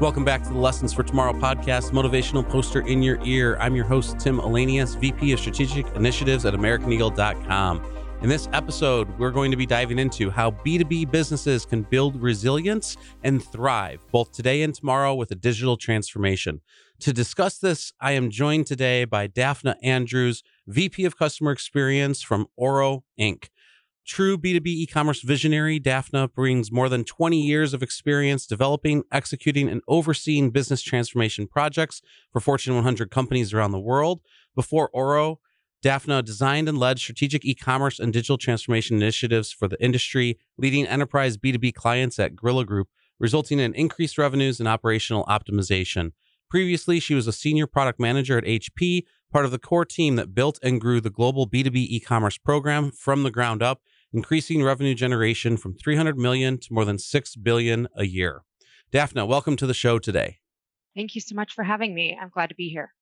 Welcome 0.00 0.24
back 0.24 0.42
to 0.44 0.48
the 0.48 0.58
Lessons 0.58 0.94
for 0.94 1.02
Tomorrow 1.02 1.34
podcast, 1.34 1.90
motivational 1.90 2.48
poster 2.48 2.80
in 2.86 3.02
your 3.02 3.22
ear. 3.22 3.58
I'm 3.60 3.76
your 3.76 3.84
host, 3.84 4.18
Tim 4.18 4.38
Ahlenius, 4.38 4.98
VP 4.98 5.32
of 5.32 5.38
Strategic 5.40 5.86
Initiatives 5.88 6.46
at 6.46 6.54
AmericanEagle.com. 6.54 7.84
In 8.22 8.30
this 8.30 8.48
episode, 8.54 9.10
we're 9.18 9.30
going 9.30 9.50
to 9.50 9.58
be 9.58 9.66
diving 9.66 9.98
into 9.98 10.30
how 10.30 10.52
B2B 10.52 11.10
businesses 11.10 11.66
can 11.66 11.82
build 11.82 12.16
resilience 12.16 12.96
and 13.24 13.44
thrive 13.44 14.00
both 14.10 14.32
today 14.32 14.62
and 14.62 14.74
tomorrow 14.74 15.14
with 15.14 15.32
a 15.32 15.34
digital 15.34 15.76
transformation. 15.76 16.62
To 17.00 17.12
discuss 17.12 17.58
this, 17.58 17.92
I 18.00 18.12
am 18.12 18.30
joined 18.30 18.68
today 18.68 19.04
by 19.04 19.28
Daphna 19.28 19.74
Andrews, 19.82 20.42
VP 20.66 21.04
of 21.04 21.18
Customer 21.18 21.52
Experience 21.52 22.22
from 22.22 22.46
Oro 22.56 23.04
Inc. 23.20 23.48
True 24.10 24.36
B2B 24.36 24.66
e 24.66 24.86
commerce 24.88 25.22
visionary, 25.22 25.78
Daphna 25.78 26.34
brings 26.34 26.72
more 26.72 26.88
than 26.88 27.04
20 27.04 27.40
years 27.40 27.72
of 27.72 27.80
experience 27.80 28.44
developing, 28.44 29.04
executing, 29.12 29.68
and 29.68 29.82
overseeing 29.86 30.50
business 30.50 30.82
transformation 30.82 31.46
projects 31.46 32.02
for 32.32 32.40
Fortune 32.40 32.74
100 32.74 33.12
companies 33.12 33.54
around 33.54 33.70
the 33.70 33.78
world. 33.78 34.20
Before 34.56 34.90
Oro, 34.92 35.38
Daphna 35.84 36.24
designed 36.24 36.68
and 36.68 36.76
led 36.76 36.98
strategic 36.98 37.44
e 37.44 37.54
commerce 37.54 38.00
and 38.00 38.12
digital 38.12 38.36
transformation 38.36 38.96
initiatives 38.96 39.52
for 39.52 39.68
the 39.68 39.80
industry, 39.80 40.40
leading 40.58 40.88
enterprise 40.88 41.36
B2B 41.36 41.72
clients 41.74 42.18
at 42.18 42.34
Gorilla 42.34 42.64
Group, 42.64 42.88
resulting 43.20 43.60
in 43.60 43.72
increased 43.74 44.18
revenues 44.18 44.58
and 44.58 44.68
operational 44.68 45.24
optimization. 45.26 46.10
Previously, 46.50 46.98
she 46.98 47.14
was 47.14 47.28
a 47.28 47.32
senior 47.32 47.68
product 47.68 48.00
manager 48.00 48.36
at 48.36 48.44
HP, 48.44 49.04
part 49.32 49.44
of 49.44 49.52
the 49.52 49.58
core 49.60 49.84
team 49.84 50.16
that 50.16 50.34
built 50.34 50.58
and 50.64 50.80
grew 50.80 51.00
the 51.00 51.10
global 51.10 51.48
B2B 51.48 51.76
e 51.76 52.00
commerce 52.00 52.38
program 52.38 52.90
from 52.90 53.22
the 53.22 53.30
ground 53.30 53.62
up 53.62 53.82
increasing 54.12 54.62
revenue 54.62 54.94
generation 54.94 55.56
from 55.56 55.74
300 55.74 56.18
million 56.18 56.58
to 56.58 56.72
more 56.72 56.84
than 56.84 56.98
6 56.98 57.36
billion 57.36 57.88
a 57.96 58.06
year. 58.06 58.42
Daphna, 58.92 59.26
welcome 59.26 59.56
to 59.56 59.66
the 59.66 59.74
show 59.74 59.98
today. 59.98 60.38
Thank 60.96 61.14
you 61.14 61.20
so 61.20 61.34
much 61.34 61.54
for 61.54 61.62
having 61.62 61.94
me. 61.94 62.18
I'm 62.20 62.30
glad 62.30 62.48
to 62.48 62.54
be 62.54 62.68
here. 62.68 62.92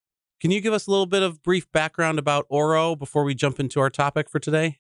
Can 0.41 0.51
you 0.51 0.61
give 0.61 0.73
us 0.73 0.87
a 0.87 0.91
little 0.91 1.07
bit 1.07 1.23
of 1.23 1.43
brief 1.43 1.71
background 1.73 2.19
about 2.19 2.47
Oro 2.49 2.95
before 2.95 3.25
we 3.25 3.35
jump 3.35 3.59
into 3.59 3.81
our 3.81 3.91
topic 3.91 4.29
for 4.31 4.39
today? 4.39 4.79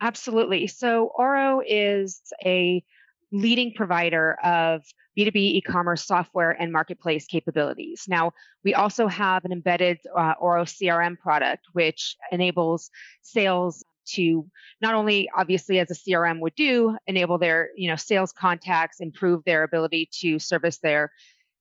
Absolutely. 0.00 0.66
So, 0.66 1.10
Oro 1.16 1.60
is 1.66 2.20
a 2.44 2.82
leading 3.30 3.74
provider 3.74 4.36
of 4.42 4.82
B2B 5.18 5.36
e 5.36 5.60
commerce 5.60 6.06
software 6.06 6.50
and 6.50 6.72
marketplace 6.72 7.26
capabilities. 7.26 8.04
Now, 8.08 8.32
we 8.64 8.74
also 8.74 9.06
have 9.08 9.44
an 9.44 9.52
embedded 9.52 9.98
uh, 10.16 10.34
Oro 10.40 10.64
CRM 10.64 11.18
product, 11.18 11.66
which 11.72 12.16
enables 12.32 12.90
sales 13.22 13.84
to 14.08 14.46
not 14.80 14.94
only 14.94 15.28
obviously 15.36 15.78
as 15.78 15.90
a 15.90 15.94
crm 15.94 16.40
would 16.40 16.54
do 16.54 16.96
enable 17.06 17.38
their 17.38 17.70
you 17.76 17.88
know 17.88 17.96
sales 17.96 18.32
contacts 18.32 19.00
improve 19.00 19.42
their 19.44 19.62
ability 19.62 20.08
to 20.12 20.38
service 20.38 20.78
their 20.78 21.10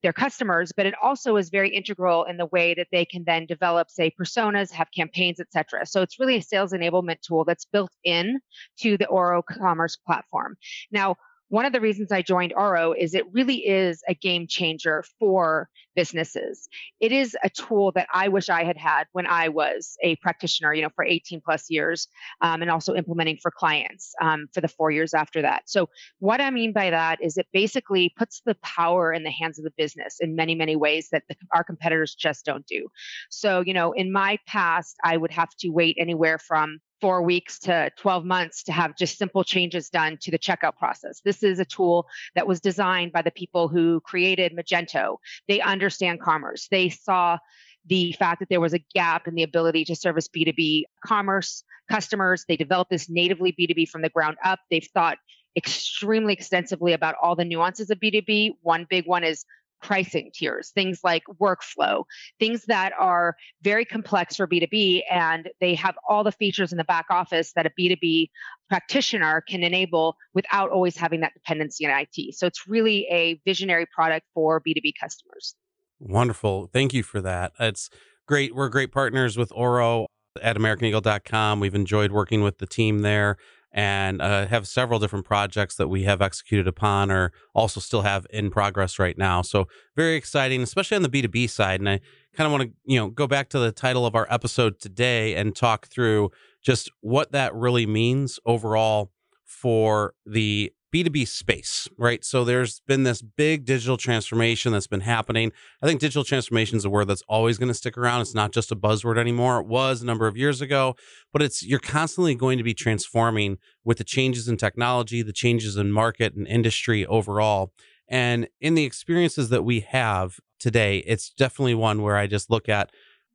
their 0.04 0.14
customers 0.14 0.72
but 0.76 0.86
it 0.86 0.94
also 1.02 1.36
is 1.38 1.50
very 1.50 1.70
integral 1.70 2.24
in 2.26 2.38
the 2.38 2.46
way 2.48 2.74
that 2.74 2.88
they 2.92 3.04
can 3.06 3.24
then 3.26 3.46
develop 3.46 3.90
say 3.90 4.12
personas 4.20 4.72
have 4.72 4.88
campaigns 4.96 5.40
etc 5.40 5.86
so 5.86 6.02
it's 6.02 6.20
really 6.20 6.38
a 6.38 6.42
sales 6.42 6.72
enablement 6.72 7.20
tool 7.22 7.44
that's 7.44 7.66
built 7.66 7.92
in 8.04 8.40
to 8.80 8.98
the 8.98 9.08
oro 9.08 9.42
commerce 9.42 9.96
platform. 9.96 10.56
Now 10.92 11.16
one 11.50 11.66
of 11.66 11.74
the 11.74 11.82
reasons 11.82 12.12
I 12.12 12.22
joined 12.22 12.54
Oro 12.56 12.94
is 12.94 13.14
it 13.14 13.32
really 13.32 13.66
is 13.66 14.04
a 14.08 14.14
game 14.14 14.48
changer 14.48 15.04
for 15.20 15.70
businesses. 15.96 16.68
It 17.00 17.12
is 17.12 17.36
a 17.44 17.50
tool 17.50 17.92
that 17.94 18.08
I 18.14 18.28
wish 18.28 18.50
I 18.50 18.64
had 18.64 18.78
had 18.78 19.06
when 19.14 19.26
I 19.26 19.50
was 19.50 19.98
a 20.04 20.16
practitioner, 20.18 20.74
you 20.74 20.84
know, 20.84 20.90
for 20.96 21.04
18 21.04 21.42
plus 21.44 21.70
years, 21.70 22.08
um, 22.42 22.62
and 22.62 22.70
also 22.70 22.94
implementing 22.94 23.38
for 23.42 23.50
clients 23.50 24.14
um, 24.22 24.48
for 24.54 24.62
the 24.62 24.68
four 24.68 24.92
years 24.92 25.14
after 25.14 25.42
that. 25.42 25.64
So, 25.70 25.90
what 26.20 26.42
I 26.42 26.52
mean 26.52 26.74
by 26.74 26.90
that 26.92 27.20
is 27.22 27.38
it 27.38 27.48
basically 27.52 28.14
puts 28.18 28.42
the 28.46 28.56
power 28.62 29.12
in 29.12 29.24
the 29.24 29.32
hands 29.32 29.58
of 29.58 29.66
the 29.66 29.74
business 29.78 30.18
in 30.20 30.36
many, 30.36 30.54
many 30.54 30.76
ways 30.76 31.10
that 31.12 31.24
the, 31.30 31.36
our 31.54 31.64
competitors 31.64 32.14
just 32.14 32.46
don't 32.46 32.66
do. 32.68 32.88
So, 33.30 33.62
you 33.62 33.74
know, 33.74 33.94
in 33.94 34.12
my 34.12 34.38
past, 34.48 34.98
I 35.04 35.18
would 35.18 35.32
have 35.32 35.50
to 35.60 35.70
wait 35.70 35.98
anywhere 36.00 36.38
from 36.38 36.80
four 37.00 37.22
weeks 37.22 37.60
to 37.60 37.92
12 37.98 38.26
months 38.26 38.64
to 38.64 38.72
have 38.72 38.98
just 38.98 39.18
simple 39.18 39.44
changes 39.44 39.90
done 39.90 40.18
to 40.22 40.32
the 40.32 40.40
checkout 40.40 40.76
process. 40.78 41.22
This 41.24 41.44
is 41.44 41.60
a 41.60 41.66
tool 41.66 42.08
that 42.36 42.48
was 42.48 42.60
designed 42.60 43.12
by 43.12 43.22
the 43.22 43.32
people 43.32 43.68
who 43.68 44.02
created 44.02 44.56
Magento. 44.56 45.18
They 45.48 45.62
understand 45.62 46.22
commerce. 46.22 46.68
They 46.70 46.90
saw 46.90 47.38
the 47.86 48.12
fact 48.14 48.40
that 48.40 48.50
there 48.50 48.62
was 48.62 48.74
a 48.74 48.84
gap 48.94 49.28
in 49.28 49.36
the 49.36 49.44
ability 49.44 49.86
to 49.86 49.96
service 49.96 50.28
B2B 50.28 50.84
commerce 51.06 51.64
customers. 51.90 52.46
They 52.48 52.58
developed 52.58 52.92
this 52.92 53.10
natively 53.10 53.56
B2B 53.58 53.90
from 53.90 54.02
the 54.02 54.10
ground 54.10 54.38
up. 54.44 54.60
They've 54.70 54.88
thought 54.94 55.18
extremely 55.56 56.34
extensively 56.34 56.94
about 56.94 57.16
all 57.22 57.36
the 57.36 57.46
nuances 57.46 57.90
of 57.90 58.00
B2B. 58.00 58.58
One 58.62 58.86
big 58.90 59.08
one 59.08 59.24
is 59.24 59.46
pricing 59.82 60.32
tiers, 60.34 60.72
things 60.72 61.00
like 61.04 61.24
workflow, 61.40 62.04
things 62.40 62.66
that 62.66 62.94
are 63.00 63.36
very 63.62 63.86
complex 63.86 64.36
for 64.36 64.48
B2B 64.48 65.04
and 65.12 65.50
they 65.62 65.76
have 65.76 65.96
all 66.10 66.24
the 66.24 66.32
features 66.32 66.72
in 66.72 66.78
the 66.78 66.84
back 66.84 67.06
office 67.10 67.54
that 67.56 67.66
a 67.66 67.72
B2B 67.80 68.30
practitioner 68.70 69.42
can 69.48 69.64
enable 69.64 70.16
without 70.34 70.72
always 70.72 70.98
having 70.98 71.22
that 71.22 71.34
dependency 71.34 71.86
in 71.86 71.92
IT. 71.92 72.36
So 72.36 72.48
it's 72.48 72.68
really 72.68 73.08
a 73.12 73.40
visionary 73.46 73.86
product 73.94 74.26
for 74.34 74.62
B2B 74.62 74.94
customers. 75.00 75.56
Wonderful. 76.00 76.70
Thank 76.72 76.94
you 76.94 77.04
for 77.04 77.22
that. 77.22 77.54
It's 77.60 77.90
great. 78.28 78.56
We're 78.56 78.70
great 78.70 78.92
partners 78.92 79.38
with 79.38 79.52
Oro 79.56 80.08
at 80.42 80.58
AmericanEagle.com. 80.58 81.60
We've 81.60 81.76
enjoyed 81.76 82.12
working 82.12 82.44
with 82.44 82.60
the 82.60 82.68
team 82.68 83.00
there 83.00 83.38
and 83.72 84.22
uh, 84.22 84.48
have 84.48 84.68
several 84.68 85.00
different 85.00 85.26
projects 85.26 85.76
that 85.76 85.88
we 85.88 86.04
have 86.04 86.22
executed 86.22 86.68
upon 86.68 87.12
or 87.12 87.32
also 87.54 87.80
still 87.80 88.02
have 88.02 88.26
in 88.30 88.50
progress 88.50 88.98
right 88.98 89.18
now. 89.18 89.42
So 89.42 89.68
very 89.96 90.16
exciting, 90.16 90.62
especially 90.62 90.96
on 90.96 91.04
the 91.04 91.10
B2B 91.10 91.50
side. 91.50 91.80
And 91.80 91.90
I 91.90 92.00
kind 92.36 92.46
of 92.46 92.52
want 92.52 92.64
to, 92.64 92.72
you 92.86 93.00
know, 93.00 93.10
go 93.10 93.28
back 93.28 93.50
to 93.50 93.60
the 93.60 93.72
title 93.72 94.06
of 94.06 94.16
our 94.16 94.28
episode 94.30 94.80
today 94.80 95.36
and 95.36 95.56
talk 95.56 95.88
through 95.88 96.32
just 96.64 96.90
what 97.02 97.32
that 97.34 97.54
really 97.54 97.86
means 97.86 98.40
overall 98.46 99.12
for 99.44 100.14
the 100.26 100.72
B2B 100.94 101.28
space, 101.28 101.88
right? 101.98 102.24
So 102.24 102.44
there's 102.44 102.82
been 102.88 103.04
this 103.04 103.22
big 103.22 103.66
digital 103.66 103.98
transformation 103.98 104.72
that's 104.72 104.88
been 104.88 105.02
happening. 105.02 105.52
I 105.82 105.86
think 105.86 106.00
digital 106.00 106.24
transformation 106.24 106.78
is 106.78 106.86
a 106.86 106.90
word 106.90 107.06
that's 107.06 107.24
always 107.28 107.58
going 107.58 107.68
to 107.68 107.74
stick 107.74 107.98
around. 107.98 108.22
It's 108.22 108.34
not 108.34 108.54
just 108.54 108.72
a 108.72 108.76
buzzword 108.76 109.18
anymore. 109.18 109.60
It 109.60 109.68
was 109.68 110.02
a 110.02 110.06
number 110.06 110.28
of 110.28 110.38
years 110.38 110.62
ago, 110.62 110.96
but 111.34 111.42
it's 111.42 111.62
you're 111.64 111.80
constantly 111.80 112.36
going 112.36 112.58
to 112.58 112.64
be 112.64 112.74
transforming 112.74 113.58
with 113.84 113.98
the 113.98 114.04
changes 114.04 114.48
in 114.48 114.58
technology, 114.58 115.22
the 115.22 115.34
changes 115.34 115.76
in 115.76 115.92
market 115.92 116.36
and 116.36 116.48
industry 116.48 117.06
overall. 117.06 117.74
And 118.08 118.48
in 118.62 118.76
the 118.76 118.86
experiences 118.86 119.50
that 119.50 119.64
we 119.64 119.82
have 119.82 120.40
today, 120.60 121.00
it's 121.00 121.30
definitely 121.30 121.76
one 121.76 122.02
where 122.02 122.16
I 122.16 122.28
just 122.28 122.50
look 122.50 122.70
at 122.70 122.92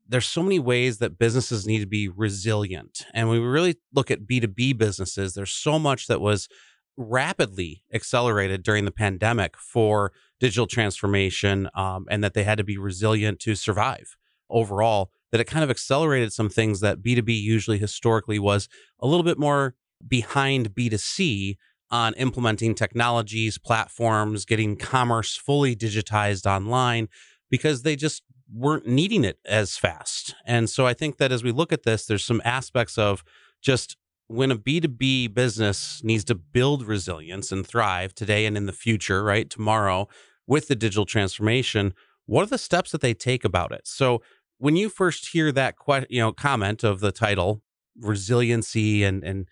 there's 0.09 0.27
so 0.27 0.43
many 0.43 0.59
ways 0.59 0.99
that 0.99 1.19
businesses 1.19 1.67
need 1.67 1.79
to 1.79 1.87
be 1.87 2.09
resilient. 2.09 3.07
And 3.15 3.29
when 3.29 3.41
we 3.41 3.47
really 3.47 3.77
look 3.95 4.11
at 4.11 4.27
B2B 4.27 4.77
businesses, 4.77 5.35
there's 5.35 5.53
so 5.53 5.79
much 5.79 6.07
that 6.09 6.21
was 6.21 6.49
rapidly 6.97 7.83
accelerated 7.93 8.63
during 8.63 8.85
the 8.85 8.91
pandemic 8.91 9.57
for 9.57 10.13
digital 10.41 10.67
transformation 10.67 11.69
um, 11.75 12.07
and 12.11 12.23
that 12.23 12.35
they 12.35 12.45
had 12.45 12.59
to 12.59 12.65
be 12.65 12.77
resilient 12.77 13.41
to 13.41 13.55
survive 13.55 14.17
overall 14.51 15.11
that 15.31 15.41
it 15.41 15.45
kind 15.45 15.65
of 15.65 15.71
accelerated 15.71 16.33
some 16.33 16.51
things 16.51 16.81
that 16.81 17.03
b2b 17.03 17.29
usually 17.29 17.79
historically 17.79 18.39
was 18.39 18.69
a 19.01 19.07
little 19.07 19.23
bit 19.23 19.39
more 19.39 19.75
behind 20.07 20.75
b2c 20.75 21.57
on 21.91 22.13
implementing 22.15 22.75
technologies 22.75 23.57
platforms 23.57 24.45
getting 24.45 24.77
commerce 24.77 25.37
fully 25.37 25.75
digitized 25.75 26.45
online 26.45 27.09
because 27.51 27.83
they 27.83 27.97
just 27.97 28.23
weren't 28.55 28.87
needing 28.87 29.25
it 29.25 29.39
as 29.47 29.79
fast. 29.79 30.35
And 30.45 30.69
so 30.69 30.87
i 30.87 30.93
think 30.93 31.17
that 31.17 31.33
as 31.33 31.43
we 31.43 31.53
look 31.53 31.73
at 31.73 31.85
this 31.85 32.05
there's 32.05 32.25
some 32.25 32.43
aspects 32.45 32.99
of 32.99 33.25
just 33.63 33.97
when 34.33 34.51
a 34.51 34.57
B2B 34.57 35.35
business 35.35 36.03
needs 36.03 36.25
to 36.25 36.35
build 36.35 36.87
resilience 36.87 37.53
and 37.53 37.67
thrive 37.67 38.15
today 38.15 38.47
and 38.47 38.57
in 38.57 38.67
the 38.67 38.73
future, 38.73 39.23
right? 39.23 39.49
Tomorrow 39.49 40.09
with 40.47 40.69
the 40.69 40.75
digital 40.75 41.05
transformation, 41.05 41.95
what 42.27 42.43
are 42.43 42.47
the 42.47 42.59
steps 42.59 42.93
that 42.93 43.01
they 43.01 43.15
take 43.15 43.45
about 43.45 43.73
it? 43.73 43.83
So 43.85 44.23
when 44.59 44.77
you 44.77 44.89
first 44.89 45.29
hear 45.29 45.53
that 45.53 45.75
que- 45.79 46.07
you 46.09 46.21
know 46.21 46.33
comment 46.33 46.85
of 46.85 47.01
the 47.01 47.13
title 47.13 47.63
resiliency 48.01 49.05
and 49.05 49.23
and 49.23 49.49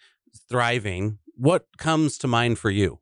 thriving, 0.49 1.19
what 1.37 1.67
comes 1.79 2.17
to 2.19 2.29
mind 2.29 2.59
for 2.59 2.71
you? 2.71 3.00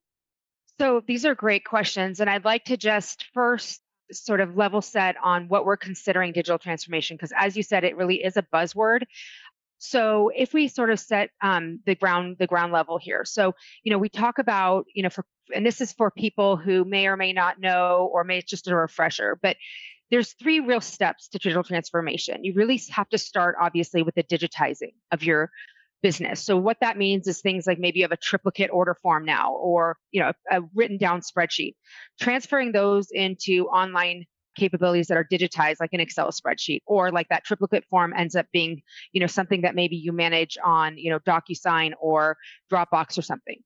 So 0.78 1.02
these 1.06 1.24
are 1.24 1.34
great 1.34 1.64
questions 1.64 2.20
and 2.20 2.30
I'd 2.30 2.44
like 2.44 2.64
to 2.66 2.76
just 2.76 3.26
first 3.34 3.82
sort 4.12 4.40
of 4.40 4.56
level 4.56 4.80
set 4.80 5.16
on 5.22 5.48
what 5.48 5.64
we're 5.64 5.76
considering 5.76 6.32
digital 6.32 6.58
transformation 6.58 7.16
because 7.16 7.32
as 7.36 7.56
you 7.56 7.62
said 7.62 7.84
it 7.84 7.96
really 7.96 8.24
is 8.24 8.36
a 8.36 8.42
buzzword 8.42 9.02
so 9.78 10.30
if 10.34 10.52
we 10.52 10.68
sort 10.68 10.90
of 10.90 11.00
set 11.00 11.30
um, 11.40 11.80
the 11.86 11.94
ground 11.94 12.36
the 12.38 12.46
ground 12.46 12.72
level 12.72 12.98
here, 12.98 13.24
so 13.24 13.54
you 13.84 13.92
know 13.92 13.98
we 13.98 14.08
talk 14.08 14.38
about 14.38 14.86
you 14.94 15.02
know 15.02 15.10
for 15.10 15.24
and 15.54 15.64
this 15.64 15.80
is 15.80 15.92
for 15.92 16.10
people 16.10 16.56
who 16.56 16.84
may 16.84 17.06
or 17.06 17.16
may 17.16 17.32
not 17.32 17.60
know 17.60 18.10
or 18.12 18.24
may 18.24 18.38
it's 18.38 18.50
just 18.50 18.68
a 18.68 18.76
refresher, 18.76 19.38
but 19.40 19.56
there's 20.10 20.32
three 20.34 20.60
real 20.60 20.80
steps 20.80 21.28
to 21.28 21.38
digital 21.38 21.62
transformation. 21.62 22.44
You 22.44 22.54
really 22.54 22.80
have 22.90 23.08
to 23.10 23.18
start 23.18 23.56
obviously 23.60 24.02
with 24.02 24.14
the 24.14 24.22
digitizing 24.22 24.94
of 25.12 25.22
your 25.22 25.50
business. 26.02 26.44
So 26.44 26.56
what 26.56 26.78
that 26.80 26.96
means 26.96 27.26
is 27.26 27.40
things 27.40 27.66
like 27.66 27.78
maybe 27.78 27.98
you 27.98 28.04
have 28.04 28.12
a 28.12 28.16
triplicate 28.16 28.70
order 28.72 28.96
form 29.02 29.24
now 29.24 29.52
or, 29.54 29.96
you 30.10 30.22
know, 30.22 30.32
a, 30.50 30.60
a 30.60 30.62
written 30.74 30.96
down 30.96 31.20
spreadsheet. 31.20 31.74
Transferring 32.20 32.72
those 32.72 33.08
into 33.10 33.66
online 33.66 34.24
capabilities 34.58 35.06
that 35.06 35.16
are 35.16 35.24
digitized 35.24 35.76
like 35.80 35.92
an 35.92 36.00
excel 36.00 36.30
spreadsheet 36.30 36.80
or 36.86 37.10
like 37.10 37.28
that 37.28 37.44
triplicate 37.44 37.84
form 37.88 38.12
ends 38.16 38.36
up 38.36 38.46
being 38.52 38.82
you 39.12 39.20
know 39.20 39.26
something 39.26 39.62
that 39.62 39.74
maybe 39.74 39.96
you 39.96 40.12
manage 40.12 40.58
on 40.64 40.98
you 40.98 41.10
know 41.10 41.18
docusign 41.20 41.92
or 42.00 42.36
dropbox 42.70 43.16
or 43.16 43.22
something. 43.22 43.62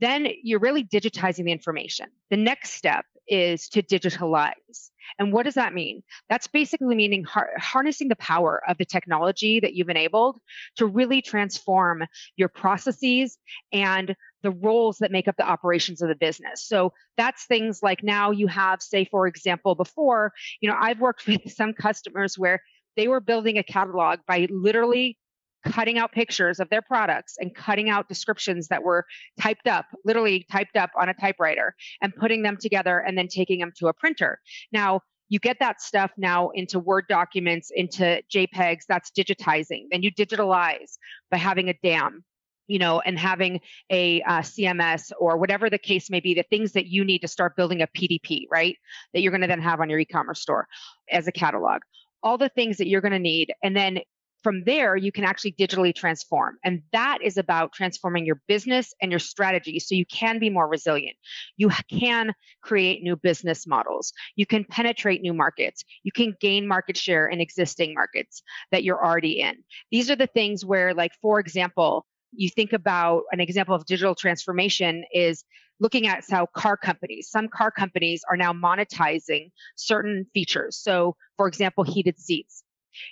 Then 0.00 0.28
you're 0.42 0.60
really 0.60 0.84
digitizing 0.84 1.44
the 1.44 1.52
information. 1.52 2.06
The 2.30 2.36
next 2.36 2.72
step 2.72 3.06
is 3.28 3.68
to 3.70 3.82
digitalize. 3.82 4.90
And 5.18 5.32
what 5.32 5.44
does 5.44 5.54
that 5.54 5.72
mean? 5.72 6.02
That's 6.28 6.46
basically 6.46 6.94
meaning 6.94 7.24
har- 7.24 7.52
harnessing 7.58 8.08
the 8.08 8.16
power 8.16 8.62
of 8.68 8.76
the 8.78 8.84
technology 8.84 9.60
that 9.60 9.74
you've 9.74 9.88
enabled 9.88 10.40
to 10.76 10.86
really 10.86 11.22
transform 11.22 12.04
your 12.36 12.48
processes 12.48 13.38
and 13.72 14.14
the 14.46 14.52
roles 14.52 14.98
that 14.98 15.10
make 15.10 15.26
up 15.26 15.36
the 15.36 15.48
operations 15.48 16.00
of 16.00 16.08
the 16.08 16.14
business. 16.14 16.64
So 16.64 16.92
that's 17.16 17.46
things 17.46 17.82
like 17.82 18.04
now 18.04 18.30
you 18.30 18.46
have, 18.46 18.80
say, 18.80 19.04
for 19.04 19.26
example, 19.26 19.74
before, 19.74 20.32
you 20.60 20.70
know, 20.70 20.76
I've 20.80 21.00
worked 21.00 21.26
with 21.26 21.52
some 21.52 21.72
customers 21.72 22.38
where 22.38 22.62
they 22.96 23.08
were 23.08 23.20
building 23.20 23.58
a 23.58 23.64
catalog 23.64 24.20
by 24.28 24.46
literally 24.48 25.18
cutting 25.64 25.98
out 25.98 26.12
pictures 26.12 26.60
of 26.60 26.70
their 26.70 26.80
products 26.80 27.34
and 27.40 27.52
cutting 27.56 27.90
out 27.90 28.06
descriptions 28.06 28.68
that 28.68 28.84
were 28.84 29.04
typed 29.40 29.66
up, 29.66 29.86
literally 30.04 30.46
typed 30.48 30.76
up 30.76 30.90
on 30.96 31.08
a 31.08 31.14
typewriter 31.14 31.74
and 32.00 32.14
putting 32.14 32.42
them 32.42 32.56
together 32.56 33.00
and 33.00 33.18
then 33.18 33.26
taking 33.26 33.58
them 33.58 33.72
to 33.76 33.88
a 33.88 33.92
printer. 33.92 34.38
Now, 34.70 35.00
you 35.28 35.40
get 35.40 35.56
that 35.58 35.82
stuff 35.82 36.12
now 36.16 36.50
into 36.50 36.78
Word 36.78 37.06
documents, 37.08 37.72
into 37.74 38.22
JPEGs, 38.32 38.82
that's 38.88 39.10
digitizing. 39.10 39.86
Then 39.90 40.04
you 40.04 40.12
digitalize 40.12 40.98
by 41.32 41.38
having 41.38 41.68
a 41.68 41.74
DAM 41.82 42.22
you 42.66 42.78
know, 42.78 43.00
and 43.00 43.18
having 43.18 43.60
a 43.90 44.22
uh, 44.22 44.40
CMS 44.40 45.12
or 45.18 45.36
whatever 45.36 45.70
the 45.70 45.78
case 45.78 46.10
may 46.10 46.20
be, 46.20 46.34
the 46.34 46.44
things 46.44 46.72
that 46.72 46.86
you 46.86 47.04
need 47.04 47.20
to 47.20 47.28
start 47.28 47.56
building 47.56 47.82
a 47.82 47.86
PDP, 47.86 48.46
right? 48.50 48.76
That 49.12 49.20
you're 49.20 49.32
going 49.32 49.42
to 49.42 49.46
then 49.46 49.60
have 49.60 49.80
on 49.80 49.90
your 49.90 49.98
e-commerce 49.98 50.40
store 50.40 50.66
as 51.10 51.26
a 51.26 51.32
catalog. 51.32 51.82
All 52.22 52.38
the 52.38 52.48
things 52.48 52.78
that 52.78 52.88
you're 52.88 53.00
going 53.00 53.12
to 53.12 53.18
need, 53.18 53.52
and 53.62 53.76
then 53.76 54.00
from 54.42 54.62
there 54.64 54.96
you 54.96 55.10
can 55.10 55.24
actually 55.24 55.52
digitally 55.52 55.94
transform, 55.94 56.56
and 56.64 56.82
that 56.92 57.18
is 57.22 57.36
about 57.36 57.72
transforming 57.72 58.24
your 58.26 58.40
business 58.48 58.94
and 59.00 59.10
your 59.10 59.18
strategy, 59.18 59.78
so 59.78 59.94
you 59.94 60.06
can 60.06 60.38
be 60.38 60.50
more 60.50 60.68
resilient. 60.68 61.16
You 61.56 61.70
can 61.90 62.32
create 62.62 63.02
new 63.02 63.16
business 63.16 63.66
models. 63.66 64.12
You 64.34 64.46
can 64.46 64.64
penetrate 64.64 65.22
new 65.22 65.34
markets. 65.34 65.84
You 66.02 66.12
can 66.12 66.34
gain 66.40 66.66
market 66.66 66.96
share 66.96 67.26
in 67.28 67.40
existing 67.40 67.94
markets 67.94 68.42
that 68.70 68.82
you're 68.82 69.04
already 69.04 69.40
in. 69.40 69.56
These 69.90 70.10
are 70.10 70.16
the 70.16 70.28
things 70.28 70.64
where, 70.64 70.94
like, 70.94 71.12
for 71.20 71.38
example 71.38 72.06
you 72.36 72.48
think 72.50 72.72
about 72.72 73.22
an 73.32 73.40
example 73.40 73.74
of 73.74 73.84
digital 73.86 74.14
transformation 74.14 75.04
is 75.12 75.44
looking 75.80 76.06
at 76.06 76.24
how 76.30 76.46
car 76.46 76.76
companies, 76.76 77.28
some 77.30 77.48
car 77.48 77.70
companies 77.70 78.22
are 78.30 78.36
now 78.36 78.52
monetizing 78.52 79.50
certain 79.76 80.26
features. 80.32 80.76
So, 80.76 81.16
for 81.36 81.48
example, 81.48 81.84
heated 81.84 82.18
seats. 82.18 82.62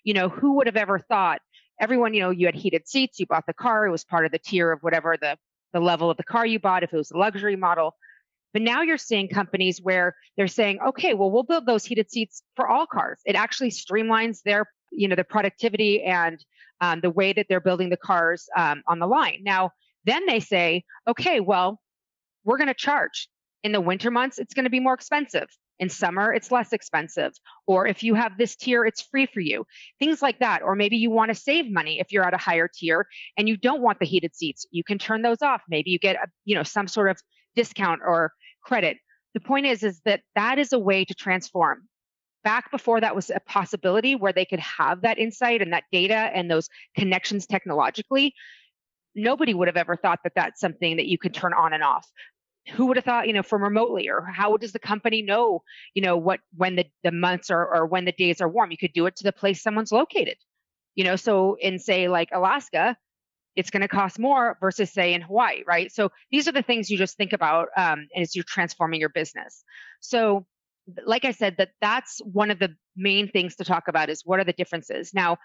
You 0.02 0.14
know, 0.14 0.28
who 0.28 0.54
would 0.56 0.66
have 0.66 0.76
ever 0.76 0.98
thought 0.98 1.40
everyone, 1.80 2.14
you 2.14 2.20
know, 2.20 2.30
you 2.30 2.46
had 2.46 2.54
heated 2.54 2.88
seats, 2.88 3.18
you 3.18 3.26
bought 3.26 3.44
the 3.46 3.52
car, 3.52 3.86
it 3.86 3.90
was 3.90 4.04
part 4.04 4.24
of 4.24 4.32
the 4.32 4.38
tier 4.38 4.72
of 4.72 4.80
whatever 4.82 5.16
the, 5.20 5.36
the 5.72 5.80
level 5.80 6.10
of 6.10 6.16
the 6.16 6.24
car 6.24 6.46
you 6.46 6.58
bought, 6.58 6.82
if 6.82 6.92
it 6.92 6.96
was 6.96 7.10
a 7.10 7.18
luxury 7.18 7.56
model. 7.56 7.94
But 8.52 8.62
now 8.62 8.82
you're 8.82 8.98
seeing 8.98 9.28
companies 9.28 9.80
where 9.82 10.14
they're 10.36 10.46
saying, 10.46 10.78
okay, 10.80 11.12
well, 11.12 11.30
we'll 11.30 11.42
build 11.42 11.66
those 11.66 11.84
heated 11.84 12.10
seats 12.10 12.42
for 12.54 12.68
all 12.68 12.86
cars. 12.86 13.18
It 13.26 13.34
actually 13.34 13.70
streamlines 13.70 14.42
their, 14.42 14.70
you 14.92 15.08
know, 15.08 15.16
the 15.16 15.24
productivity 15.24 16.02
and 16.04 16.42
um, 16.80 17.00
the 17.00 17.10
way 17.10 17.32
that 17.32 17.46
they're 17.48 17.60
building 17.60 17.90
the 17.90 17.96
cars 17.96 18.48
um, 18.56 18.82
on 18.86 18.98
the 18.98 19.06
line. 19.06 19.40
Now, 19.42 19.70
then 20.04 20.26
they 20.26 20.40
say, 20.40 20.84
okay, 21.08 21.40
well, 21.40 21.80
we're 22.44 22.58
going 22.58 22.68
to 22.68 22.74
charge. 22.74 23.28
In 23.62 23.72
the 23.72 23.80
winter 23.80 24.10
months, 24.10 24.38
it's 24.38 24.52
going 24.52 24.64
to 24.64 24.70
be 24.70 24.80
more 24.80 24.92
expensive. 24.92 25.48
In 25.80 25.88
summer, 25.88 26.32
it's 26.32 26.52
less 26.52 26.72
expensive. 26.72 27.32
Or 27.66 27.86
if 27.86 28.02
you 28.02 28.14
have 28.14 28.38
this 28.38 28.54
tier, 28.54 28.84
it's 28.84 29.02
free 29.02 29.26
for 29.26 29.40
you. 29.40 29.66
Things 29.98 30.22
like 30.22 30.38
that. 30.38 30.62
Or 30.62 30.76
maybe 30.76 30.96
you 30.96 31.10
want 31.10 31.30
to 31.30 31.34
save 31.34 31.72
money 31.72 31.98
if 31.98 32.12
you're 32.12 32.24
at 32.24 32.34
a 32.34 32.38
higher 32.38 32.68
tier 32.72 33.06
and 33.36 33.48
you 33.48 33.56
don't 33.56 33.82
want 33.82 33.98
the 33.98 34.06
heated 34.06 34.36
seats. 34.36 34.66
You 34.70 34.84
can 34.84 34.98
turn 34.98 35.22
those 35.22 35.42
off. 35.42 35.62
Maybe 35.68 35.90
you 35.90 35.98
get 35.98 36.16
a, 36.16 36.28
you 36.44 36.54
know 36.54 36.62
some 36.62 36.86
sort 36.86 37.10
of 37.10 37.18
discount 37.56 38.02
or 38.04 38.32
credit. 38.62 38.98
The 39.32 39.40
point 39.40 39.66
is 39.66 39.82
is 39.82 40.00
that 40.04 40.20
that 40.36 40.58
is 40.58 40.72
a 40.72 40.78
way 40.78 41.04
to 41.06 41.14
transform 41.14 41.88
back 42.44 42.70
before 42.70 43.00
that 43.00 43.16
was 43.16 43.30
a 43.30 43.40
possibility 43.40 44.14
where 44.14 44.32
they 44.32 44.44
could 44.44 44.60
have 44.60 45.00
that 45.00 45.18
insight 45.18 45.62
and 45.62 45.72
that 45.72 45.84
data 45.90 46.14
and 46.14 46.50
those 46.50 46.68
connections 46.94 47.46
technologically 47.46 48.34
nobody 49.14 49.54
would 49.54 49.68
have 49.68 49.76
ever 49.76 49.96
thought 49.96 50.20
that 50.24 50.32
that's 50.34 50.60
something 50.60 50.96
that 50.96 51.06
you 51.06 51.18
could 51.18 51.34
turn 51.34 51.52
on 51.52 51.72
and 51.72 51.82
off. 51.82 52.08
Who 52.72 52.86
would 52.86 52.96
have 52.96 53.04
thought 53.04 53.26
you 53.26 53.34
know 53.34 53.42
from 53.42 53.62
remotely 53.62 54.08
or 54.08 54.22
how 54.22 54.56
does 54.56 54.72
the 54.72 54.78
company 54.78 55.20
know 55.20 55.62
you 55.94 56.02
know 56.02 56.16
what 56.16 56.40
when 56.56 56.76
the, 56.76 56.86
the 57.02 57.12
months 57.12 57.50
are 57.50 57.74
or 57.74 57.86
when 57.86 58.06
the 58.06 58.12
days 58.12 58.40
are 58.40 58.48
warm? 58.48 58.70
You 58.70 58.78
could 58.78 58.94
do 58.94 59.06
it 59.06 59.16
to 59.16 59.24
the 59.24 59.32
place 59.32 59.62
someone's 59.62 59.92
located 59.92 60.36
you 60.94 61.04
know? 61.04 61.16
So 61.16 61.56
in 61.60 61.78
say 61.78 62.08
like 62.08 62.30
alaska 62.32 62.96
it's 63.54 63.70
going 63.70 63.82
to 63.82 63.88
cost 63.88 64.18
more 64.18 64.56
versus 64.60 64.90
say 64.90 65.12
in 65.12 65.20
hawaii 65.20 65.62
right? 65.66 65.92
So 65.92 66.10
these 66.30 66.48
are 66.48 66.52
the 66.52 66.62
things 66.62 66.88
you 66.88 66.96
just 66.96 67.18
think 67.18 67.34
about 67.34 67.68
um, 67.76 68.08
as 68.16 68.34
you're 68.34 68.44
transforming 68.48 68.98
your 68.98 69.10
business. 69.10 69.62
So 70.00 70.46
like 71.06 71.24
I 71.24 71.32
said, 71.32 71.56
that 71.58 71.70
that's 71.80 72.20
one 72.20 72.50
of 72.50 72.58
the 72.58 72.74
main 72.96 73.28
things 73.28 73.56
to 73.56 73.64
talk 73.64 73.88
about 73.88 74.10
is 74.10 74.22
what 74.24 74.40
are 74.40 74.44
the 74.44 74.52
differences. 74.52 75.12
Now, 75.14 75.38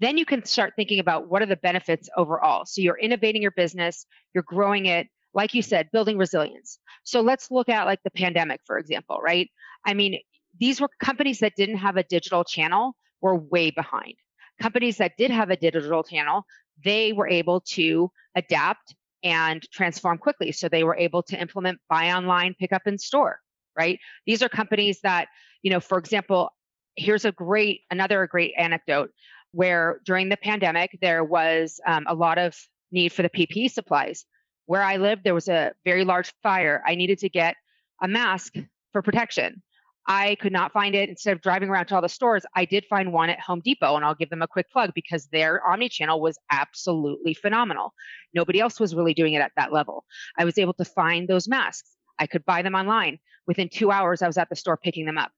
then 0.00 0.18
you 0.18 0.24
can 0.24 0.44
start 0.44 0.74
thinking 0.76 0.98
about 0.98 1.28
what 1.28 1.42
are 1.42 1.46
the 1.46 1.56
benefits 1.56 2.08
overall. 2.16 2.64
So 2.66 2.80
you're 2.80 2.98
innovating 2.98 3.42
your 3.42 3.52
business, 3.52 4.06
you're 4.34 4.42
growing 4.42 4.86
it, 4.86 5.08
like 5.34 5.54
you 5.54 5.62
said, 5.62 5.88
building 5.92 6.18
resilience. 6.18 6.78
So 7.04 7.20
let's 7.20 7.50
look 7.50 7.68
at 7.68 7.86
like 7.86 8.00
the 8.04 8.10
pandemic, 8.10 8.60
for 8.66 8.78
example, 8.78 9.18
right? 9.22 9.48
I 9.86 9.94
mean, 9.94 10.18
these 10.58 10.80
were 10.80 10.90
companies 11.00 11.38
that 11.38 11.54
didn't 11.56 11.78
have 11.78 11.96
a 11.96 12.02
digital 12.02 12.44
channel 12.44 12.96
were 13.20 13.36
way 13.36 13.70
behind. 13.70 14.14
Companies 14.60 14.98
that 14.98 15.12
did 15.16 15.30
have 15.30 15.50
a 15.50 15.56
digital 15.56 16.02
channel, 16.02 16.44
they 16.84 17.12
were 17.12 17.28
able 17.28 17.60
to 17.60 18.10
adapt 18.34 18.94
and 19.22 19.62
transform 19.72 20.18
quickly. 20.18 20.52
So 20.52 20.68
they 20.68 20.84
were 20.84 20.96
able 20.96 21.22
to 21.24 21.40
implement 21.40 21.78
buy 21.88 22.12
online, 22.12 22.54
pick 22.58 22.72
up 22.72 22.82
in 22.86 22.98
store 22.98 23.38
right? 23.76 23.98
These 24.26 24.42
are 24.42 24.48
companies 24.48 25.00
that, 25.02 25.28
you 25.62 25.70
know, 25.70 25.80
for 25.80 25.98
example, 25.98 26.50
here's 26.96 27.24
a 27.24 27.32
great, 27.32 27.80
another 27.90 28.26
great 28.26 28.52
anecdote 28.56 29.10
where 29.52 30.00
during 30.04 30.28
the 30.28 30.36
pandemic, 30.36 30.98
there 31.00 31.24
was 31.24 31.80
um, 31.86 32.04
a 32.08 32.14
lot 32.14 32.38
of 32.38 32.56
need 32.90 33.12
for 33.12 33.22
the 33.22 33.30
PPE 33.30 33.70
supplies. 33.70 34.24
Where 34.66 34.82
I 34.82 34.96
lived, 34.96 35.24
there 35.24 35.34
was 35.34 35.48
a 35.48 35.72
very 35.84 36.04
large 36.04 36.32
fire. 36.42 36.82
I 36.86 36.94
needed 36.94 37.18
to 37.18 37.28
get 37.28 37.56
a 38.02 38.08
mask 38.08 38.54
for 38.92 39.02
protection. 39.02 39.62
I 40.06 40.36
could 40.40 40.52
not 40.52 40.72
find 40.72 40.94
it. 40.94 41.08
Instead 41.08 41.32
of 41.32 41.42
driving 41.42 41.68
around 41.68 41.86
to 41.86 41.94
all 41.94 42.02
the 42.02 42.08
stores, 42.08 42.44
I 42.56 42.64
did 42.64 42.84
find 42.86 43.12
one 43.12 43.30
at 43.30 43.40
Home 43.40 43.60
Depot, 43.64 43.94
and 43.94 44.04
I'll 44.04 44.14
give 44.14 44.30
them 44.30 44.42
a 44.42 44.48
quick 44.48 44.70
plug 44.70 44.92
because 44.94 45.26
their 45.26 45.64
omni-channel 45.66 46.20
was 46.20 46.38
absolutely 46.50 47.34
phenomenal. 47.34 47.94
Nobody 48.34 48.60
else 48.60 48.80
was 48.80 48.94
really 48.94 49.14
doing 49.14 49.34
it 49.34 49.40
at 49.40 49.52
that 49.56 49.72
level. 49.72 50.04
I 50.36 50.44
was 50.44 50.58
able 50.58 50.74
to 50.74 50.84
find 50.84 51.28
those 51.28 51.46
masks. 51.46 51.90
I 52.18 52.26
could 52.26 52.44
buy 52.44 52.62
them 52.62 52.74
online. 52.74 53.18
Within 53.46 53.68
two 53.68 53.90
hours, 53.90 54.22
I 54.22 54.26
was 54.26 54.38
at 54.38 54.48
the 54.48 54.56
store 54.56 54.76
picking 54.76 55.06
them 55.06 55.18
up. 55.18 55.32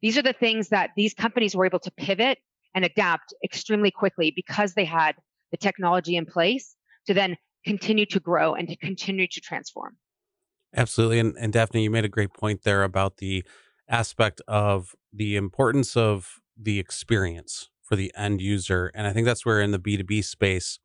These 0.00 0.18
are 0.18 0.22
the 0.22 0.32
things 0.32 0.70
that 0.70 0.90
these 0.96 1.14
companies 1.14 1.54
were 1.54 1.66
able 1.66 1.78
to 1.80 1.90
pivot 1.92 2.38
and 2.74 2.84
adapt 2.84 3.34
extremely 3.44 3.90
quickly 3.90 4.32
because 4.34 4.74
they 4.74 4.84
had 4.84 5.14
the 5.50 5.56
technology 5.56 6.16
in 6.16 6.26
place 6.26 6.74
to 7.06 7.14
then 7.14 7.36
continue 7.64 8.06
to 8.06 8.18
grow 8.18 8.54
and 8.54 8.68
to 8.68 8.76
continue 8.76 9.26
to 9.28 9.40
transform. 9.40 9.96
Absolutely. 10.74 11.18
And, 11.18 11.36
and 11.38 11.52
Daphne, 11.52 11.82
you 11.82 11.90
made 11.90 12.04
a 12.04 12.08
great 12.08 12.32
point 12.32 12.62
there 12.62 12.82
about 12.82 13.18
the 13.18 13.44
aspect 13.88 14.40
of 14.48 14.94
the 15.12 15.36
importance 15.36 15.96
of 15.96 16.40
the 16.56 16.78
experience 16.78 17.68
for 17.82 17.94
the 17.94 18.12
end 18.16 18.40
user. 18.40 18.90
And 18.94 19.06
I 19.06 19.12
think 19.12 19.26
that's 19.26 19.44
where 19.44 19.60
in 19.60 19.70
the 19.70 19.78
B2B 19.78 20.24
space, 20.24 20.78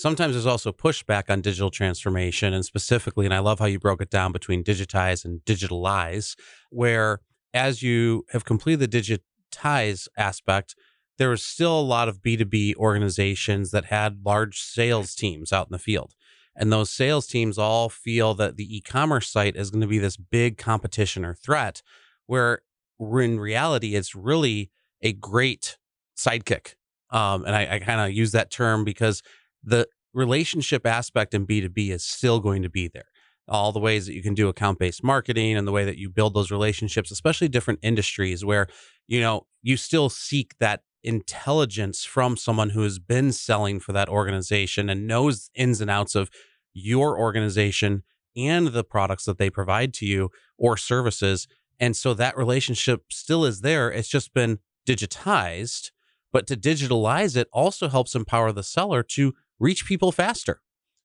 sometimes 0.00 0.34
there's 0.34 0.46
also 0.46 0.72
pushback 0.72 1.24
on 1.28 1.40
digital 1.40 1.70
transformation 1.70 2.54
and 2.54 2.64
specifically 2.64 3.24
and 3.24 3.34
i 3.34 3.38
love 3.38 3.58
how 3.58 3.66
you 3.66 3.78
broke 3.78 4.02
it 4.02 4.10
down 4.10 4.32
between 4.32 4.64
digitize 4.64 5.24
and 5.24 5.40
digitalize 5.44 6.36
where 6.70 7.20
as 7.52 7.82
you 7.82 8.24
have 8.30 8.44
completed 8.44 8.90
the 8.90 9.20
digitize 9.52 10.08
aspect 10.16 10.74
there 11.20 11.28
was 11.28 11.44
still 11.44 11.78
a 11.78 11.82
lot 11.82 12.08
of 12.08 12.22
b2b 12.22 12.74
organizations 12.76 13.72
that 13.72 13.84
had 13.84 14.24
large 14.24 14.58
sales 14.58 15.14
teams 15.14 15.52
out 15.52 15.66
in 15.66 15.72
the 15.72 15.78
field. 15.78 16.14
And 16.56 16.72
those 16.72 16.90
sales 16.90 17.26
teams 17.26 17.58
all 17.58 17.90
feel 17.90 18.32
that 18.34 18.56
the 18.56 18.74
e-commerce 18.74 19.28
site 19.28 19.54
is 19.54 19.70
going 19.70 19.82
to 19.82 19.86
be 19.86 19.98
this 19.98 20.16
big 20.16 20.56
competition 20.56 21.22
or 21.26 21.34
threat 21.34 21.82
where 22.24 22.62
in 22.98 23.38
reality 23.38 23.94
it's 23.96 24.14
really 24.14 24.70
a 25.02 25.12
great 25.12 25.76
sidekick. 26.16 26.74
Um, 27.10 27.44
and 27.44 27.54
I, 27.54 27.74
I 27.74 27.78
kind 27.80 28.00
of 28.00 28.12
use 28.12 28.32
that 28.32 28.50
term 28.50 28.82
because 28.82 29.22
the 29.62 29.86
relationship 30.12 30.86
aspect 30.86 31.34
in 31.34 31.46
B2B 31.46 31.90
is 31.90 32.04
still 32.04 32.40
going 32.40 32.62
to 32.62 32.70
be 32.70 32.88
there. 32.88 33.06
All 33.48 33.72
the 33.72 33.80
ways 33.80 34.06
that 34.06 34.14
you 34.14 34.22
can 34.22 34.34
do 34.34 34.48
account 34.48 34.78
based 34.78 35.02
marketing 35.02 35.56
and 35.56 35.66
the 35.66 35.72
way 35.72 35.84
that 35.84 35.98
you 35.98 36.08
build 36.08 36.34
those 36.34 36.50
relationships, 36.50 37.10
especially 37.10 37.48
different 37.48 37.80
industries 37.82 38.44
where, 38.44 38.66
you 39.08 39.20
know, 39.20 39.46
you 39.62 39.76
still 39.76 40.08
seek 40.08 40.54
that 40.60 40.82
intelligence 41.02 42.04
from 42.04 42.36
someone 42.36 42.70
who 42.70 42.82
has 42.82 42.98
been 42.98 43.32
selling 43.32 43.80
for 43.80 43.92
that 43.92 44.08
organization 44.08 44.88
and 44.88 45.06
knows 45.06 45.50
ins 45.54 45.80
and 45.80 45.90
outs 45.90 46.14
of 46.14 46.30
your 46.74 47.18
organization 47.18 48.02
and 48.36 48.68
the 48.68 48.84
products 48.84 49.24
that 49.24 49.38
they 49.38 49.50
provide 49.50 49.92
to 49.94 50.06
you 50.06 50.30
or 50.56 50.76
services. 50.76 51.48
And 51.80 51.96
so 51.96 52.14
that 52.14 52.36
relationship 52.36 53.04
still 53.10 53.44
is 53.44 53.62
there. 53.62 53.90
It's 53.90 54.08
just 54.08 54.32
been 54.34 54.58
digitized. 54.86 55.90
But 56.32 56.46
to 56.46 56.56
digitalize 56.56 57.36
it 57.36 57.48
also 57.52 57.88
helps 57.88 58.14
empower 58.14 58.52
the 58.52 58.62
seller 58.62 59.02
to 59.02 59.34
reach 59.60 59.86
people 59.86 60.10
faster. 60.10 60.60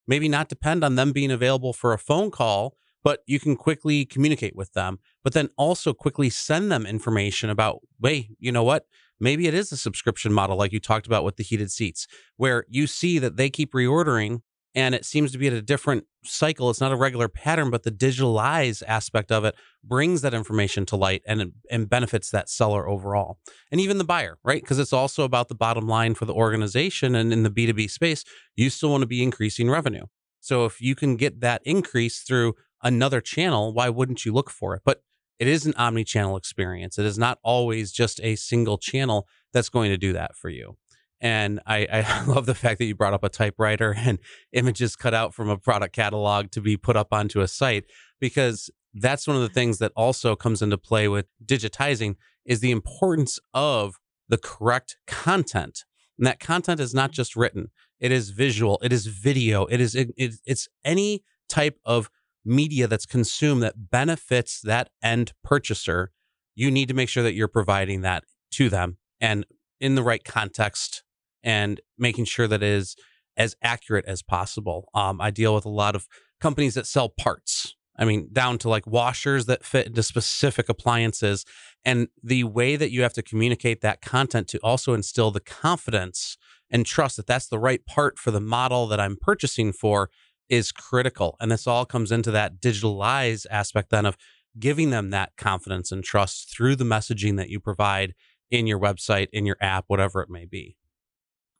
Maybe 0.08 0.28
not 0.28 0.48
depend 0.48 0.82
on 0.82 0.96
them 0.96 1.12
being 1.12 1.30
available 1.30 1.72
for 1.72 1.92
a 1.92 1.98
phone 1.98 2.30
call, 2.30 2.76
but 3.04 3.20
you 3.26 3.38
can 3.38 3.54
quickly 3.54 4.04
communicate 4.04 4.56
with 4.56 4.72
them, 4.72 4.98
but 5.22 5.32
then 5.32 5.50
also 5.56 5.92
quickly 5.92 6.30
send 6.30 6.72
them 6.72 6.86
information 6.86 7.50
about, 7.50 7.80
hey, 8.02 8.30
you 8.40 8.50
know 8.50 8.64
what? 8.64 8.86
Maybe 9.20 9.46
it 9.46 9.54
is 9.54 9.70
a 9.70 9.76
subscription 9.76 10.32
model 10.32 10.56
like 10.56 10.72
you 10.72 10.80
talked 10.80 11.06
about 11.06 11.24
with 11.24 11.36
the 11.36 11.44
heated 11.44 11.70
seats, 11.70 12.08
where 12.36 12.64
you 12.68 12.86
see 12.86 13.18
that 13.18 13.36
they 13.36 13.48
keep 13.48 13.72
reordering 13.72 14.40
and 14.76 14.94
it 14.94 15.04
seems 15.04 15.32
to 15.32 15.38
be 15.38 15.48
at 15.48 15.52
a 15.52 15.62
different 15.62 16.04
cycle. 16.22 16.70
It's 16.70 16.80
not 16.80 16.92
a 16.92 16.96
regular 16.96 17.28
pattern, 17.28 17.70
but 17.70 17.82
the 17.82 17.90
digitalized 17.90 18.84
aspect 18.86 19.32
of 19.32 19.44
it 19.44 19.56
brings 19.82 20.20
that 20.20 20.34
information 20.34 20.86
to 20.86 20.96
light 20.96 21.22
and 21.26 21.52
and 21.68 21.88
benefits 21.88 22.30
that 22.30 22.48
seller 22.48 22.88
overall, 22.88 23.38
and 23.72 23.80
even 23.80 23.98
the 23.98 24.04
buyer, 24.04 24.38
right? 24.44 24.62
Because 24.62 24.78
it's 24.78 24.92
also 24.92 25.24
about 25.24 25.48
the 25.48 25.54
bottom 25.56 25.88
line 25.88 26.14
for 26.14 26.26
the 26.26 26.34
organization. 26.34 27.16
And 27.16 27.32
in 27.32 27.42
the 27.42 27.50
B 27.50 27.66
two 27.66 27.74
B 27.74 27.88
space, 27.88 28.22
you 28.54 28.70
still 28.70 28.90
want 28.90 29.02
to 29.02 29.08
be 29.08 29.22
increasing 29.22 29.68
revenue. 29.68 30.04
So 30.40 30.64
if 30.64 30.80
you 30.80 30.94
can 30.94 31.16
get 31.16 31.40
that 31.40 31.62
increase 31.64 32.20
through 32.20 32.54
another 32.82 33.20
channel, 33.20 33.72
why 33.72 33.88
wouldn't 33.88 34.24
you 34.24 34.32
look 34.32 34.50
for 34.50 34.76
it? 34.76 34.82
But 34.84 35.02
it 35.38 35.48
is 35.48 35.66
an 35.66 35.74
omni-channel 35.76 36.36
experience. 36.36 36.98
It 36.98 37.04
is 37.04 37.18
not 37.18 37.38
always 37.42 37.92
just 37.92 38.20
a 38.22 38.36
single 38.36 38.78
channel 38.78 39.26
that's 39.52 39.68
going 39.68 39.90
to 39.90 39.98
do 39.98 40.12
that 40.12 40.36
for 40.36 40.48
you. 40.48 40.76
And 41.20 41.60
I, 41.66 41.86
I 41.90 42.24
love 42.26 42.46
the 42.46 42.54
fact 42.54 42.78
that 42.78 42.84
you 42.84 42.94
brought 42.94 43.14
up 43.14 43.24
a 43.24 43.28
typewriter 43.28 43.94
and 43.96 44.18
images 44.52 44.96
cut 44.96 45.14
out 45.14 45.34
from 45.34 45.48
a 45.48 45.58
product 45.58 45.94
catalog 45.94 46.50
to 46.52 46.60
be 46.60 46.76
put 46.76 46.96
up 46.96 47.08
onto 47.12 47.40
a 47.40 47.48
site, 47.48 47.84
because 48.20 48.70
that's 48.94 49.26
one 49.26 49.36
of 49.36 49.42
the 49.42 49.48
things 49.48 49.78
that 49.78 49.92
also 49.94 50.34
comes 50.34 50.62
into 50.62 50.78
play 50.78 51.08
with 51.08 51.26
digitizing 51.44 52.16
is 52.44 52.60
the 52.60 52.70
importance 52.70 53.38
of 53.52 53.96
the 54.28 54.38
correct 54.38 54.96
content. 55.06 55.84
And 56.18 56.26
that 56.26 56.40
content 56.40 56.80
is 56.80 56.94
not 56.94 57.12
just 57.12 57.36
written, 57.36 57.68
it 58.00 58.10
is 58.10 58.30
visual, 58.30 58.78
it 58.82 58.92
is 58.92 59.06
video, 59.06 59.66
it 59.66 59.80
is 59.80 59.94
it, 59.94 60.10
it's 60.16 60.68
any 60.84 61.24
type 61.48 61.78
of 61.84 62.10
media 62.44 62.86
that's 62.86 63.06
consumed 63.06 63.62
that 63.62 63.90
benefits 63.90 64.60
that 64.62 64.90
end 65.02 65.32
purchaser. 65.42 66.12
You 66.54 66.70
need 66.70 66.88
to 66.88 66.94
make 66.94 67.08
sure 67.08 67.22
that 67.22 67.34
you're 67.34 67.48
providing 67.48 68.00
that 68.02 68.24
to 68.52 68.68
them 68.70 68.96
and 69.20 69.44
in 69.80 69.94
the 69.94 70.02
right 70.02 70.24
context 70.24 71.02
and 71.46 71.80
making 71.96 72.24
sure 72.24 72.48
that 72.48 72.62
it 72.62 72.68
is 72.68 72.96
as 73.36 73.54
accurate 73.62 74.04
as 74.06 74.20
possible. 74.20 74.90
Um, 74.92 75.20
I 75.20 75.30
deal 75.30 75.54
with 75.54 75.64
a 75.64 75.70
lot 75.70 75.94
of 75.94 76.08
companies 76.40 76.74
that 76.74 76.86
sell 76.86 77.08
parts. 77.08 77.76
I 77.96 78.04
mean, 78.04 78.28
down 78.32 78.58
to 78.58 78.68
like 78.68 78.86
washers 78.86 79.46
that 79.46 79.64
fit 79.64 79.86
into 79.86 80.02
specific 80.02 80.68
appliances. 80.68 81.46
And 81.84 82.08
the 82.22 82.44
way 82.44 82.76
that 82.76 82.90
you 82.90 83.02
have 83.02 83.14
to 83.14 83.22
communicate 83.22 83.80
that 83.80 84.02
content 84.02 84.48
to 84.48 84.58
also 84.58 84.92
instill 84.92 85.30
the 85.30 85.40
confidence 85.40 86.36
and 86.68 86.84
trust 86.84 87.16
that 87.16 87.28
that's 87.28 87.46
the 87.48 87.60
right 87.60 87.86
part 87.86 88.18
for 88.18 88.32
the 88.32 88.40
model 88.40 88.88
that 88.88 89.00
I'm 89.00 89.16
purchasing 89.18 89.72
for 89.72 90.10
is 90.48 90.72
critical. 90.72 91.36
And 91.40 91.50
this 91.50 91.66
all 91.66 91.86
comes 91.86 92.10
into 92.10 92.32
that 92.32 92.60
digitalized 92.60 93.46
aspect 93.50 93.90
then 93.90 94.04
of 94.04 94.16
giving 94.58 94.90
them 94.90 95.10
that 95.10 95.36
confidence 95.36 95.92
and 95.92 96.02
trust 96.02 96.52
through 96.54 96.76
the 96.76 96.84
messaging 96.84 97.36
that 97.36 97.50
you 97.50 97.60
provide 97.60 98.14
in 98.50 98.66
your 98.66 98.80
website, 98.80 99.28
in 99.32 99.46
your 99.46 99.56
app, 99.60 99.84
whatever 99.86 100.20
it 100.22 100.28
may 100.28 100.44
be. 100.44 100.76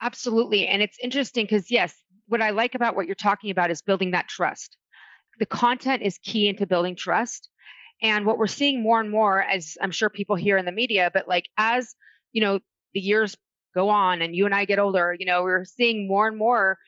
Absolutely. 0.02 0.66
And 0.66 0.82
it's 0.82 0.98
interesting 1.02 1.44
because, 1.44 1.70
yes, 1.70 1.94
what 2.28 2.42
I 2.42 2.50
like 2.50 2.74
about 2.74 2.96
what 2.96 3.06
you're 3.06 3.14
talking 3.14 3.50
about 3.50 3.70
is 3.70 3.82
building 3.82 4.10
that 4.10 4.28
trust. 4.28 4.76
The 5.38 5.46
content 5.46 6.02
is 6.02 6.18
key 6.18 6.48
into 6.48 6.66
building 6.66 6.96
trust. 6.96 7.48
And 8.02 8.26
what 8.26 8.36
we're 8.36 8.46
seeing 8.46 8.82
more 8.82 9.00
and 9.00 9.10
more, 9.10 9.42
as 9.42 9.76
I'm 9.80 9.90
sure 9.90 10.10
people 10.10 10.36
hear 10.36 10.58
in 10.58 10.66
the 10.66 10.72
media, 10.72 11.10
but 11.12 11.28
like 11.28 11.46
as, 11.56 11.94
you 12.32 12.42
know, 12.42 12.60
the 12.92 13.00
years 13.00 13.36
go 13.74 13.88
on 13.88 14.22
and 14.22 14.34
you 14.34 14.44
and 14.44 14.54
I 14.54 14.64
get 14.64 14.78
older, 14.78 15.16
you 15.18 15.26
know, 15.26 15.42
we're 15.42 15.64
seeing 15.64 16.06
more 16.06 16.28
and 16.28 16.36
more 16.36 16.78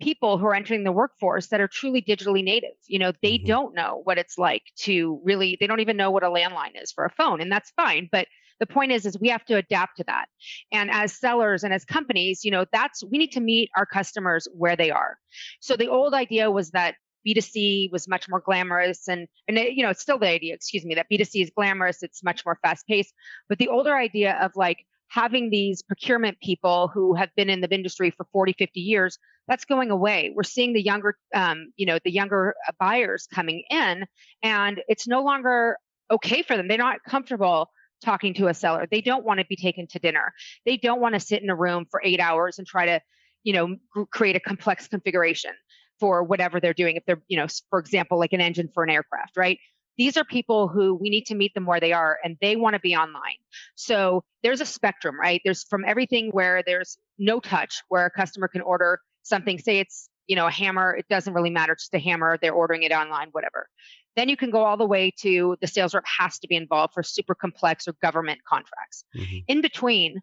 people 0.00 0.38
who 0.38 0.46
are 0.46 0.54
entering 0.54 0.84
the 0.84 0.92
workforce 0.92 1.48
that 1.48 1.60
are 1.60 1.68
truly 1.68 2.02
digitally 2.02 2.44
native. 2.44 2.74
You 2.86 2.98
know, 2.98 3.12
they 3.22 3.38
mm-hmm. 3.38 3.46
don't 3.46 3.74
know 3.74 4.00
what 4.04 4.18
it's 4.18 4.38
like 4.38 4.62
to 4.80 5.20
really, 5.24 5.56
they 5.58 5.66
don't 5.66 5.80
even 5.80 5.96
know 5.96 6.10
what 6.10 6.22
a 6.22 6.28
landline 6.28 6.80
is 6.80 6.92
for 6.92 7.04
a 7.04 7.10
phone, 7.10 7.40
and 7.40 7.50
that's 7.50 7.70
fine. 7.72 8.08
But 8.10 8.28
the 8.60 8.66
point 8.66 8.92
is 8.92 9.06
is 9.06 9.18
we 9.18 9.28
have 9.28 9.44
to 9.46 9.56
adapt 9.56 9.96
to 9.98 10.04
that. 10.04 10.26
And 10.72 10.90
as 10.90 11.18
sellers 11.18 11.64
and 11.64 11.72
as 11.72 11.84
companies 11.84 12.44
you 12.44 12.50
know 12.50 12.64
that's 12.72 13.02
we 13.04 13.18
need 13.18 13.32
to 13.32 13.40
meet 13.40 13.70
our 13.76 13.86
customers 13.86 14.48
where 14.54 14.76
they 14.76 14.90
are. 14.90 15.16
So 15.60 15.76
the 15.76 15.88
old 15.88 16.14
idea 16.14 16.50
was 16.50 16.70
that 16.70 16.96
b2c 17.26 17.90
was 17.90 18.08
much 18.08 18.28
more 18.28 18.40
glamorous 18.40 19.08
and 19.08 19.26
and 19.48 19.58
it, 19.58 19.72
you 19.72 19.82
know 19.82 19.90
it's 19.90 20.00
still 20.00 20.18
the 20.18 20.28
idea 20.28 20.54
excuse 20.54 20.84
me 20.84 20.94
that 20.94 21.06
b2c 21.10 21.42
is 21.42 21.50
glamorous 21.54 22.02
it's 22.02 22.22
much 22.22 22.44
more 22.46 22.58
fast 22.62 22.86
paced 22.86 23.12
but 23.48 23.58
the 23.58 23.68
older 23.68 23.96
idea 23.96 24.38
of 24.40 24.52
like 24.54 24.86
having 25.08 25.50
these 25.50 25.82
procurement 25.82 26.38
people 26.40 26.88
who 26.94 27.14
have 27.14 27.28
been 27.36 27.50
in 27.50 27.60
the 27.60 27.74
industry 27.74 28.10
for 28.10 28.24
40 28.32 28.54
50 28.56 28.80
years 28.80 29.18
that's 29.48 29.64
going 29.64 29.90
away. 29.90 30.30
We're 30.34 30.42
seeing 30.42 30.74
the 30.74 30.82
younger 30.82 31.16
um, 31.34 31.72
you 31.76 31.86
know 31.86 31.98
the 32.04 32.12
younger 32.12 32.54
uh, 32.68 32.72
buyers 32.78 33.26
coming 33.34 33.64
in 33.70 34.04
and 34.42 34.80
it's 34.88 35.08
no 35.08 35.22
longer 35.22 35.78
okay 36.10 36.42
for 36.42 36.56
them. 36.56 36.68
They're 36.68 36.78
not 36.78 37.02
comfortable 37.04 37.70
talking 38.04 38.34
to 38.34 38.48
a 38.48 38.54
seller. 38.54 38.86
They 38.90 39.00
don't 39.00 39.24
want 39.24 39.40
to 39.40 39.46
be 39.46 39.56
taken 39.56 39.86
to 39.88 39.98
dinner. 39.98 40.32
They 40.64 40.76
don't 40.76 41.00
want 41.00 41.14
to 41.14 41.20
sit 41.20 41.42
in 41.42 41.50
a 41.50 41.56
room 41.56 41.86
for 41.90 42.00
eight 42.04 42.20
hours 42.20 42.58
and 42.58 42.66
try 42.66 42.86
to, 42.86 43.00
you 43.42 43.52
know, 43.52 44.04
create 44.10 44.36
a 44.36 44.40
complex 44.40 44.88
configuration 44.88 45.52
for 46.00 46.22
whatever 46.22 46.60
they're 46.60 46.74
doing. 46.74 46.96
If 46.96 47.04
they're, 47.06 47.22
you 47.28 47.36
know, 47.36 47.46
for 47.70 47.78
example, 47.78 48.18
like 48.18 48.32
an 48.32 48.40
engine 48.40 48.68
for 48.72 48.84
an 48.84 48.90
aircraft, 48.90 49.36
right? 49.36 49.58
These 49.96 50.16
are 50.16 50.24
people 50.24 50.68
who 50.68 50.94
we 50.94 51.10
need 51.10 51.26
to 51.26 51.34
meet 51.34 51.54
them 51.54 51.66
where 51.66 51.80
they 51.80 51.92
are 51.92 52.18
and 52.22 52.36
they 52.40 52.54
want 52.54 52.74
to 52.74 52.80
be 52.80 52.94
online. 52.94 53.38
So 53.74 54.22
there's 54.44 54.60
a 54.60 54.66
spectrum, 54.66 55.18
right? 55.18 55.40
There's 55.44 55.64
from 55.64 55.84
everything 55.84 56.30
where 56.30 56.62
there's 56.64 56.98
no 57.18 57.40
touch, 57.40 57.82
where 57.88 58.06
a 58.06 58.10
customer 58.10 58.46
can 58.46 58.60
order 58.60 59.00
something, 59.24 59.58
say 59.58 59.80
it's, 59.80 60.07
you 60.28 60.36
know, 60.36 60.46
a 60.46 60.50
hammer, 60.50 60.94
it 60.94 61.06
doesn't 61.08 61.34
really 61.34 61.50
matter, 61.50 61.74
just 61.74 61.92
a 61.94 61.98
hammer, 61.98 62.38
they're 62.40 62.52
ordering 62.52 62.84
it 62.84 62.92
online, 62.92 63.28
whatever. 63.32 63.68
Then 64.14 64.28
you 64.28 64.36
can 64.36 64.50
go 64.50 64.64
all 64.64 64.76
the 64.76 64.86
way 64.86 65.12
to 65.20 65.56
the 65.60 65.66
sales 65.66 65.94
rep 65.94 66.04
has 66.06 66.38
to 66.40 66.48
be 66.48 66.54
involved 66.54 66.94
for 66.94 67.02
super 67.02 67.34
complex 67.34 67.88
or 67.88 67.94
government 68.02 68.40
contracts. 68.46 69.04
Mm-hmm. 69.16 69.38
In 69.48 69.60
between, 69.62 70.20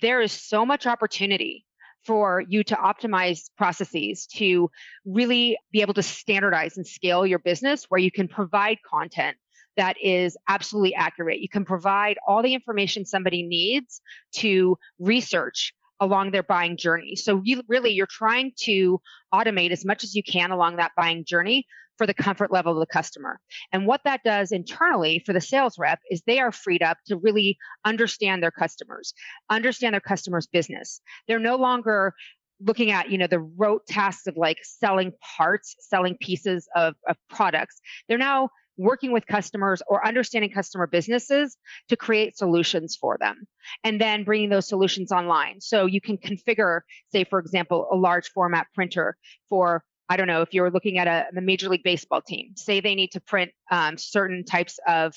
there 0.00 0.20
is 0.20 0.32
so 0.32 0.64
much 0.64 0.86
opportunity 0.86 1.64
for 2.04 2.44
you 2.48 2.62
to 2.64 2.74
optimize 2.76 3.50
processes 3.56 4.26
to 4.26 4.70
really 5.04 5.58
be 5.72 5.80
able 5.80 5.94
to 5.94 6.02
standardize 6.02 6.76
and 6.76 6.86
scale 6.86 7.26
your 7.26 7.38
business 7.38 7.86
where 7.88 8.00
you 8.00 8.10
can 8.10 8.28
provide 8.28 8.78
content 8.88 9.36
that 9.76 9.96
is 10.02 10.36
absolutely 10.48 10.94
accurate. 10.94 11.38
You 11.38 11.48
can 11.48 11.64
provide 11.64 12.18
all 12.26 12.42
the 12.42 12.52
information 12.52 13.04
somebody 13.04 13.44
needs 13.44 14.00
to 14.32 14.76
research 14.98 15.72
along 16.00 16.30
their 16.30 16.42
buying 16.42 16.76
journey. 16.76 17.16
So 17.16 17.40
you, 17.44 17.62
really 17.68 17.90
you're 17.90 18.06
trying 18.06 18.52
to 18.62 19.00
automate 19.32 19.70
as 19.70 19.84
much 19.84 20.04
as 20.04 20.14
you 20.14 20.22
can 20.22 20.50
along 20.50 20.76
that 20.76 20.92
buying 20.96 21.24
journey 21.24 21.66
for 21.98 22.06
the 22.06 22.14
comfort 22.14 22.52
level 22.52 22.72
of 22.72 22.78
the 22.78 22.86
customer. 22.86 23.40
And 23.72 23.86
what 23.86 24.02
that 24.04 24.22
does 24.24 24.52
internally 24.52 25.22
for 25.26 25.32
the 25.32 25.40
sales 25.40 25.74
rep 25.78 25.98
is 26.10 26.22
they 26.22 26.38
are 26.38 26.52
freed 26.52 26.82
up 26.82 26.98
to 27.06 27.16
really 27.16 27.58
understand 27.84 28.42
their 28.42 28.52
customers, 28.52 29.12
understand 29.50 29.94
their 29.94 30.00
customers' 30.00 30.46
business. 30.46 31.00
They're 31.26 31.40
no 31.40 31.56
longer 31.56 32.14
looking 32.60 32.90
at 32.90 33.10
you 33.10 33.18
know 33.18 33.26
the 33.26 33.38
rote 33.38 33.86
tasks 33.86 34.26
of 34.26 34.36
like 34.36 34.58
selling 34.62 35.12
parts 35.36 35.76
selling 35.78 36.16
pieces 36.20 36.68
of, 36.74 36.94
of 37.08 37.16
products 37.30 37.80
they're 38.08 38.18
now 38.18 38.48
working 38.78 39.12
with 39.12 39.26
customers 39.26 39.82
or 39.88 40.06
understanding 40.06 40.50
customer 40.50 40.86
businesses 40.86 41.56
to 41.88 41.96
create 41.96 42.38
solutions 42.38 42.96
for 42.98 43.18
them 43.18 43.44
and 43.84 44.00
then 44.00 44.24
bringing 44.24 44.48
those 44.48 44.68
solutions 44.68 45.12
online 45.12 45.60
so 45.60 45.84
you 45.84 46.00
can 46.00 46.16
configure 46.16 46.80
say 47.12 47.24
for 47.24 47.38
example 47.38 47.88
a 47.92 47.96
large 47.96 48.28
format 48.30 48.66
printer 48.74 49.16
for 49.48 49.82
I 50.08 50.16
don't 50.16 50.26
know 50.26 50.42
if 50.42 50.54
you're 50.54 50.70
looking 50.70 50.98
at 50.98 51.06
a, 51.06 51.26
the 51.32 51.40
Major 51.40 51.68
League 51.68 51.82
Baseball 51.82 52.22
team, 52.22 52.52
say 52.56 52.80
they 52.80 52.94
need 52.94 53.12
to 53.12 53.20
print 53.20 53.50
um, 53.70 53.98
certain 53.98 54.44
types 54.44 54.78
of, 54.86 55.14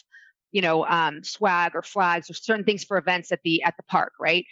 you 0.51 0.61
know, 0.61 0.85
um, 0.85 1.23
swag 1.23 1.71
or 1.75 1.81
flags 1.81 2.29
or 2.29 2.33
certain 2.33 2.65
things 2.65 2.83
for 2.83 2.97
events 2.97 3.31
at 3.31 3.39
the 3.43 3.63
at 3.63 3.77
the 3.77 3.83
park, 3.83 4.11
right? 4.19 4.45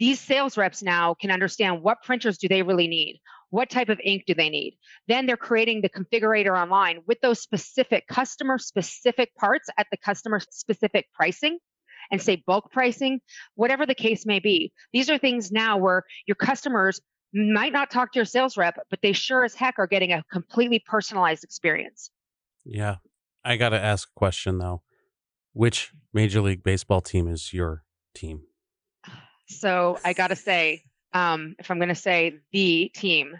These 0.00 0.20
sales 0.20 0.56
reps 0.56 0.82
now 0.82 1.14
can 1.14 1.30
understand 1.30 1.82
what 1.82 2.02
printers 2.02 2.38
do 2.38 2.48
they 2.48 2.62
really 2.62 2.88
need, 2.88 3.20
what 3.50 3.70
type 3.70 3.88
of 3.88 4.00
ink 4.04 4.24
do 4.26 4.34
they 4.34 4.50
need. 4.50 4.76
Then 5.06 5.26
they're 5.26 5.36
creating 5.36 5.82
the 5.82 5.88
configurator 5.88 6.60
online 6.60 7.00
with 7.06 7.20
those 7.20 7.40
specific 7.40 8.06
customer 8.06 8.58
specific 8.58 9.34
parts 9.36 9.68
at 9.78 9.86
the 9.90 9.96
customer 9.96 10.40
specific 10.50 11.06
pricing 11.14 11.58
and 12.10 12.20
say 12.20 12.42
bulk 12.46 12.70
pricing, 12.72 13.20
whatever 13.54 13.86
the 13.86 13.94
case 13.94 14.24
may 14.24 14.38
be. 14.38 14.72
These 14.92 15.10
are 15.10 15.18
things 15.18 15.50
now 15.50 15.78
where 15.78 16.04
your 16.26 16.36
customers 16.36 17.00
might 17.34 17.72
not 17.72 17.90
talk 17.90 18.12
to 18.12 18.18
your 18.18 18.24
sales 18.24 18.56
rep, 18.56 18.78
but 18.88 19.00
they 19.02 19.12
sure 19.12 19.44
as 19.44 19.54
heck 19.54 19.78
are 19.78 19.86
getting 19.86 20.12
a 20.12 20.24
completely 20.32 20.78
personalized 20.78 21.44
experience. 21.44 22.10
Yeah. 22.64 22.96
I 23.44 23.56
got 23.56 23.70
to 23.70 23.80
ask 23.80 24.08
a 24.08 24.18
question 24.18 24.58
though. 24.58 24.82
Which 25.52 25.92
Major 26.12 26.40
League 26.40 26.62
Baseball 26.62 27.00
team 27.00 27.26
is 27.26 27.52
your 27.52 27.82
team? 28.14 28.42
So 29.48 29.98
I 30.04 30.12
got 30.12 30.28
to 30.28 30.36
say, 30.36 30.84
um, 31.12 31.56
if 31.58 31.70
I'm 31.70 31.78
going 31.78 31.88
to 31.88 31.94
say 31.94 32.36
the 32.52 32.90
team, 32.94 33.38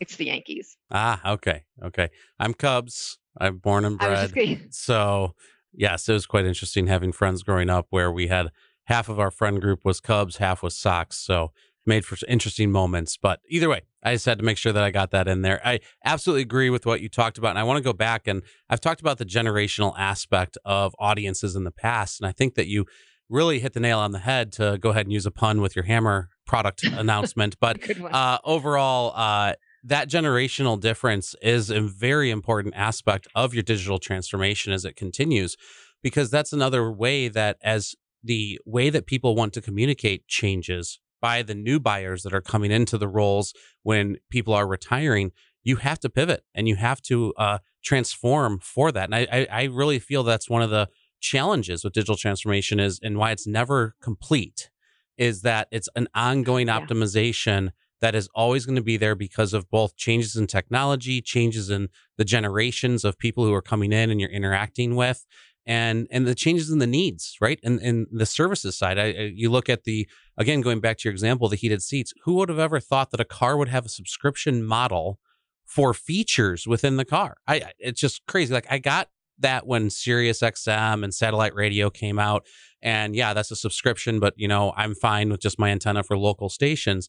it's 0.00 0.16
the 0.16 0.26
Yankees. 0.26 0.76
Ah, 0.90 1.32
okay, 1.34 1.64
okay. 1.82 2.08
I'm 2.38 2.54
Cubs. 2.54 3.18
I'm 3.40 3.58
born 3.58 3.84
and 3.84 3.98
bred. 3.98 4.32
So 4.70 5.34
yes, 5.72 6.08
it 6.08 6.12
was 6.12 6.26
quite 6.26 6.44
interesting 6.44 6.86
having 6.86 7.12
friends 7.12 7.42
growing 7.42 7.70
up 7.70 7.86
where 7.90 8.10
we 8.10 8.26
had 8.28 8.48
half 8.84 9.08
of 9.08 9.20
our 9.20 9.30
friend 9.30 9.60
group 9.60 9.84
was 9.84 10.00
Cubs, 10.00 10.38
half 10.38 10.62
was 10.62 10.76
Sox. 10.76 11.18
So 11.18 11.52
made 11.88 12.04
for 12.04 12.16
interesting 12.28 12.70
moments. 12.70 13.16
But 13.16 13.40
either 13.48 13.68
way, 13.68 13.82
I 14.04 14.12
just 14.12 14.26
had 14.26 14.38
to 14.38 14.44
make 14.44 14.58
sure 14.58 14.72
that 14.72 14.84
I 14.84 14.90
got 14.90 15.10
that 15.10 15.26
in 15.26 15.42
there. 15.42 15.60
I 15.64 15.80
absolutely 16.04 16.42
agree 16.42 16.70
with 16.70 16.86
what 16.86 17.00
you 17.00 17.08
talked 17.08 17.38
about. 17.38 17.50
And 17.50 17.58
I 17.58 17.64
want 17.64 17.78
to 17.78 17.82
go 17.82 17.92
back 17.92 18.28
and 18.28 18.42
I've 18.70 18.80
talked 18.80 19.00
about 19.00 19.18
the 19.18 19.24
generational 19.24 19.94
aspect 19.98 20.56
of 20.64 20.94
audiences 21.00 21.56
in 21.56 21.64
the 21.64 21.72
past. 21.72 22.20
And 22.20 22.28
I 22.28 22.32
think 22.32 22.54
that 22.54 22.68
you 22.68 22.84
really 23.28 23.58
hit 23.58 23.72
the 23.72 23.80
nail 23.80 23.98
on 23.98 24.12
the 24.12 24.20
head 24.20 24.52
to 24.52 24.78
go 24.78 24.90
ahead 24.90 25.06
and 25.06 25.12
use 25.12 25.26
a 25.26 25.30
pun 25.30 25.60
with 25.60 25.74
your 25.74 25.86
hammer 25.86 26.28
product 26.48 26.82
announcement. 26.92 27.56
But 27.60 27.78
uh, 28.00 28.38
overall, 28.44 29.12
uh, 29.14 29.54
that 29.84 30.08
generational 30.08 30.80
difference 30.80 31.36
is 31.40 31.70
a 31.70 31.80
very 31.80 32.30
important 32.30 32.74
aspect 32.76 33.28
of 33.34 33.54
your 33.54 33.62
digital 33.62 34.00
transformation 34.00 34.72
as 34.72 34.84
it 34.84 34.96
continues, 34.96 35.56
because 36.02 36.30
that's 36.30 36.52
another 36.52 36.90
way 36.90 37.28
that 37.28 37.58
as 37.62 37.94
the 38.24 38.58
way 38.66 38.90
that 38.90 39.06
people 39.06 39.36
want 39.36 39.52
to 39.54 39.60
communicate 39.60 40.26
changes 40.26 40.98
by 41.20 41.42
the 41.42 41.54
new 41.54 41.78
buyers 41.78 42.22
that 42.22 42.34
are 42.34 42.40
coming 42.40 42.70
into 42.70 42.98
the 42.98 43.08
roles 43.08 43.52
when 43.82 44.16
people 44.30 44.54
are 44.54 44.66
retiring, 44.66 45.32
you 45.62 45.76
have 45.76 45.98
to 46.00 46.08
pivot 46.08 46.44
and 46.54 46.68
you 46.68 46.76
have 46.76 47.00
to 47.02 47.32
uh, 47.34 47.58
transform 47.82 48.58
for 48.58 48.92
that. 48.92 49.04
And 49.04 49.14
I, 49.14 49.46
I, 49.50 49.64
really 49.64 49.98
feel 49.98 50.22
that's 50.22 50.48
one 50.48 50.62
of 50.62 50.70
the 50.70 50.88
challenges 51.20 51.82
with 51.82 51.92
digital 51.92 52.16
transformation 52.16 52.78
is 52.78 53.00
and 53.02 53.18
why 53.18 53.32
it's 53.32 53.46
never 53.46 53.94
complete 54.00 54.70
is 55.18 55.42
that 55.42 55.68
it's 55.70 55.88
an 55.96 56.08
ongoing 56.14 56.68
yeah. 56.68 56.80
optimization 56.80 57.70
that 58.00 58.14
is 58.14 58.28
always 58.34 58.64
going 58.64 58.76
to 58.76 58.82
be 58.82 58.96
there 58.96 59.14
because 59.14 59.52
of 59.52 59.70
both 59.70 59.96
changes 59.96 60.36
in 60.36 60.46
technology, 60.46 61.20
changes 61.20 61.68
in 61.68 61.88
the 62.16 62.24
generations 62.24 63.04
of 63.04 63.18
people 63.18 63.44
who 63.44 63.52
are 63.52 63.62
coming 63.62 63.92
in 63.92 64.10
and 64.10 64.20
you're 64.20 64.30
interacting 64.30 64.94
with, 64.94 65.26
and 65.66 66.06
and 66.10 66.26
the 66.26 66.34
changes 66.34 66.70
in 66.70 66.78
the 66.78 66.86
needs, 66.86 67.36
right? 67.40 67.58
And 67.62 67.80
and 67.80 68.06
the 68.10 68.26
services 68.26 68.78
side. 68.78 68.98
I, 68.98 69.04
I, 69.04 69.32
you 69.34 69.50
look 69.50 69.68
at 69.68 69.84
the 69.84 70.08
again 70.36 70.60
going 70.60 70.80
back 70.80 70.98
to 70.98 71.08
your 71.08 71.12
example, 71.12 71.48
the 71.48 71.56
heated 71.56 71.82
seats. 71.82 72.14
Who 72.24 72.34
would 72.34 72.48
have 72.48 72.58
ever 72.58 72.80
thought 72.80 73.10
that 73.10 73.20
a 73.20 73.24
car 73.24 73.56
would 73.56 73.68
have 73.68 73.84
a 73.84 73.90
subscription 73.90 74.64
model 74.64 75.18
for 75.66 75.92
features 75.92 76.66
within 76.66 76.96
the 76.96 77.04
car? 77.04 77.36
I 77.46 77.72
it's 77.78 78.00
just 78.00 78.24
crazy. 78.26 78.54
Like 78.54 78.66
I 78.70 78.78
got 78.78 79.08
that 79.38 79.66
when 79.66 79.90
Sirius 79.90 80.40
XM 80.40 81.04
and 81.04 81.14
satellite 81.14 81.54
radio 81.54 81.90
came 81.90 82.18
out. 82.18 82.46
And 82.82 83.14
yeah, 83.14 83.34
that's 83.34 83.50
a 83.50 83.56
subscription, 83.56 84.20
but 84.20 84.34
you 84.36 84.48
know, 84.48 84.72
I'm 84.76 84.94
fine 84.94 85.30
with 85.30 85.40
just 85.40 85.58
my 85.58 85.70
antenna 85.70 86.02
for 86.02 86.16
local 86.16 86.48
stations. 86.48 87.08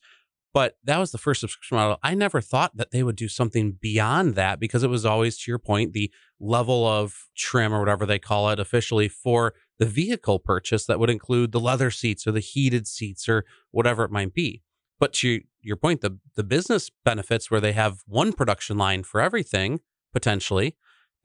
But 0.51 0.77
that 0.83 0.97
was 0.97 1.11
the 1.11 1.19
first 1.19 1.41
subscription 1.41 1.77
model. 1.77 1.97
I 2.01 2.15
never 2.15 2.41
thought 2.41 2.75
that 2.75 2.89
they 2.89 3.03
would 3.03 3.15
do 3.15 3.27
something 3.27 3.77
beyond 3.79 4.33
that 4.33 4.59
because 4.59 4.81
it 4.81 4.89
was 4.89 5.05
always, 5.05 5.37
to 5.37 5.51
your 5.51 5.59
point, 5.59 5.93
the 5.93 6.11
level 6.39 6.87
of 6.87 7.27
trim 7.37 7.71
or 7.71 7.79
whatever 7.79 8.05
they 8.05 8.17
call 8.17 8.49
it 8.49 8.59
officially 8.59 9.07
for 9.07 9.53
the 9.77 9.85
vehicle 9.85 10.39
purchase 10.39 10.85
that 10.85 10.99
would 10.99 11.09
include 11.09 11.51
the 11.51 11.59
leather 11.59 11.91
seats 11.91 12.25
or 12.25 12.31
the 12.31 12.39
heated 12.39 12.87
seats 12.87 13.29
or 13.29 13.45
whatever 13.69 14.03
it 14.03 14.11
might 14.11 14.33
be. 14.33 14.63
But 14.99 15.13
to 15.13 15.41
your 15.61 15.77
point, 15.77 16.01
the, 16.01 16.17
the 16.35 16.43
business 16.43 16.89
benefits 17.05 17.51
where 17.51 17.61
they 17.61 17.73
have 17.73 17.99
one 18.07 18.33
production 18.33 18.77
line 18.77 19.03
for 19.03 19.21
everything 19.21 19.81
potentially, 20.13 20.75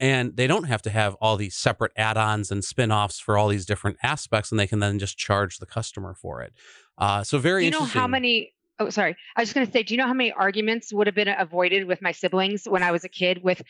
and 0.00 0.36
they 0.36 0.46
don't 0.46 0.64
have 0.64 0.82
to 0.82 0.90
have 0.90 1.14
all 1.20 1.36
these 1.36 1.56
separate 1.56 1.92
add-ons 1.96 2.50
and 2.50 2.64
spin-offs 2.64 3.20
for 3.20 3.38
all 3.38 3.48
these 3.48 3.66
different 3.66 3.96
aspects, 4.02 4.50
and 4.50 4.58
they 4.58 4.66
can 4.66 4.80
then 4.80 4.98
just 4.98 5.16
charge 5.16 5.58
the 5.58 5.66
customer 5.66 6.14
for 6.14 6.42
it. 6.42 6.52
Uh, 6.98 7.22
so 7.22 7.38
very. 7.38 7.64
You 7.64 7.70
know 7.70 7.84
how 7.84 8.06
many 8.06 8.54
Oh, 8.80 8.90
sorry. 8.90 9.14
I 9.36 9.40
was 9.40 9.48
just 9.48 9.54
going 9.54 9.66
to 9.66 9.72
say, 9.72 9.84
do 9.84 9.94
you 9.94 9.98
know 9.98 10.06
how 10.06 10.14
many 10.14 10.32
arguments 10.32 10.92
would 10.92 11.06
have 11.06 11.14
been 11.14 11.28
avoided 11.28 11.86
with 11.86 12.02
my 12.02 12.10
siblings 12.10 12.64
when 12.66 12.82
I 12.82 12.90
was 12.90 13.04
a 13.04 13.08
kid 13.08 13.40
with 13.42 13.62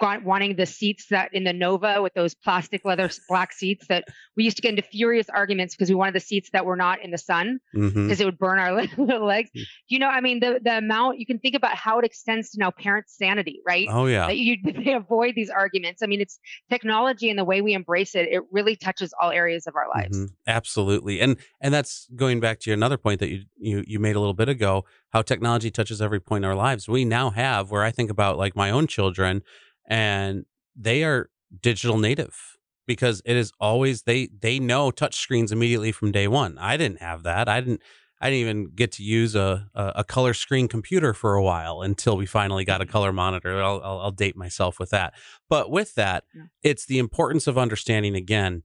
wanting 0.00 0.56
the 0.56 0.66
seats 0.66 1.06
that 1.10 1.32
in 1.32 1.44
the 1.44 1.52
Nova 1.52 2.02
with 2.02 2.14
those 2.14 2.34
plastic 2.34 2.84
leather 2.84 3.10
black 3.28 3.52
seats 3.52 3.86
that 3.88 4.04
we 4.36 4.44
used 4.44 4.56
to 4.56 4.62
get 4.62 4.70
into 4.70 4.82
furious 4.82 5.28
arguments 5.28 5.74
because 5.74 5.88
we 5.88 5.94
wanted 5.94 6.14
the 6.14 6.20
seats 6.20 6.50
that 6.52 6.66
were 6.66 6.76
not 6.76 7.02
in 7.02 7.10
the 7.10 7.18
sun 7.18 7.60
because 7.72 7.92
mm-hmm. 7.92 8.10
it 8.10 8.24
would 8.24 8.38
burn 8.38 8.58
our 8.58 8.72
little 8.96 9.26
legs. 9.26 9.50
You 9.88 9.98
know, 9.98 10.08
I 10.08 10.20
mean, 10.20 10.40
the 10.40 10.60
the 10.62 10.78
amount 10.78 11.18
you 11.18 11.26
can 11.26 11.38
think 11.38 11.54
about 11.54 11.76
how 11.76 11.98
it 11.98 12.04
extends 12.04 12.50
to 12.50 12.58
now 12.58 12.70
parents' 12.70 13.16
sanity, 13.16 13.60
right? 13.66 13.86
Oh 13.90 14.06
yeah. 14.06 14.26
That 14.26 14.36
you 14.36 14.56
they 14.64 14.92
avoid 14.92 15.34
these 15.34 15.50
arguments. 15.50 16.02
I 16.02 16.06
mean, 16.06 16.20
it's 16.20 16.38
technology 16.68 17.30
and 17.30 17.38
the 17.38 17.44
way 17.44 17.60
we 17.60 17.72
embrace 17.72 18.14
it. 18.14 18.28
It 18.30 18.42
really 18.50 18.76
touches 18.76 19.14
all 19.20 19.30
areas 19.30 19.66
of 19.66 19.76
our 19.76 19.88
lives. 19.88 20.18
Mm-hmm. 20.18 20.34
Absolutely, 20.46 21.20
and 21.20 21.36
and 21.60 21.72
that's 21.72 22.08
going 22.16 22.40
back 22.40 22.60
to 22.60 22.72
another 22.72 22.98
point 22.98 23.20
that 23.20 23.28
you 23.28 23.44
you 23.56 23.84
you 23.86 23.98
made 24.00 24.16
a 24.16 24.20
little 24.20 24.34
bit 24.34 24.48
ago. 24.48 24.84
How 25.16 25.22
technology 25.22 25.70
touches 25.70 26.02
every 26.02 26.20
point 26.20 26.44
in 26.44 26.50
our 26.50 26.54
lives. 26.54 26.90
We 26.90 27.06
now 27.06 27.30
have 27.30 27.70
where 27.70 27.82
I 27.82 27.90
think 27.90 28.10
about 28.10 28.36
like 28.36 28.54
my 28.54 28.68
own 28.68 28.86
children 28.86 29.42
and 29.88 30.44
they 30.78 31.04
are 31.04 31.30
digital 31.62 31.96
native 31.96 32.58
because 32.86 33.22
it 33.24 33.34
is 33.34 33.50
always 33.58 34.02
they 34.02 34.26
they 34.26 34.58
know 34.58 34.90
touch 34.90 35.16
screens 35.16 35.52
immediately 35.52 35.90
from 35.90 36.12
day 36.12 36.28
one. 36.28 36.58
I 36.58 36.76
didn't 36.76 37.00
have 37.00 37.22
that. 37.22 37.48
I 37.48 37.62
didn't 37.62 37.80
I 38.20 38.28
didn't 38.28 38.40
even 38.40 38.72
get 38.74 38.92
to 38.92 39.02
use 39.02 39.34
a 39.34 39.70
a, 39.74 39.92
a 39.96 40.04
color 40.04 40.34
screen 40.34 40.68
computer 40.68 41.14
for 41.14 41.32
a 41.32 41.42
while 41.42 41.80
until 41.80 42.18
we 42.18 42.26
finally 42.26 42.66
got 42.66 42.82
a 42.82 42.84
mm-hmm. 42.84 42.92
color 42.92 43.10
monitor. 43.10 43.62
I'll, 43.62 43.80
I'll, 43.82 44.00
I'll 44.00 44.10
date 44.10 44.36
myself 44.36 44.78
with 44.78 44.90
that. 44.90 45.14
But 45.48 45.70
with 45.70 45.94
that, 45.94 46.24
yeah. 46.34 46.42
it's 46.62 46.84
the 46.84 46.98
importance 46.98 47.46
of 47.46 47.56
understanding 47.56 48.16
again 48.16 48.64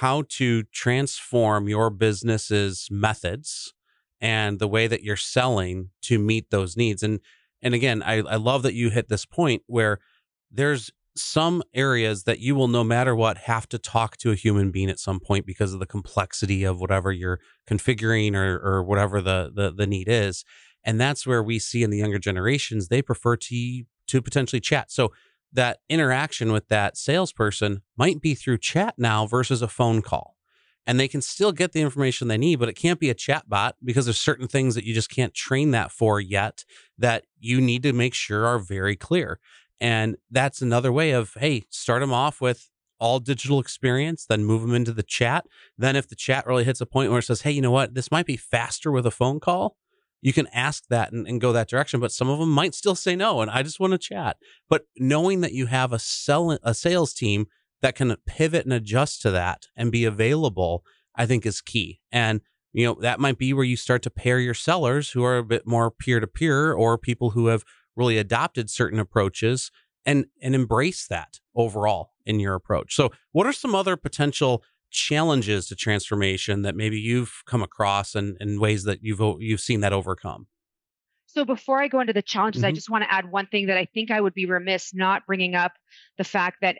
how 0.00 0.24
to 0.30 0.64
transform 0.64 1.68
your 1.68 1.90
business's 1.90 2.88
methods 2.90 3.72
and 4.20 4.58
the 4.58 4.68
way 4.68 4.86
that 4.86 5.02
you're 5.02 5.16
selling 5.16 5.90
to 6.02 6.18
meet 6.18 6.50
those 6.50 6.76
needs. 6.76 7.02
And 7.02 7.20
and 7.62 7.74
again, 7.74 8.02
I, 8.02 8.16
I 8.18 8.36
love 8.36 8.62
that 8.62 8.74
you 8.74 8.90
hit 8.90 9.08
this 9.08 9.24
point 9.24 9.62
where 9.66 9.98
there's 10.50 10.90
some 11.16 11.62
areas 11.74 12.24
that 12.24 12.40
you 12.40 12.54
will 12.54 12.68
no 12.68 12.84
matter 12.84 13.14
what 13.16 13.38
have 13.38 13.68
to 13.70 13.78
talk 13.78 14.16
to 14.18 14.30
a 14.30 14.34
human 14.34 14.70
being 14.70 14.90
at 14.90 14.98
some 14.98 15.18
point 15.18 15.46
because 15.46 15.72
of 15.72 15.80
the 15.80 15.86
complexity 15.86 16.62
of 16.62 16.78
whatever 16.78 17.10
you're 17.10 17.40
configuring 17.68 18.34
or 18.34 18.58
or 18.58 18.82
whatever 18.82 19.20
the 19.20 19.50
the, 19.54 19.72
the 19.72 19.86
need 19.86 20.08
is 20.08 20.44
and 20.84 21.00
that's 21.00 21.26
where 21.26 21.42
we 21.42 21.58
see 21.58 21.82
in 21.82 21.90
the 21.90 21.98
younger 21.98 22.18
generations 22.18 22.88
they 22.88 23.00
prefer 23.00 23.34
to 23.34 23.82
to 24.06 24.20
potentially 24.20 24.60
chat 24.60 24.90
so 24.90 25.10
that 25.52 25.78
interaction 25.88 26.52
with 26.52 26.68
that 26.68 26.96
salesperson 26.98 27.80
might 27.96 28.20
be 28.20 28.34
through 28.34 28.58
chat 28.58 28.94
now 28.98 29.26
versus 29.26 29.62
a 29.62 29.68
phone 29.68 30.02
call 30.02 30.35
and 30.86 31.00
they 31.00 31.08
can 31.08 31.20
still 31.20 31.52
get 31.52 31.72
the 31.72 31.80
information 31.80 32.28
they 32.28 32.38
need 32.38 32.56
but 32.56 32.68
it 32.68 32.74
can't 32.74 33.00
be 33.00 33.10
a 33.10 33.14
chat 33.14 33.48
bot 33.48 33.76
because 33.84 34.06
there's 34.06 34.18
certain 34.18 34.48
things 34.48 34.74
that 34.74 34.84
you 34.84 34.94
just 34.94 35.10
can't 35.10 35.34
train 35.34 35.70
that 35.70 35.90
for 35.90 36.20
yet 36.20 36.64
that 36.98 37.24
you 37.38 37.60
need 37.60 37.82
to 37.82 37.92
make 37.92 38.14
sure 38.14 38.46
are 38.46 38.58
very 38.58 38.96
clear 38.96 39.38
and 39.80 40.16
that's 40.30 40.62
another 40.62 40.92
way 40.92 41.10
of, 41.10 41.34
hey, 41.34 41.64
start 41.70 42.00
them 42.00 42.12
off 42.12 42.40
with 42.40 42.70
all 42.98 43.18
digital 43.18 43.60
experience, 43.60 44.24
then 44.24 44.44
move 44.44 44.62
them 44.62 44.74
into 44.74 44.92
the 44.92 45.02
chat. 45.02 45.46
Then, 45.76 45.96
if 45.96 46.08
the 46.08 46.16
chat 46.16 46.46
really 46.46 46.64
hits 46.64 46.80
a 46.80 46.86
point 46.86 47.10
where 47.10 47.18
it 47.18 47.24
says, 47.24 47.42
hey, 47.42 47.50
you 47.50 47.60
know 47.60 47.70
what, 47.70 47.94
this 47.94 48.10
might 48.10 48.26
be 48.26 48.36
faster 48.36 48.90
with 48.90 49.04
a 49.04 49.10
phone 49.10 49.38
call, 49.38 49.76
you 50.22 50.32
can 50.32 50.46
ask 50.48 50.86
that 50.88 51.12
and, 51.12 51.26
and 51.28 51.40
go 51.40 51.52
that 51.52 51.68
direction. 51.68 52.00
But 52.00 52.12
some 52.12 52.30
of 52.30 52.38
them 52.38 52.50
might 52.50 52.74
still 52.74 52.94
say 52.94 53.14
no, 53.16 53.42
and 53.42 53.50
I 53.50 53.62
just 53.62 53.80
want 53.80 53.92
to 53.92 53.98
chat. 53.98 54.38
But 54.68 54.86
knowing 54.96 55.42
that 55.42 55.52
you 55.52 55.66
have 55.66 55.92
a 55.92 55.98
sell 55.98 56.58
a 56.62 56.72
sales 56.72 57.12
team 57.12 57.46
that 57.82 57.94
can 57.94 58.16
pivot 58.26 58.64
and 58.64 58.72
adjust 58.72 59.22
to 59.22 59.30
that 59.30 59.66
and 59.76 59.92
be 59.92 60.04
available, 60.04 60.84
I 61.14 61.26
think 61.26 61.46
is 61.46 61.60
key. 61.60 62.00
And 62.10 62.40
you 62.72 62.84
know 62.86 62.96
that 63.00 63.20
might 63.20 63.38
be 63.38 63.52
where 63.52 63.64
you 63.64 63.76
start 63.76 64.02
to 64.02 64.10
pair 64.10 64.38
your 64.38 64.54
sellers 64.54 65.10
who 65.10 65.24
are 65.24 65.38
a 65.38 65.44
bit 65.44 65.66
more 65.66 65.90
peer 65.90 66.20
to 66.20 66.26
peer 66.26 66.72
or 66.72 66.98
people 66.98 67.30
who 67.30 67.46
have 67.46 67.64
really 67.96 68.18
adopted 68.18 68.68
certain 68.68 68.98
approaches 68.98 69.70
and 70.04 70.26
and 70.42 70.54
embrace 70.54 71.06
that 71.06 71.40
overall 71.54 72.12
in 72.26 72.38
your 72.38 72.54
approach. 72.54 72.94
So, 72.94 73.10
what 73.32 73.46
are 73.46 73.52
some 73.52 73.74
other 73.74 73.96
potential 73.96 74.62
challenges 74.90 75.66
to 75.68 75.74
transformation 75.74 76.62
that 76.62 76.76
maybe 76.76 76.98
you've 76.98 77.42
come 77.46 77.62
across 77.62 78.14
and, 78.14 78.36
and 78.40 78.60
ways 78.60 78.84
that 78.84 79.00
you've 79.02 79.20
you've 79.40 79.60
seen 79.60 79.80
that 79.80 79.92
overcome? 79.92 80.46
So 81.26 81.44
before 81.44 81.82
I 81.82 81.88
go 81.88 82.00
into 82.00 82.14
the 82.14 82.22
challenges, 82.22 82.62
mm-hmm. 82.62 82.68
I 82.68 82.72
just 82.72 82.88
want 82.88 83.04
to 83.04 83.12
add 83.12 83.30
one 83.30 83.46
thing 83.46 83.66
that 83.66 83.76
I 83.76 83.84
think 83.84 84.10
I 84.10 84.20
would 84.20 84.32
be 84.32 84.46
remiss 84.46 84.94
not 84.94 85.26
bringing 85.26 85.54
up 85.54 85.72
the 86.16 86.24
fact 86.24 86.58
that 86.62 86.76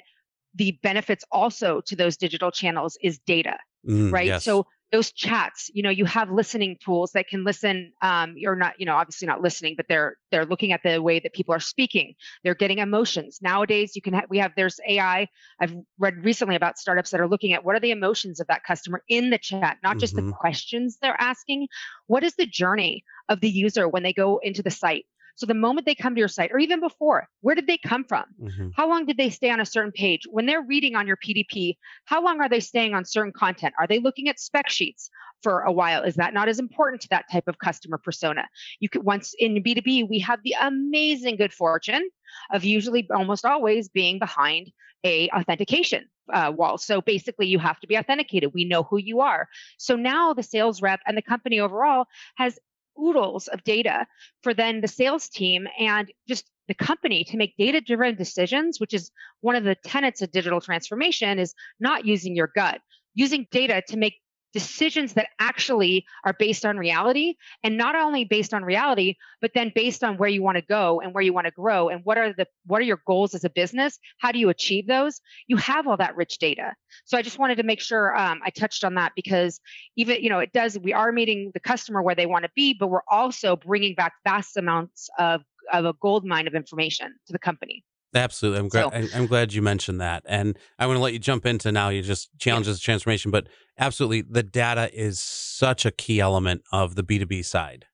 the 0.57 0.79
benefits 0.83 1.25
also 1.31 1.81
to 1.83 1.97
those 1.97 2.17
digital 2.17 2.51
channels 2.51 2.99
is 3.03 3.19
data, 3.27 3.59
mm, 3.89 4.13
right? 4.13 4.27
Yes. 4.27 4.45
So 4.45 4.67
those 4.93 5.11
chats 5.11 5.69
you 5.75 5.83
know 5.83 5.91
you 5.91 6.05
have 6.05 6.31
listening 6.31 6.77
tools 6.83 7.11
that 7.13 7.27
can 7.29 7.45
listen 7.45 7.93
um, 8.03 8.35
you're 8.37 8.55
not 8.55 8.75
you 8.79 8.87
know 8.87 8.95
obviously 8.95 9.27
not 9.27 9.43
listening 9.43 9.75
but 9.77 9.87
they're 9.89 10.17
they're 10.31 10.47
looking 10.47 10.73
at 10.73 10.81
the 10.85 11.03
way 11.03 11.19
that 11.19 11.33
people 11.33 11.53
are 11.53 11.61
speaking 11.61 12.15
they're 12.45 12.55
getting 12.55 12.79
emotions 12.79 13.39
nowadays 13.43 13.93
you 13.97 14.03
can 14.03 14.15
have 14.15 14.25
we 14.29 14.39
have 14.39 14.53
there's 14.57 14.79
ai 14.89 15.27
i've 15.61 15.75
read 15.99 16.25
recently 16.25 16.55
about 16.55 16.79
startups 16.79 17.11
that 17.11 17.21
are 17.21 17.29
looking 17.29 17.53
at 17.53 17.65
what 17.65 17.75
are 17.75 17.81
the 17.81 17.91
emotions 17.91 18.39
of 18.39 18.47
that 18.47 18.63
customer 18.65 19.03
in 19.09 19.31
the 19.31 19.39
chat 19.39 19.77
not 19.83 19.99
just 19.99 20.15
mm-hmm. 20.15 20.29
the 20.29 20.33
questions 20.33 20.99
they're 21.03 21.21
asking 21.21 21.67
what 22.07 22.23
is 22.23 22.35
the 22.37 22.47
journey 22.47 23.03
of 23.29 23.41
the 23.41 23.51
user 23.51 23.89
when 23.89 24.03
they 24.05 24.13
go 24.13 24.39
into 24.39 24.63
the 24.63 24.71
site 24.71 25.05
So 25.37 25.47
the 25.47 25.55
moment 25.55 25.87
they 25.87 25.95
come 25.95 26.15
to 26.15 26.19
your 26.19 26.29
site, 26.29 26.51
or 26.53 26.59
even 26.59 26.81
before, 26.81 27.29
where 27.43 27.55
did 27.55 27.67
they 27.67 27.79
come 27.79 28.05
from? 28.05 28.25
Mm-hmm. 28.43 28.69
How 28.75 28.89
long 28.89 29.05
did 29.07 29.19
they 29.19 29.31
stay 29.31 29.51
on 29.51 29.61
a 29.61 29.67
certain 29.67 29.93
page? 29.93 30.23
When 30.29 30.47
they're 30.47 30.63
reading 30.63 30.97
on 30.97 31.07
your 31.07 31.17
PDP, 31.17 31.77
how 32.07 32.25
long 32.25 32.41
are 32.41 32.49
they 32.49 32.61
staying 32.61 32.95
on 32.95 33.05
certain 33.05 33.33
content? 33.33 33.75
Are 33.79 33.87
they 33.87 33.99
looking 33.99 34.29
at 34.29 34.41
spec 34.41 34.71
sheets 34.71 35.11
for 35.43 35.61
a 35.61 35.73
while? 35.73 36.03
Is 36.03 36.15
that 36.15 36.35
not 36.35 36.49
as 36.49 36.59
important 36.59 37.03
to 37.03 37.09
that 37.11 37.27
type 37.31 37.49
of 37.49 37.59
customer 37.59 37.99
persona? 37.99 38.49
You 38.81 38.89
could 38.89 39.05
once 39.05 39.35
in 39.39 39.63
B2B, 39.63 40.09
we 40.09 40.19
have 40.21 40.41
the 40.43 40.57
amazing 40.61 41.37
good 41.37 41.53
fortune 41.53 42.09
of 42.53 42.65
usually 42.65 43.07
almost 43.15 43.45
always 43.45 43.89
being 43.89 44.19
behind 44.19 44.73
a 45.05 45.29
authentication 45.29 46.07
uh, 46.33 46.53
wall. 46.55 46.79
So 46.79 47.01
basically, 47.01 47.47
you 47.47 47.59
have 47.59 47.79
to 47.81 47.87
be 47.87 47.97
authenticated. 47.97 48.53
We 48.55 48.65
know 48.65 48.83
who 48.83 48.97
you 48.97 49.21
are. 49.21 49.49
So 49.79 49.97
now 49.97 50.33
the 50.33 50.43
sales 50.43 50.83
rep 50.83 51.01
and 51.07 51.17
the 51.17 51.23
company 51.23 51.61
overall 51.61 52.07
has 52.37 52.59
oodles 53.01 53.49
of 53.49 53.63
data 53.65 54.07
for 54.43 54.55
then 54.55 54.81
the 54.81 54.89
sales 54.89 55.29
team 55.29 55.67
and 55.79 56.11
just 56.29 56.51
the 56.69 56.75
company 56.75 57.25
to 57.25 57.37
make 57.37 57.57
data 57.57 57.81
driven 57.81 58.17
decisions 58.17 58.81
which 58.81 58.95
is 58.95 59.11
one 59.41 59.57
of 59.57 59.65
the 59.65 59.77
tenets 59.85 60.23
of 60.23 60.33
digital 60.33 60.61
transformation 60.61 61.39
is 61.39 61.55
not 61.81 62.05
using 62.05 62.35
your 62.35 62.51
gut 62.55 62.81
using 63.15 63.47
data 63.51 63.83
to 63.89 63.97
make 63.97 64.15
decisions 64.53 65.15
that 65.15 65.29
actually 65.39 66.05
are 66.25 66.35
based 66.39 66.65
on 66.65 66.79
reality 66.79 67.35
and 67.63 67.77
not 67.77 67.95
only 67.95 68.25
based 68.25 68.55
on 68.55 68.65
reality 68.65 69.15
but 69.41 69.51
then 69.55 69.73
based 69.75 70.03
on 70.03 70.17
where 70.17 70.29
you 70.29 70.43
want 70.43 70.57
to 70.57 70.63
go 70.63 71.01
and 71.01 71.13
where 71.13 71.23
you 71.23 71.33
want 71.33 71.47
to 71.47 71.51
grow 71.51 71.89
and 71.89 72.01
what 72.05 72.19
are 72.19 72.33
the 72.33 72.47
what 72.67 72.81
are 72.81 72.85
your 72.85 73.01
goals 73.07 73.35
as 73.35 73.45
a 73.45 73.51
business? 73.51 73.99
How 74.19 74.33
do 74.33 74.39
you 74.39 74.49
achieve 74.49 74.87
those? 74.87 75.21
You 75.47 75.57
have 75.57 75.87
all 75.87 75.97
that 75.99 76.17
rich 76.17 76.39
data. 76.39 76.75
So 77.05 77.19
i 77.19 77.23
just 77.23 77.39
wanted 77.39 77.57
to 77.57 77.63
make 77.63 77.81
sure 77.81 78.17
um, 78.17 78.41
i 78.45 78.51
touched 78.51 78.85
on 78.85 78.95
that 78.95 79.13
because 79.15 79.61
even 79.97 80.23
you 80.23 80.31
know 80.31 80.39
it 80.39 80.53
does 80.53 80.79
we 80.79 80.93
are 80.93 81.13
meeting 81.13 81.51
the 81.55 81.61
customer 81.61 82.03
where 82.03 82.15
they 82.15 82.27
want 82.27 82.45
to 82.45 82.51
be 82.55 82.75
but 82.75 82.89
we're 82.89 83.01
also 83.11 83.57
bringing 83.57 83.95
back 83.95 84.15
vast 84.25 84.57
amounts 84.57 85.09
of 85.19 85.43
of 85.73 85.85
a 85.85 85.93
gold 86.01 86.25
mine 86.25 86.47
of 86.47 86.55
information 86.55 87.15
to 87.27 87.33
the 87.33 87.39
company 87.39 87.85
Absolutely. 88.17 88.61
I'm 88.61 88.69
glad 88.69 89.11
so, 89.11 89.19
I'm 89.19 89.27
glad 89.27 89.53
you 89.53 89.63
mentioned 89.63 90.01
that. 90.01 90.23
And 90.27 90.59
I 90.79 90.87
want 90.87 90.97
to 90.97 91.03
let 91.03 91.13
you 91.13 91.19
jump 91.19 91.47
into 91.47 91.71
now 91.73 91.91
you 91.91 92.03
just 92.03 92.31
challenges 92.39 92.81
yeah. 92.81 92.85
transformation, 92.85 93.31
but 93.31 93.49
absolutely 93.79 94.23
the 94.23 94.43
data 94.43 94.91
is 94.93 95.21
such 95.21 95.85
a 95.85 95.91
key 95.91 96.21
element 96.21 96.63
of 96.73 96.95
the 96.95 97.03
B2B 97.03 97.45
side. 97.45 97.87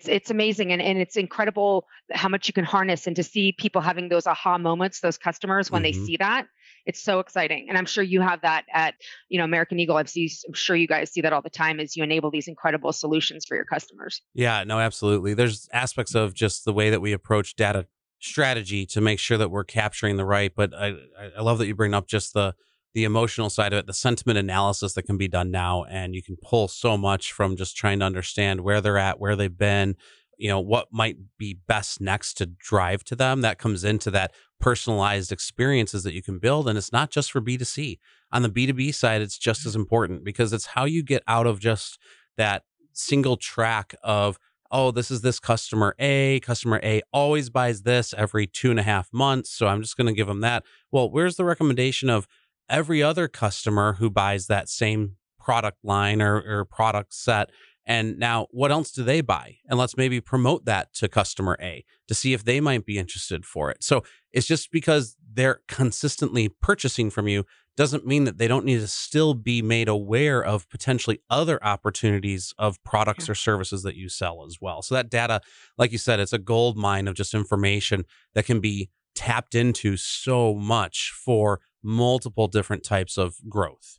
It's, 0.00 0.08
it's 0.08 0.30
amazing 0.30 0.72
and, 0.72 0.82
and 0.82 0.98
it's 0.98 1.16
incredible 1.16 1.86
how 2.12 2.28
much 2.28 2.48
you 2.48 2.52
can 2.52 2.64
harness 2.64 3.06
and 3.06 3.16
to 3.16 3.22
see 3.22 3.52
people 3.52 3.80
having 3.80 4.08
those 4.08 4.26
aha 4.26 4.58
moments, 4.58 5.00
those 5.00 5.18
customers 5.18 5.70
when 5.70 5.82
mm-hmm. 5.82 6.00
they 6.00 6.06
see 6.06 6.16
that. 6.18 6.46
It's 6.86 7.02
so 7.02 7.18
exciting. 7.18 7.66
And 7.70 7.78
I'm 7.78 7.86
sure 7.86 8.04
you 8.04 8.20
have 8.20 8.42
that 8.42 8.66
at, 8.72 8.94
you 9.30 9.38
know, 9.38 9.44
American 9.44 9.80
Eagle. 9.80 9.96
I've 9.96 10.10
seen, 10.10 10.28
I'm 10.46 10.52
sure 10.52 10.76
you 10.76 10.86
guys 10.86 11.10
see 11.10 11.22
that 11.22 11.32
all 11.32 11.40
the 11.40 11.48
time 11.48 11.80
as 11.80 11.96
you 11.96 12.04
enable 12.04 12.30
these 12.30 12.46
incredible 12.46 12.92
solutions 12.92 13.46
for 13.46 13.54
your 13.54 13.64
customers. 13.64 14.20
Yeah, 14.34 14.64
no, 14.64 14.78
absolutely. 14.78 15.32
There's 15.32 15.66
aspects 15.72 16.14
of 16.14 16.34
just 16.34 16.66
the 16.66 16.74
way 16.74 16.90
that 16.90 17.00
we 17.00 17.12
approach 17.12 17.56
data 17.56 17.86
strategy 18.24 18.86
to 18.86 19.00
make 19.00 19.18
sure 19.18 19.38
that 19.38 19.50
we're 19.50 19.64
capturing 19.64 20.16
the 20.16 20.24
right. 20.24 20.52
But 20.54 20.74
I, 20.74 20.94
I 21.36 21.40
love 21.40 21.58
that 21.58 21.66
you 21.66 21.74
bring 21.74 21.94
up 21.94 22.06
just 22.06 22.34
the 22.34 22.54
the 22.94 23.04
emotional 23.04 23.50
side 23.50 23.72
of 23.72 23.80
it, 23.80 23.86
the 23.86 23.92
sentiment 23.92 24.38
analysis 24.38 24.92
that 24.94 25.02
can 25.02 25.16
be 25.16 25.26
done 25.26 25.50
now, 25.50 25.84
and 25.90 26.14
you 26.14 26.22
can 26.22 26.36
pull 26.40 26.68
so 26.68 26.96
much 26.96 27.32
from 27.32 27.56
just 27.56 27.76
trying 27.76 27.98
to 27.98 28.04
understand 28.04 28.60
where 28.60 28.80
they're 28.80 28.98
at, 28.98 29.18
where 29.18 29.34
they've 29.34 29.58
been, 29.58 29.96
you 30.38 30.48
know, 30.48 30.60
what 30.60 30.86
might 30.92 31.16
be 31.36 31.58
best 31.66 32.00
next 32.00 32.34
to 32.34 32.46
drive 32.46 33.02
to 33.02 33.16
them. 33.16 33.40
That 33.40 33.58
comes 33.58 33.82
into 33.82 34.12
that 34.12 34.32
personalized 34.60 35.32
experiences 35.32 36.04
that 36.04 36.14
you 36.14 36.22
can 36.22 36.38
build, 36.38 36.68
and 36.68 36.78
it's 36.78 36.92
not 36.92 37.10
just 37.10 37.32
for 37.32 37.40
B 37.40 37.58
two 37.58 37.64
C. 37.64 37.98
On 38.30 38.42
the 38.42 38.48
B 38.48 38.66
two 38.66 38.74
B 38.74 38.92
side, 38.92 39.22
it's 39.22 39.38
just 39.38 39.62
mm. 39.62 39.66
as 39.66 39.74
important 39.76 40.24
because 40.24 40.52
it's 40.52 40.66
how 40.66 40.84
you 40.84 41.02
get 41.02 41.24
out 41.26 41.48
of 41.48 41.58
just 41.58 41.98
that 42.36 42.62
single 42.92 43.36
track 43.36 43.94
of 44.04 44.38
oh, 44.74 44.90
this 44.90 45.08
is 45.08 45.20
this 45.20 45.38
customer 45.38 45.94
A. 46.00 46.40
Customer 46.40 46.80
A 46.82 47.00
always 47.12 47.48
buys 47.48 47.82
this 47.82 48.12
every 48.18 48.46
two 48.48 48.70
and 48.70 48.80
a 48.80 48.82
half 48.82 49.08
months. 49.12 49.50
So 49.50 49.68
I'm 49.68 49.80
just 49.80 49.96
going 49.96 50.08
to 50.08 50.12
give 50.12 50.26
them 50.26 50.40
that. 50.40 50.64
Well, 50.90 51.08
where's 51.08 51.36
the 51.36 51.44
recommendation 51.44 52.10
of 52.10 52.26
every 52.68 53.00
other 53.00 53.28
customer 53.28 53.94
who 53.94 54.10
buys 54.10 54.48
that 54.48 54.68
same 54.68 55.12
product 55.38 55.78
line 55.84 56.20
or, 56.20 56.42
or 56.42 56.64
product 56.64 57.14
set? 57.14 57.50
And 57.86 58.18
now, 58.18 58.48
what 58.50 58.72
else 58.72 58.90
do 58.90 59.04
they 59.04 59.20
buy? 59.20 59.58
And 59.68 59.78
let's 59.78 59.96
maybe 59.96 60.20
promote 60.20 60.64
that 60.64 60.92
to 60.94 61.08
customer 61.08 61.56
A 61.60 61.84
to 62.08 62.14
see 62.14 62.32
if 62.32 62.44
they 62.44 62.60
might 62.60 62.84
be 62.84 62.98
interested 62.98 63.44
for 63.44 63.70
it. 63.70 63.84
So 63.84 64.02
it's 64.32 64.46
just 64.46 64.72
because 64.72 65.16
they're 65.32 65.60
consistently 65.68 66.48
purchasing 66.48 67.10
from 67.10 67.28
you 67.28 67.44
doesn't 67.76 68.06
mean 68.06 68.24
that 68.24 68.38
they 68.38 68.46
don't 68.46 68.64
need 68.64 68.80
to 68.80 68.88
still 68.88 69.34
be 69.34 69.60
made 69.62 69.88
aware 69.88 70.42
of 70.42 70.68
potentially 70.68 71.20
other 71.28 71.62
opportunities 71.64 72.54
of 72.58 72.82
products 72.84 73.28
or 73.28 73.34
services 73.34 73.82
that 73.82 73.96
you 73.96 74.08
sell 74.08 74.44
as 74.46 74.58
well. 74.60 74.82
So 74.82 74.94
that 74.94 75.10
data, 75.10 75.40
like 75.76 75.92
you 75.92 75.98
said, 75.98 76.20
it's 76.20 76.32
a 76.32 76.38
gold 76.38 76.76
mine 76.76 77.08
of 77.08 77.14
just 77.14 77.34
information 77.34 78.04
that 78.34 78.46
can 78.46 78.60
be 78.60 78.90
tapped 79.14 79.54
into 79.54 79.96
so 79.96 80.54
much 80.54 81.12
for 81.24 81.60
multiple 81.82 82.48
different 82.48 82.84
types 82.84 83.16
of 83.16 83.36
growth. 83.48 83.98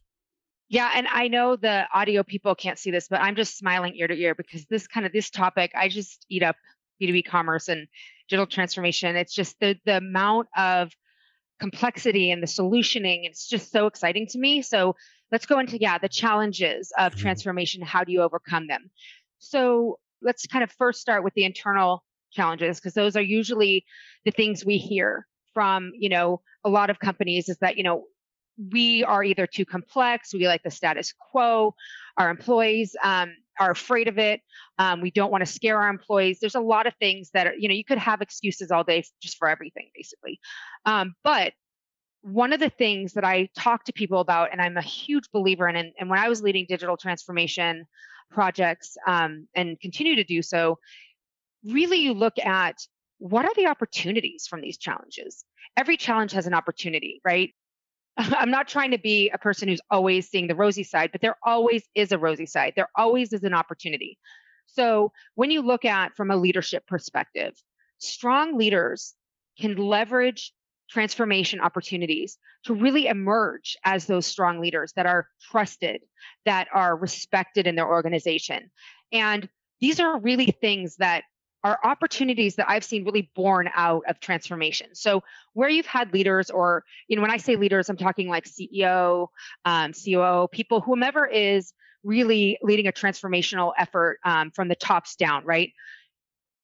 Yeah, 0.67 0.91
and 0.95 1.07
I 1.07 1.27
know 1.27 1.55
the 1.55 1.85
audio 1.93 2.23
people 2.23 2.55
can't 2.55 2.79
see 2.79 2.91
this, 2.91 3.07
but 3.07 3.21
I'm 3.21 3.35
just 3.35 3.57
smiling 3.57 3.95
ear 3.95 4.07
to 4.07 4.15
ear 4.15 4.33
because 4.33 4.65
this 4.65 4.87
kind 4.87 5.05
of 5.05 5.11
this 5.11 5.29
topic, 5.29 5.71
I 5.75 5.89
just 5.89 6.25
eat 6.29 6.41
up 6.41 6.55
B2B 7.01 7.25
commerce 7.25 7.67
and 7.67 7.87
digital 8.29 8.47
transformation. 8.47 9.15
It's 9.15 9.33
just 9.33 9.59
the 9.59 9.75
the 9.85 9.97
amount 9.97 10.47
of 10.57 10.91
complexity 11.59 12.31
and 12.31 12.41
the 12.41 12.47
solutioning. 12.47 13.25
It's 13.25 13.47
just 13.47 13.71
so 13.71 13.87
exciting 13.87 14.27
to 14.27 14.39
me. 14.39 14.61
So 14.61 14.95
let's 15.31 15.45
go 15.45 15.59
into, 15.59 15.79
yeah, 15.79 15.97
the 15.97 16.09
challenges 16.09 16.91
of 16.97 17.13
mm-hmm. 17.13 17.21
transformation. 17.21 17.81
How 17.81 18.03
do 18.03 18.11
you 18.11 18.21
overcome 18.21 18.67
them? 18.67 18.89
So 19.39 19.99
let's 20.21 20.45
kind 20.47 20.63
of 20.63 20.71
first 20.71 21.01
start 21.01 21.23
with 21.23 21.33
the 21.33 21.45
internal 21.45 22.03
challenges 22.31 22.79
because 22.79 22.93
those 22.93 23.15
are 23.15 23.21
usually 23.21 23.85
the 24.25 24.31
things 24.31 24.65
we 24.65 24.77
hear 24.77 25.25
from, 25.53 25.91
you 25.97 26.09
know, 26.09 26.41
a 26.63 26.69
lot 26.69 26.89
of 26.89 26.99
companies 26.99 27.47
is 27.47 27.57
that, 27.59 27.77
you 27.77 27.83
know, 27.83 28.05
we 28.57 29.03
are 29.03 29.23
either 29.23 29.47
too 29.47 29.65
complex, 29.65 30.33
we 30.33 30.47
like 30.47 30.63
the 30.63 30.71
status 30.71 31.13
quo, 31.13 31.75
our 32.17 32.29
employees 32.29 32.95
um, 33.03 33.33
are 33.59 33.71
afraid 33.71 34.07
of 34.07 34.17
it. 34.17 34.41
Um, 34.79 35.01
we 35.01 35.11
don't 35.11 35.31
want 35.31 35.45
to 35.45 35.51
scare 35.51 35.81
our 35.81 35.89
employees. 35.89 36.39
There's 36.39 36.55
a 36.55 36.61
lot 36.61 36.87
of 36.87 36.93
things 36.95 37.31
that 37.33 37.47
are, 37.47 37.53
you 37.53 37.67
know, 37.67 37.73
you 37.73 37.83
could 37.83 37.97
have 37.97 38.21
excuses 38.21 38.71
all 38.71 38.83
day 38.83 39.03
just 39.21 39.37
for 39.37 39.47
everything, 39.47 39.89
basically. 39.95 40.39
Um, 40.85 41.15
but 41.23 41.53
one 42.21 42.53
of 42.53 42.59
the 42.59 42.69
things 42.69 43.13
that 43.13 43.23
I 43.23 43.49
talk 43.57 43.85
to 43.85 43.93
people 43.93 44.19
about, 44.19 44.51
and 44.51 44.61
I'm 44.61 44.77
a 44.77 44.81
huge 44.81 45.29
believer 45.31 45.67
in, 45.67 45.75
and, 45.75 45.91
and 45.99 46.09
when 46.09 46.19
I 46.19 46.27
was 46.27 46.41
leading 46.41 46.65
digital 46.67 46.97
transformation 46.97 47.85
projects 48.31 48.97
um, 49.05 49.47
and 49.53 49.79
continue 49.79 50.15
to 50.15 50.23
do 50.23 50.41
so, 50.41 50.79
really 51.63 51.97
you 51.97 52.13
look 52.13 52.37
at 52.39 52.75
what 53.19 53.45
are 53.45 53.53
the 53.55 53.67
opportunities 53.67 54.47
from 54.47 54.61
these 54.61 54.77
challenges? 54.77 55.45
Every 55.77 55.97
challenge 55.97 56.31
has 56.31 56.47
an 56.47 56.53
opportunity, 56.53 57.21
right? 57.23 57.53
I'm 58.17 58.51
not 58.51 58.67
trying 58.67 58.91
to 58.91 58.97
be 58.97 59.29
a 59.29 59.37
person 59.37 59.67
who's 59.67 59.81
always 59.91 60.29
seeing 60.29 60.47
the 60.47 60.55
rosy 60.55 60.83
side, 60.83 61.11
but 61.11 61.21
there 61.21 61.37
always 61.43 61.83
is 61.95 62.11
a 62.11 62.17
rosy 62.17 62.45
side. 62.45 62.73
There 62.75 62.89
always 62.95 63.33
is 63.33 63.43
an 63.43 63.53
opportunity. 63.53 64.17
So 64.67 65.11
when 65.35 65.51
you 65.51 65.61
look 65.61 65.85
at 65.85 66.15
from 66.15 66.31
a 66.31 66.37
leadership 66.37 66.85
perspective, 66.87 67.53
strong 67.99 68.57
leaders 68.57 69.13
can 69.59 69.75
leverage 69.77 70.53
transformation 70.89 71.59
opportunities 71.59 72.37
to 72.65 72.73
really 72.73 73.07
emerge 73.07 73.75
as 73.83 74.05
those 74.05 74.25
strong 74.25 74.59
leaders 74.59 74.93
that 74.95 75.05
are 75.05 75.27
trusted, 75.49 76.01
that 76.45 76.67
are 76.73 76.95
respected 76.95 77.67
in 77.67 77.75
their 77.75 77.87
organization. 77.87 78.69
And 79.11 79.49
these 79.81 79.99
are 79.99 80.19
really 80.19 80.51
things 80.61 80.97
that 80.97 81.23
are 81.65 81.79
opportunities 81.83 82.55
that 82.57 82.69
I've 82.69 82.83
seen 82.83 83.03
really 83.05 83.31
born 83.35 83.71
out 83.75 84.03
of 84.07 84.19
transformation. 84.19 84.89
So 84.93 85.23
where 85.53 85.67
you've 85.67 85.87
had 85.87 86.13
leaders, 86.13 86.51
or 86.51 86.85
you 87.07 87.15
know, 87.15 87.23
when 87.23 87.31
I 87.31 87.37
say 87.37 87.55
leaders, 87.55 87.89
I'm 87.89 87.97
talking 87.97 88.27
like 88.27 88.45
CEO, 88.45 89.29
um, 89.65 89.91
COO, 89.91 90.47
people, 90.51 90.79
whomever 90.79 91.25
is 91.25 91.73
really 92.03 92.59
leading 92.61 92.85
a 92.85 92.91
transformational 92.91 93.73
effort 93.79 94.19
um, 94.23 94.51
from 94.51 94.67
the 94.67 94.75
tops 94.75 95.15
down, 95.15 95.43
right? 95.43 95.73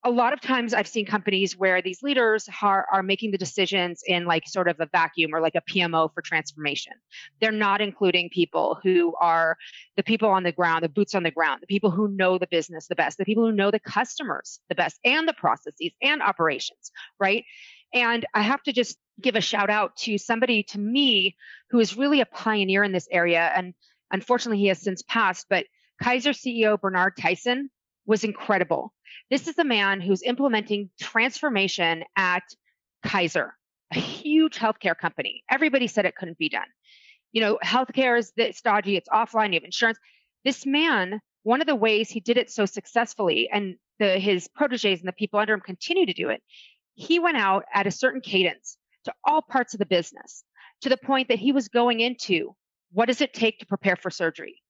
A 0.04 0.10
lot 0.10 0.34
of 0.34 0.42
times 0.42 0.74
I've 0.74 0.88
seen 0.88 1.06
companies 1.06 1.56
where 1.56 1.82
these 1.82 2.02
leaders 2.02 2.50
are, 2.62 2.88
are 2.92 3.04
making 3.04 3.32
the 3.32 3.38
decisions 3.38 4.02
in 4.06 4.26
like 4.26 4.48
sort 4.48 4.68
of 4.68 4.80
a 4.80 4.88
vacuum 4.88 5.34
or 5.34 5.42
like 5.42 5.54
a 5.56 5.62
PMO 5.62 6.12
for 6.14 6.24
transformation. 6.24 6.94
They're 7.40 7.52
not 7.52 7.82
including 7.82 8.30
people 8.30 8.80
who 8.82 9.14
are 9.22 9.58
the 9.98 10.04
people 10.04 10.30
on 10.30 10.42
the 10.42 10.52
ground, 10.52 10.84
the 10.84 10.90
boots 10.90 11.14
on 11.14 11.22
the 11.22 11.30
ground, 11.30 11.62
the 11.62 11.68
people 11.68 11.92
who 11.92 12.08
know 12.08 12.40
the 12.40 12.48
business 12.48 12.88
the 12.88 12.96
best, 12.96 13.20
the 13.20 13.26
people 13.26 13.46
who 13.46 13.52
know 13.52 13.70
the 13.70 13.80
customers 13.80 14.60
the 14.70 14.76
best 14.76 15.00
and 15.06 15.28
the 15.28 15.34
processes 15.34 15.92
and 16.02 16.22
operations, 16.22 16.92
right? 17.20 17.46
And 17.94 18.26
I 18.34 18.42
have 18.42 18.64
to 18.64 18.74
just 18.74 18.98
give 19.20 19.36
a 19.36 19.42
shout 19.42 19.70
out 19.70 19.96
to 19.98 20.18
somebody 20.18 20.64
to 20.64 20.80
me 20.80 21.36
who 21.70 21.80
is 21.80 21.96
really 21.96 22.22
a 22.22 22.26
pioneer 22.26 22.84
in 22.84 22.92
this 22.92 23.08
area. 23.12 23.52
And 23.56 23.76
unfortunately, 24.12 24.60
he 24.60 24.68
has 24.68 24.82
since 24.82 25.04
passed, 25.04 25.46
but 25.50 25.66
Kaiser 26.02 26.32
CEO 26.32 26.80
Bernard 26.82 27.18
Tyson 27.18 27.70
was 28.06 28.24
incredible. 28.24 28.94
This 29.30 29.48
is 29.48 29.58
a 29.58 29.64
man 29.64 30.02
who's 30.02 30.24
implementing 30.24 30.90
transformation 31.00 32.04
at 32.16 32.44
Kaiser, 33.06 33.54
a 33.94 34.00
huge 34.00 34.58
healthcare 34.58 34.98
company. 34.98 35.44
Everybody 35.50 35.88
said 35.88 36.06
it 36.06 36.16
couldn't 36.16 36.38
be 36.38 36.50
done. 36.50 36.68
You 37.32 37.42
know, 37.42 37.60
healthcare 37.64 38.18
is 38.18 38.32
it's 38.36 38.62
dodgy, 38.62 38.98
it's 38.98 39.10
offline, 39.10 39.50
you 39.50 39.56
have 39.56 39.64
insurance. 39.64 39.98
This 40.44 40.66
man, 40.66 41.22
one 41.44 41.62
of 41.62 41.68
the 41.68 41.76
ways 41.76 42.10
he 42.10 42.20
did 42.20 42.38
it 42.38 42.52
so 42.52 42.66
successfully, 42.66 43.50
and 43.52 43.76
the 44.00 44.20
his 44.20 44.48
proteges 44.48 45.00
and 45.00 45.08
the 45.08 45.14
people 45.14 45.40
under 45.40 45.54
him 45.54 45.62
continue 45.62 46.06
to 46.06 46.14
do 46.14 46.30
it. 46.30 46.42
He 46.96 47.20
went 47.20 47.38
out 47.38 47.64
at 47.74 47.88
a 47.88 47.92
certain 47.92 48.22
cadence 48.22 48.78
to 49.06 49.14
all 49.24 49.42
parts 49.42 49.74
of 49.74 49.80
the 49.80 49.86
business 49.86 50.44
to 50.82 50.90
the 50.90 50.98
point 50.98 51.30
that 51.30 51.40
he 51.40 51.52
was 51.52 51.70
going 51.70 52.00
into 52.00 52.56
what 52.92 53.06
does 53.06 53.22
it 53.22 53.34
take 53.34 53.60
to 53.60 53.66
prepare 53.66 53.96
for 53.96 54.10
surgery? 54.10 54.62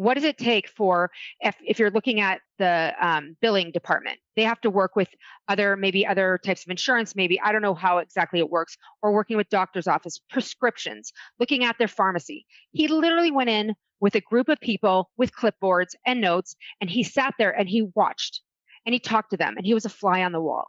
What 0.00 0.14
does 0.14 0.24
it 0.24 0.38
take 0.38 0.66
for 0.66 1.10
if, 1.40 1.54
if 1.62 1.78
you're 1.78 1.90
looking 1.90 2.20
at 2.20 2.40
the 2.58 2.94
um, 3.02 3.36
billing 3.42 3.70
department? 3.70 4.18
They 4.34 4.44
have 4.44 4.58
to 4.62 4.70
work 4.70 4.96
with 4.96 5.08
other 5.46 5.76
maybe 5.76 6.06
other 6.06 6.40
types 6.42 6.64
of 6.64 6.70
insurance. 6.70 7.14
Maybe 7.14 7.38
I 7.38 7.52
don't 7.52 7.60
know 7.60 7.74
how 7.74 7.98
exactly 7.98 8.38
it 8.38 8.48
works, 8.48 8.78
or 9.02 9.12
working 9.12 9.36
with 9.36 9.50
doctor's 9.50 9.86
office 9.86 10.18
prescriptions, 10.30 11.12
looking 11.38 11.64
at 11.64 11.76
their 11.76 11.86
pharmacy. 11.86 12.46
He 12.72 12.88
literally 12.88 13.30
went 13.30 13.50
in 13.50 13.74
with 14.00 14.14
a 14.14 14.22
group 14.22 14.48
of 14.48 14.58
people 14.60 15.10
with 15.18 15.34
clipboards 15.34 15.90
and 16.06 16.22
notes, 16.22 16.56
and 16.80 16.88
he 16.88 17.02
sat 17.02 17.34
there 17.38 17.50
and 17.50 17.68
he 17.68 17.82
watched 17.94 18.40
and 18.86 18.94
he 18.94 19.00
talked 19.00 19.32
to 19.32 19.36
them, 19.36 19.58
and 19.58 19.66
he 19.66 19.74
was 19.74 19.84
a 19.84 19.90
fly 19.90 20.22
on 20.22 20.32
the 20.32 20.40
wall. 20.40 20.68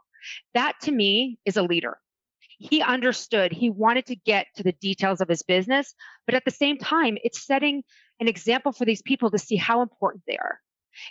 That 0.52 0.74
to 0.82 0.92
me 0.92 1.38
is 1.46 1.56
a 1.56 1.62
leader 1.62 1.96
he 2.58 2.80
understood 2.80 3.50
he 3.52 3.70
wanted 3.70 4.06
to 4.06 4.14
get 4.14 4.46
to 4.54 4.62
the 4.62 4.72
details 4.72 5.20
of 5.20 5.28
his 5.28 5.42
business 5.42 5.94
but 6.26 6.34
at 6.34 6.44
the 6.44 6.50
same 6.50 6.78
time 6.78 7.16
it's 7.24 7.44
setting 7.44 7.82
an 8.22 8.28
example 8.28 8.72
for 8.72 8.84
these 8.84 9.02
people 9.02 9.30
to 9.30 9.38
see 9.38 9.56
how 9.56 9.82
important 9.82 10.22
they 10.26 10.38
are. 10.38 10.58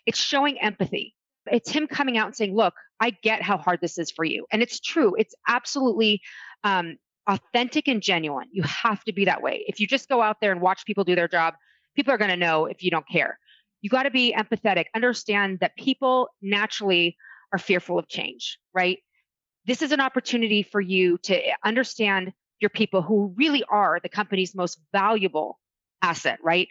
It's 0.05 0.17
showing 0.17 0.59
empathy. 0.59 1.13
It's 1.51 1.69
him 1.69 1.87
coming 1.87 2.17
out 2.17 2.27
and 2.27 2.35
saying 2.35 2.55
look 2.55 2.73
i 2.99 3.09
get 3.23 3.41
how 3.41 3.57
hard 3.57 3.79
this 3.81 3.97
is 3.97 4.11
for 4.11 4.23
you. 4.23 4.45
And 4.51 4.61
it's 4.61 4.79
true. 4.79 5.15
It's 5.17 5.35
absolutely 5.47 6.21
um, 6.63 6.97
authentic 7.27 7.87
and 7.87 8.01
genuine. 8.01 8.47
You 8.51 8.63
have 8.63 9.03
to 9.05 9.13
be 9.13 9.25
that 9.25 9.41
way. 9.41 9.63
If 9.67 9.79
you 9.79 9.87
just 9.87 10.07
go 10.07 10.21
out 10.21 10.37
there 10.39 10.51
and 10.51 10.61
watch 10.61 10.85
people 10.85 11.03
do 11.03 11.15
their 11.15 11.27
job 11.27 11.55
people 11.95 12.13
are 12.13 12.17
going 12.17 12.31
to 12.31 12.37
know 12.37 12.67
if 12.67 12.83
you 12.83 12.89
don't 12.89 13.07
care. 13.07 13.37
You 13.81 13.89
got 13.89 14.03
to 14.03 14.11
be 14.11 14.33
empathetic. 14.33 14.85
Understand 14.95 15.59
that 15.59 15.75
people 15.75 16.29
naturally 16.41 17.17
are 17.51 17.59
fearful 17.59 17.99
of 17.99 18.07
change 18.07 18.57
right? 18.73 18.99
This 19.65 19.81
is 19.81 19.91
an 19.91 19.99
opportunity 19.99 20.63
for 20.63 20.81
you 20.81 21.17
to 21.23 21.39
understand 21.63 22.33
your 22.59 22.69
people 22.69 23.01
who 23.01 23.33
really 23.35 23.63
are 23.69 23.99
the 24.01 24.09
company's 24.09 24.55
most 24.55 24.79
valuable 24.91 25.59
asset, 26.01 26.39
right? 26.43 26.67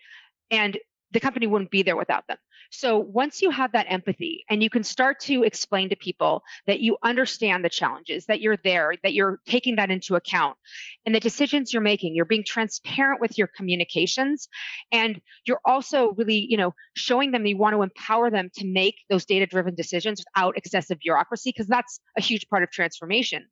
And 0.51 0.79
the 1.13 1.21
company 1.21 1.47
wouldn't 1.47 1.71
be 1.71 1.83
there 1.83 1.97
without 1.97 2.27
them. 2.29 2.39
So 2.71 2.99
once 2.99 3.43
you 3.43 3.51
have 3.51 3.73
that 3.73 3.87
empathy 3.89 4.45
and 4.49 4.63
you 4.63 4.71
can 4.71 4.85
start 4.85 5.19
to 5.21 5.43
explain 5.43 5.89
to 5.89 5.97
people 5.97 6.45
that 6.69 6.81
you 6.81 6.99
understand 7.03 7.65
the 7.65 7.69
challenges, 7.69 8.27
that 8.27 8.41
you're 8.41 8.59
there, 8.63 8.95
that 9.03 9.13
you're 9.13 9.41
taking 9.45 9.77
that 9.77 9.91
into 9.91 10.15
account 10.15 10.57
and 11.05 11.13
the 11.13 11.21
decisions 11.21 11.73
you're 11.73 11.83
making, 11.83 12.15
you're 12.15 12.25
being 12.25 12.45
transparent 12.45 13.21
with 13.21 13.37
your 13.37 13.49
communications 13.49 14.49
and 14.93 15.21
you're 15.47 15.61
also 15.65 16.13
really, 16.13 16.47
you 16.49 16.57
know, 16.57 16.73
showing 16.95 17.33
them 17.33 17.43
that 17.43 17.49
you 17.49 17.57
want 17.57 17.75
to 17.75 17.83
empower 17.83 18.31
them 18.31 18.51
to 18.55 18.67
make 18.67 18.95
those 19.09 19.25
data 19.25 19.47
driven 19.47 19.75
decisions 19.75 20.23
without 20.33 20.57
excessive 20.57 20.99
bureaucracy 21.01 21.51
because 21.51 21.67
that's 21.67 21.99
a 22.17 22.23
huge 22.23 22.49
part 22.49 22.63
of 22.63 22.71
transformation. 22.71 23.47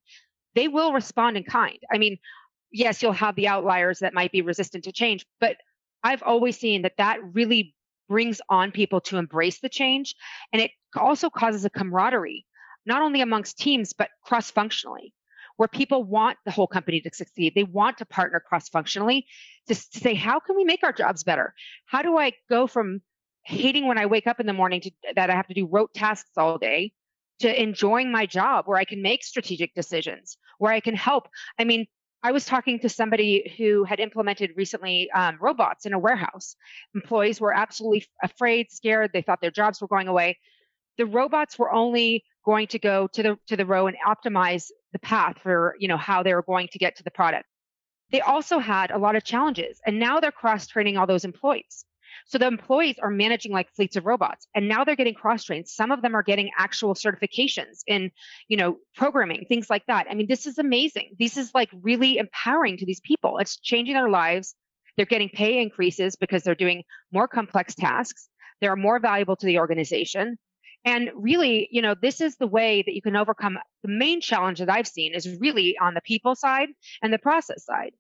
They 0.54 0.68
will 0.68 0.92
respond 0.92 1.36
in 1.36 1.42
kind. 1.42 1.78
I 1.92 1.98
mean, 1.98 2.18
yes, 2.70 3.02
you'll 3.02 3.12
have 3.12 3.34
the 3.34 3.48
outliers 3.48 3.98
that 3.98 4.14
might 4.14 4.30
be 4.30 4.42
resistant 4.42 4.84
to 4.84 4.92
change, 4.92 5.26
but 5.40 5.56
I've 6.02 6.22
always 6.22 6.58
seen 6.58 6.82
that 6.82 6.96
that 6.98 7.18
really 7.34 7.74
brings 8.08 8.40
on 8.48 8.72
people 8.72 9.00
to 9.02 9.18
embrace 9.18 9.60
the 9.60 9.68
change. 9.68 10.14
And 10.52 10.62
it 10.62 10.70
also 10.96 11.30
causes 11.30 11.64
a 11.64 11.70
camaraderie, 11.70 12.46
not 12.86 13.02
only 13.02 13.20
amongst 13.20 13.58
teams, 13.58 13.92
but 13.92 14.10
cross 14.24 14.50
functionally, 14.50 15.12
where 15.56 15.68
people 15.68 16.04
want 16.04 16.38
the 16.44 16.50
whole 16.50 16.66
company 16.66 17.00
to 17.00 17.10
succeed. 17.12 17.54
They 17.54 17.64
want 17.64 17.98
to 17.98 18.06
partner 18.06 18.40
cross 18.40 18.68
functionally 18.68 19.26
to, 19.68 19.74
to, 19.74 19.98
say, 19.98 20.14
how 20.14 20.40
can 20.40 20.56
we 20.56 20.64
make 20.64 20.82
our 20.82 20.92
jobs 20.92 21.24
better? 21.24 21.52
How 21.86 22.02
do 22.02 22.16
I 22.16 22.32
go 22.48 22.66
from 22.66 23.02
hating 23.42 23.86
when 23.86 23.98
I 23.98 24.06
wake 24.06 24.26
up 24.26 24.40
in 24.40 24.46
the 24.46 24.52
morning 24.52 24.80
to, 24.82 24.90
that 25.14 25.30
I 25.30 25.34
have 25.34 25.48
to 25.48 25.54
do 25.54 25.66
rote 25.66 25.92
tasks 25.94 26.30
all 26.36 26.58
day 26.58 26.92
to 27.40 27.62
enjoying 27.62 28.10
my 28.10 28.26
job 28.26 28.66
where 28.66 28.78
I 28.78 28.84
can 28.84 29.02
make 29.02 29.22
strategic 29.22 29.74
decisions, 29.74 30.36
where 30.58 30.72
I 30.72 30.80
can 30.80 30.94
help? 30.94 31.28
I 31.58 31.64
mean, 31.64 31.86
I 32.22 32.32
was 32.32 32.44
talking 32.44 32.80
to 32.80 32.88
somebody 32.88 33.54
who 33.58 33.84
had 33.84 34.00
implemented 34.00 34.50
recently 34.56 35.10
um, 35.12 35.38
robots 35.40 35.86
in 35.86 35.92
a 35.92 35.98
warehouse. 35.98 36.56
Employees 36.94 37.40
were 37.40 37.54
absolutely 37.54 38.06
afraid, 38.22 38.72
scared. 38.72 39.10
They 39.12 39.22
thought 39.22 39.40
their 39.40 39.52
jobs 39.52 39.80
were 39.80 39.86
going 39.86 40.08
away. 40.08 40.38
The 40.96 41.06
robots 41.06 41.58
were 41.58 41.72
only 41.72 42.24
going 42.44 42.66
to 42.68 42.78
go 42.78 43.06
to 43.08 43.22
the 43.22 43.38
to 43.46 43.56
the 43.56 43.66
row 43.66 43.86
and 43.86 43.96
optimize 44.04 44.70
the 44.92 44.98
path 44.98 45.38
for 45.42 45.76
you 45.78 45.86
know 45.86 45.96
how 45.96 46.22
they 46.22 46.34
were 46.34 46.42
going 46.42 46.68
to 46.72 46.78
get 46.78 46.96
to 46.96 47.04
the 47.04 47.10
product. 47.10 47.44
They 48.10 48.20
also 48.20 48.58
had 48.58 48.90
a 48.90 48.98
lot 48.98 49.14
of 49.14 49.22
challenges, 49.22 49.80
and 49.86 50.00
now 50.00 50.18
they're 50.18 50.32
cross 50.32 50.66
training 50.66 50.96
all 50.96 51.06
those 51.06 51.24
employees. 51.24 51.84
So 52.26 52.38
the 52.38 52.46
employees 52.46 52.96
are 53.02 53.10
managing 53.10 53.52
like 53.52 53.70
fleets 53.74 53.96
of 53.96 54.06
robots 54.06 54.46
and 54.54 54.68
now 54.68 54.84
they're 54.84 54.96
getting 54.96 55.14
cross 55.14 55.44
trained. 55.44 55.68
Some 55.68 55.90
of 55.90 56.02
them 56.02 56.14
are 56.14 56.22
getting 56.22 56.50
actual 56.56 56.94
certifications 56.94 57.80
in, 57.86 58.10
you 58.48 58.56
know, 58.56 58.78
programming, 58.96 59.46
things 59.48 59.70
like 59.70 59.84
that. 59.86 60.06
I 60.10 60.14
mean, 60.14 60.26
this 60.28 60.46
is 60.46 60.58
amazing. 60.58 61.16
This 61.18 61.36
is 61.36 61.52
like 61.54 61.70
really 61.82 62.18
empowering 62.18 62.76
to 62.78 62.86
these 62.86 63.00
people. 63.00 63.38
It's 63.38 63.58
changing 63.58 63.94
their 63.94 64.10
lives. 64.10 64.54
They're 64.96 65.06
getting 65.06 65.28
pay 65.28 65.60
increases 65.60 66.16
because 66.16 66.42
they're 66.42 66.54
doing 66.54 66.82
more 67.12 67.28
complex 67.28 67.74
tasks. 67.74 68.28
They're 68.60 68.76
more 68.76 68.98
valuable 68.98 69.36
to 69.36 69.46
the 69.46 69.58
organization. 69.58 70.36
And 70.84 71.10
really, 71.14 71.68
you 71.70 71.82
know, 71.82 71.94
this 72.00 72.20
is 72.20 72.36
the 72.36 72.46
way 72.46 72.82
that 72.82 72.94
you 72.94 73.02
can 73.02 73.16
overcome 73.16 73.58
the 73.82 73.88
main 73.88 74.20
challenge 74.20 74.58
that 74.58 74.70
I've 74.70 74.86
seen 74.86 75.14
is 75.14 75.38
really 75.40 75.76
on 75.80 75.94
the 75.94 76.00
people 76.00 76.34
side 76.34 76.68
and 77.02 77.12
the 77.12 77.18
process 77.18 77.64
side 77.64 77.92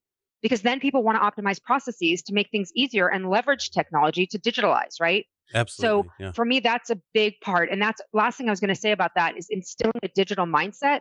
because 0.42 0.62
then 0.62 0.80
people 0.80 1.02
want 1.02 1.20
to 1.20 1.42
optimize 1.42 1.62
processes 1.62 2.22
to 2.22 2.34
make 2.34 2.50
things 2.50 2.70
easier 2.74 3.08
and 3.08 3.28
leverage 3.28 3.70
technology 3.70 4.26
to 4.26 4.38
digitalize, 4.38 5.00
right? 5.00 5.26
Absolutely. 5.54 6.08
So 6.08 6.10
yeah. 6.20 6.32
for 6.32 6.44
me, 6.44 6.60
that's 6.60 6.90
a 6.90 7.00
big 7.14 7.34
part. 7.40 7.70
And 7.70 7.80
that's 7.80 8.00
last 8.12 8.36
thing 8.36 8.48
I 8.48 8.52
was 8.52 8.60
going 8.60 8.74
to 8.74 8.80
say 8.80 8.92
about 8.92 9.12
that 9.16 9.36
is 9.36 9.46
instilling 9.50 10.00
a 10.02 10.08
digital 10.08 10.46
mindset 10.46 11.00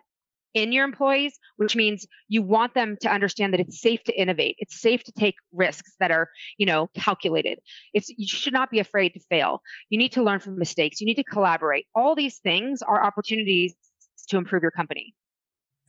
in 0.54 0.72
your 0.72 0.86
employees, 0.86 1.38
which 1.58 1.76
means 1.76 2.08
you 2.30 2.42
want 2.42 2.74
them 2.74 2.98
to 3.02 3.10
understand 3.10 3.54
that 3.54 3.60
it's 3.60 3.80
safe 3.80 4.04
to 4.06 4.20
innovate. 4.20 4.56
It's 4.58 4.80
safe 4.80 5.04
to 5.04 5.12
take 5.12 5.36
risks 5.54 5.94
that 6.00 6.12
are, 6.12 6.30
you 6.58 6.66
know, 6.66 6.90
calculated. 6.96 7.60
It's 7.94 8.10
you 8.10 8.28
should 8.28 8.54
not 8.54 8.72
be 8.72 8.80
afraid 8.80 9.10
to 9.14 9.20
fail. 9.30 9.62
You 9.90 9.98
need 9.98 10.14
to 10.14 10.24
learn 10.24 10.40
from 10.40 10.58
mistakes. 10.58 11.02
You 11.02 11.06
need 11.06 11.16
to 11.16 11.24
collaborate. 11.24 11.86
All 11.94 12.16
these 12.16 12.40
things 12.40 12.82
are 12.82 13.04
opportunities 13.04 13.76
to 14.30 14.38
improve 14.38 14.62
your 14.62 14.72
company. 14.72 15.14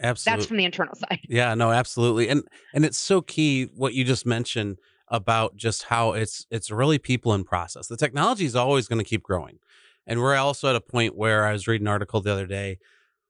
Absolutely. 0.00 0.38
That's 0.38 0.48
from 0.48 0.56
the 0.56 0.64
internal 0.64 0.94
side. 0.96 1.20
Yeah, 1.28 1.54
no, 1.54 1.70
absolutely. 1.70 2.28
And 2.28 2.42
and 2.74 2.84
it's 2.84 2.98
so 2.98 3.20
key 3.20 3.68
what 3.74 3.94
you 3.94 4.04
just 4.04 4.26
mentioned 4.26 4.78
about 5.10 5.56
just 5.56 5.84
how 5.84 6.12
it's 6.12 6.46
it's 6.50 6.70
really 6.70 6.98
people 6.98 7.34
in 7.34 7.44
process. 7.44 7.86
The 7.86 7.96
technology 7.96 8.44
is 8.44 8.56
always 8.56 8.88
going 8.88 8.98
to 8.98 9.08
keep 9.08 9.22
growing. 9.22 9.58
And 10.06 10.20
we're 10.20 10.36
also 10.36 10.70
at 10.70 10.76
a 10.76 10.80
point 10.80 11.16
where 11.16 11.44
I 11.44 11.52
was 11.52 11.68
reading 11.68 11.86
an 11.86 11.92
article 11.92 12.20
the 12.20 12.32
other 12.32 12.46
day. 12.46 12.78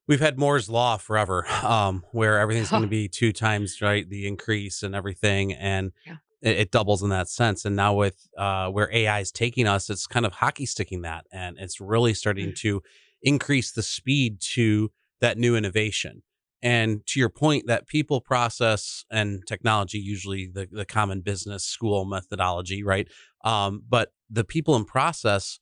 We've 0.06 0.20
had 0.20 0.38
Moore's 0.38 0.70
law 0.70 0.96
forever, 0.96 1.46
um, 1.62 2.04
where 2.12 2.38
everything's 2.38 2.70
going 2.70 2.82
to 2.82 2.88
be 2.88 3.08
two 3.08 3.32
times 3.32 3.82
right 3.82 4.08
the 4.08 4.26
increase 4.26 4.82
and 4.82 4.94
everything, 4.94 5.52
and 5.52 5.92
yeah. 6.06 6.16
it, 6.40 6.58
it, 6.58 6.70
doubles 6.70 7.02
in 7.02 7.10
that 7.10 7.28
sense. 7.28 7.64
And 7.64 7.76
now 7.76 7.94
with 7.94 8.28
uh, 8.38 8.68
where 8.68 8.88
AI 8.92 9.20
is 9.20 9.32
taking 9.32 9.66
us, 9.66 9.90
it's 9.90 10.06
kind 10.06 10.24
of 10.24 10.32
hockey 10.32 10.66
sticking 10.66 11.02
that, 11.02 11.26
and 11.32 11.58
it's 11.58 11.80
really 11.80 12.14
starting 12.14 12.50
mm. 12.50 12.56
to 12.56 12.82
increase 13.22 13.72
the 13.72 13.82
speed 13.82 14.40
to 14.40 14.90
that 15.20 15.36
new 15.36 15.56
innovation. 15.56 16.22
And 16.62 17.06
to 17.06 17.20
your 17.20 17.28
point, 17.28 17.66
that 17.68 17.86
people 17.86 18.20
process 18.20 19.04
and 19.10 19.42
technology, 19.46 19.98
usually 19.98 20.48
the, 20.52 20.66
the 20.70 20.84
common 20.84 21.20
business 21.20 21.64
school 21.64 22.04
methodology, 22.04 22.82
right? 22.82 23.06
Um, 23.44 23.82
but 23.88 24.12
the 24.28 24.44
people 24.44 24.74
and 24.74 24.86
process, 24.86 25.60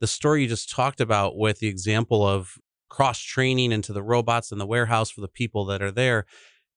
the 0.00 0.06
story 0.06 0.42
you 0.42 0.48
just 0.48 0.70
talked 0.70 1.00
about 1.00 1.36
with 1.36 1.58
the 1.58 1.66
example 1.66 2.26
of 2.26 2.54
cross 2.88 3.20
training 3.20 3.72
into 3.72 3.92
the 3.92 4.02
robots 4.02 4.52
in 4.52 4.58
the 4.58 4.66
warehouse 4.66 5.10
for 5.10 5.20
the 5.20 5.28
people 5.28 5.64
that 5.66 5.82
are 5.82 5.90
there, 5.90 6.26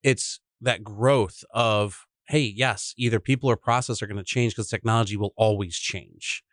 it's 0.04 0.40
that 0.62 0.84
growth 0.84 1.44
of, 1.54 2.08
hey, 2.28 2.52
yes, 2.56 2.94
either 2.98 3.20
people 3.20 3.50
or 3.50 3.56
process 3.56 4.02
are 4.02 4.08
going 4.08 4.18
to 4.18 4.24
change 4.24 4.54
because 4.54 4.70
technology 4.70 5.16
will 5.16 5.34
always 5.38 5.78
change. 5.78 6.44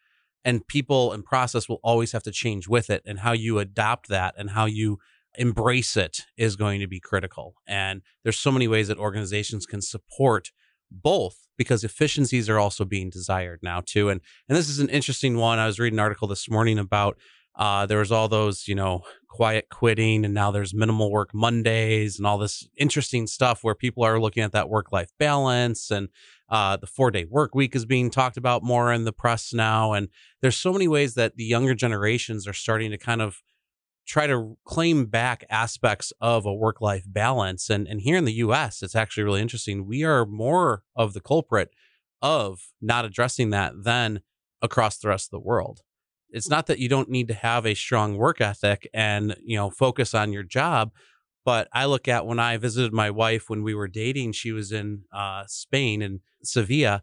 And 0.44 0.66
people 0.66 1.12
and 1.12 1.24
process 1.24 1.68
will 1.68 1.81
always 1.83 2.12
have 2.12 2.22
to 2.24 2.31
change 2.31 2.68
with 2.68 2.90
it. 2.90 3.02
And 3.05 3.20
how 3.20 3.33
you 3.33 3.59
adopt 3.59 4.09
that 4.09 4.35
and 4.37 4.50
how 4.50 4.66
you 4.66 4.98
embrace 5.38 5.96
it 5.96 6.22
is 6.37 6.57
going 6.57 6.81
to 6.81 6.87
be 6.87 7.01
critical. 7.01 7.55
And 7.66 8.03
there's 8.22 8.38
so 8.38 8.53
many 8.53 8.68
ways 8.68 8.88
that 8.88 8.99
organizations 8.99 9.66
can 9.66 9.83
support 9.83 10.51
both 10.90 11.46
because 11.57 11.85
efficiencies 11.85 12.49
are 12.49 12.59
also 12.59 12.85
being 12.85 13.11
desired 13.11 13.61
now 13.62 13.83
too. 13.85 14.09
And 14.09 14.20
and 14.49 14.57
this 14.57 14.68
is 14.68 14.79
an 14.79 14.88
interesting 14.88 15.37
one. 15.37 15.59
I 15.59 15.66
was 15.66 15.79
reading 15.79 15.99
an 15.99 16.03
article 16.03 16.29
this 16.29 16.49
morning 16.51 16.79
about 16.79 17.18
uh, 17.57 17.87
there 17.87 17.99
was 17.99 18.12
all 18.12 18.29
those, 18.29 18.68
you 18.68 18.75
know, 18.75 19.01
quiet 19.29 19.68
quitting, 19.70 20.25
and 20.25 20.35
now 20.35 20.51
there's 20.51 20.75
minimal 20.75 21.11
work 21.11 21.31
Mondays 21.33 22.18
and 22.18 22.27
all 22.27 22.38
this 22.38 22.68
interesting 22.77 23.27
stuff 23.27 23.64
where 23.64 23.75
people 23.75 24.05
are 24.05 24.20
looking 24.20 24.42
at 24.42 24.53
that 24.53 24.68
work 24.68 24.92
life 24.92 25.09
balance 25.18 25.90
and 25.90 26.09
uh, 26.49 26.77
the 26.77 26.87
four 26.87 27.11
day 27.11 27.25
work 27.25 27.55
week 27.55 27.75
is 27.75 27.87
being 27.87 28.11
talked 28.11 28.37
about 28.37 28.62
more 28.62 28.92
in 28.92 29.05
the 29.05 29.12
press 29.12 29.53
now. 29.53 29.92
And 29.92 30.09
there's 30.42 30.57
so 30.57 30.72
many 30.72 30.87
ways 30.87 31.14
that 31.14 31.37
the 31.37 31.44
younger 31.44 31.75
generations 31.75 32.46
are 32.46 32.53
starting 32.53 32.90
to 32.90 32.99
kind 32.99 33.22
of 33.22 33.42
try 34.07 34.27
to 34.27 34.57
claim 34.64 35.07
back 35.07 35.45
aspects 35.51 36.12
of 36.21 36.47
a 36.47 36.55
work 36.55 36.81
life 36.81 37.05
balance. 37.07 37.69
And, 37.69 37.88
and 37.88 38.01
here 38.01 38.16
in 38.16 38.25
the 38.25 38.35
US, 38.35 38.83
it's 38.83 38.95
actually 38.95 39.25
really 39.25 39.42
interesting. 39.42 39.87
We 39.87 40.05
are 40.05 40.25
more 40.25 40.83
of 40.95 41.12
the 41.12 41.21
culprit 41.21 41.71
of 42.23 42.69
not 42.81 43.05
addressing 43.05 43.51
that 43.51 43.73
than 43.83 44.21
across 44.62 44.99
the 44.99 45.09
rest 45.09 45.27
of 45.27 45.31
the 45.33 45.47
world. 45.47 45.81
it's 46.31 46.49
not 46.49 46.66
that 46.66 46.79
you 46.79 46.88
don't 46.88 47.09
need 47.09 47.29
to 47.29 47.35
have 47.35 47.64
a 47.64 47.75
strong 47.75 48.16
work 48.16 48.40
ethic 48.40 48.88
and, 48.92 49.37
you 49.45 49.57
know, 49.57 49.71
focus 49.71 50.12
on 50.14 50.33
your 50.33 50.42
job. 50.42 50.90
But 51.45 51.69
I 51.73 51.85
look 51.85 52.09
at 52.09 52.27
when 52.27 52.40
I 52.40 52.57
visited 52.57 52.92
my 52.92 53.11
wife 53.11 53.49
when 53.49 53.62
we 53.62 53.75
were 53.75 53.87
dating, 53.87 54.33
she 54.33 54.51
was 54.51 54.73
in 54.73 55.05
uh, 55.12 55.45
Spain 55.47 56.03
and 56.03 56.21
Sevilla, 56.42 57.03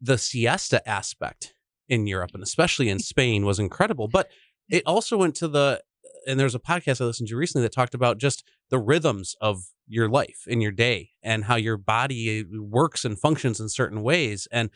the 0.00 0.18
siesta 0.18 0.86
aspect 0.88 1.54
in 1.88 2.06
Europe 2.06 2.30
and 2.34 2.42
especially 2.42 2.88
in 2.88 2.98
Spain 2.98 3.44
was 3.44 3.58
incredible. 3.58 4.08
But 4.08 4.28
it 4.68 4.82
also 4.86 5.16
went 5.16 5.34
to 5.36 5.48
the, 5.48 5.82
and 6.26 6.38
there's 6.38 6.54
a 6.54 6.60
podcast 6.60 7.00
I 7.00 7.04
listened 7.04 7.28
to 7.28 7.36
recently 7.36 7.64
that 7.64 7.72
talked 7.72 7.94
about 7.94 8.18
just 8.18 8.44
the 8.70 8.78
rhythms 8.78 9.36
of 9.40 9.64
your 9.86 10.08
life 10.08 10.44
in 10.46 10.60
your 10.60 10.70
day 10.70 11.10
and 11.22 11.44
how 11.44 11.56
your 11.56 11.76
body 11.76 12.44
works 12.44 13.04
and 13.04 13.18
functions 13.18 13.60
in 13.60 13.68
certain 13.68 14.02
ways. 14.02 14.46
And 14.52 14.70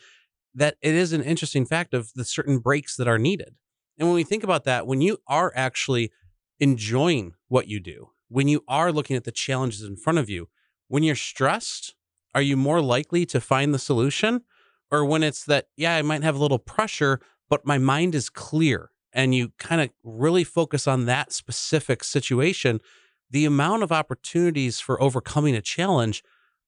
that 0.53 0.77
it 0.81 0.95
is 0.95 1.13
an 1.13 1.21
interesting 1.21 1.65
fact 1.65 1.93
of 1.93 2.11
the 2.15 2.23
certain 2.23 2.59
breaks 2.59 2.95
that 2.95 3.07
are 3.07 3.19
needed. 3.19 3.55
And 3.97 4.07
when 4.07 4.15
we 4.15 4.23
think 4.23 4.43
about 4.43 4.63
that, 4.63 4.87
when 4.87 5.01
you 5.01 5.17
are 5.27 5.51
actually 5.55 6.11
enjoying 6.59 7.33
what 7.47 7.67
you 7.67 7.79
do, 7.79 8.09
when 8.29 8.47
you 8.47 8.63
are 8.67 8.91
looking 8.91 9.15
at 9.15 9.25
the 9.25 9.31
challenges 9.31 9.83
in 9.83 9.97
front 9.97 10.19
of 10.19 10.29
you, 10.29 10.47
when 10.87 11.03
you're 11.03 11.15
stressed, 11.15 11.95
are 12.33 12.41
you 12.41 12.57
more 12.57 12.81
likely 12.81 13.25
to 13.27 13.41
find 13.41 13.73
the 13.73 13.79
solution? 13.79 14.41
Or 14.91 15.05
when 15.05 15.23
it's 15.23 15.43
that, 15.45 15.67
yeah, 15.75 15.95
I 15.95 16.01
might 16.01 16.23
have 16.23 16.35
a 16.35 16.41
little 16.41 16.59
pressure, 16.59 17.19
but 17.49 17.65
my 17.65 17.77
mind 17.77 18.15
is 18.15 18.29
clear 18.29 18.91
and 19.15 19.33
you 19.33 19.53
kind 19.57 19.81
of 19.81 19.89
really 20.03 20.43
focus 20.43 20.87
on 20.87 21.05
that 21.05 21.31
specific 21.31 22.03
situation, 22.03 22.81
the 23.31 23.45
amount 23.45 23.81
of 23.81 23.91
opportunities 23.91 24.79
for 24.79 25.01
overcoming 25.01 25.55
a 25.55 25.61
challenge, 25.61 26.21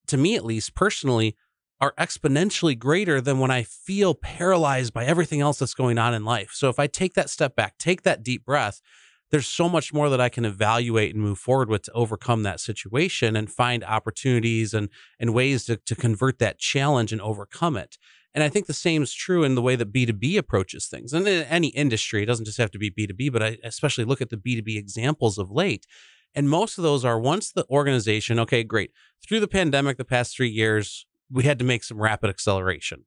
to 0.08 0.18
me 0.18 0.36
at 0.36 0.46
least 0.46 0.74
personally, 0.74 1.36
are 1.80 1.94
exponentially 2.00 2.80
greater 2.80 3.22
than 3.22 3.38
when 3.38 3.52
I 3.52 3.62
feel 3.64 4.16
paralyzed 4.16 4.94
by 4.94 5.06
everything 5.06 5.42
else 5.42 5.60
that's 5.60 5.76
going 5.76 6.00
on 6.00 6.14
in 6.14 6.26
life. 6.26 6.52
So 6.54 6.70
if 6.70 6.80
I 6.80 6.88
take 6.88 7.14
that 7.14 7.30
step 7.30 7.56
back, 7.56 7.78
take 7.78 8.02
that 8.02 8.24
deep 8.24 8.46
breath, 8.46 8.82
there's 9.30 9.46
so 9.46 9.68
much 9.68 9.94
more 9.94 10.10
that 10.10 10.22
I 10.22 10.30
can 10.30 10.46
evaluate 10.46 11.14
and 11.14 11.22
move 11.22 11.38
forward 11.38 11.70
with 11.70 11.84
to 11.84 11.92
overcome 11.92 12.44
that 12.44 12.62
situation 12.62 13.36
and 13.36 13.52
find 13.52 13.84
opportunities 13.84 14.74
and 14.74 14.90
and 15.20 15.34
ways 15.34 15.66
to, 15.66 15.76
to 15.76 15.96
convert 15.96 16.40
that 16.40 16.60
challenge 16.60 17.12
and 17.12 17.22
overcome 17.22 17.76
it. 17.76 17.98
And 18.38 18.44
I 18.44 18.50
think 18.50 18.68
the 18.68 18.74
same 18.74 19.02
is 19.02 19.16
true 19.16 19.44
in 19.44 19.56
the 19.56 19.64
way 19.64 19.76
that 19.76 19.92
B2B 19.92 20.38
approaches 20.38 20.86
things. 20.86 21.12
And 21.12 21.28
in 21.28 21.42
any 21.46 21.70
industry, 21.70 22.22
it 22.22 22.28
doesn't 22.28 22.46
just 22.46 22.60
have 22.60 22.70
to 22.70 22.78
be 22.78 22.92
B2B, 22.92 23.34
but 23.34 23.42
I 23.42 23.58
especially 23.64 24.06
look 24.06 24.22
at 24.22 24.30
the 24.30 24.38
B2B 24.38 24.78
examples 24.78 25.40
of 25.40 25.50
late. 25.50 25.88
And 26.36 26.48
most 26.48 26.78
of 26.78 26.84
those 26.84 27.04
are 27.04 27.20
once 27.20 27.52
the 27.52 27.66
organization, 27.68 28.38
okay, 28.38 28.64
great. 28.64 28.92
Through 29.28 29.40
the 29.40 29.48
pandemic, 29.48 29.98
the 29.98 30.06
past 30.06 30.38
three 30.38 30.52
years, 30.52 31.08
we 31.32 31.46
had 31.46 31.58
to 31.58 31.66
make 31.66 31.84
some 31.84 32.00
rapid 32.00 32.30
acceleration. 32.30 33.06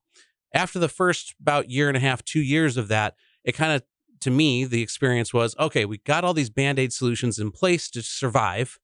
After 0.52 0.80
the 0.80 0.88
first 0.88 1.36
about 1.40 1.70
year 1.70 1.86
and 1.86 1.96
a 1.96 2.00
half, 2.00 2.24
two 2.24 2.40
years 2.40 2.76
of 2.76 2.88
that, 2.88 3.14
it 3.44 3.52
kind 3.52 3.70
of, 3.70 3.84
to 4.22 4.32
me, 4.32 4.64
the 4.64 4.82
experience 4.82 5.32
was 5.32 5.54
okay, 5.60 5.84
we 5.84 5.98
got 5.98 6.24
all 6.24 6.34
these 6.34 6.50
band 6.50 6.80
aid 6.80 6.92
solutions 6.92 7.38
in 7.38 7.52
place 7.52 7.88
to 7.90 8.02
survive. 8.02 8.80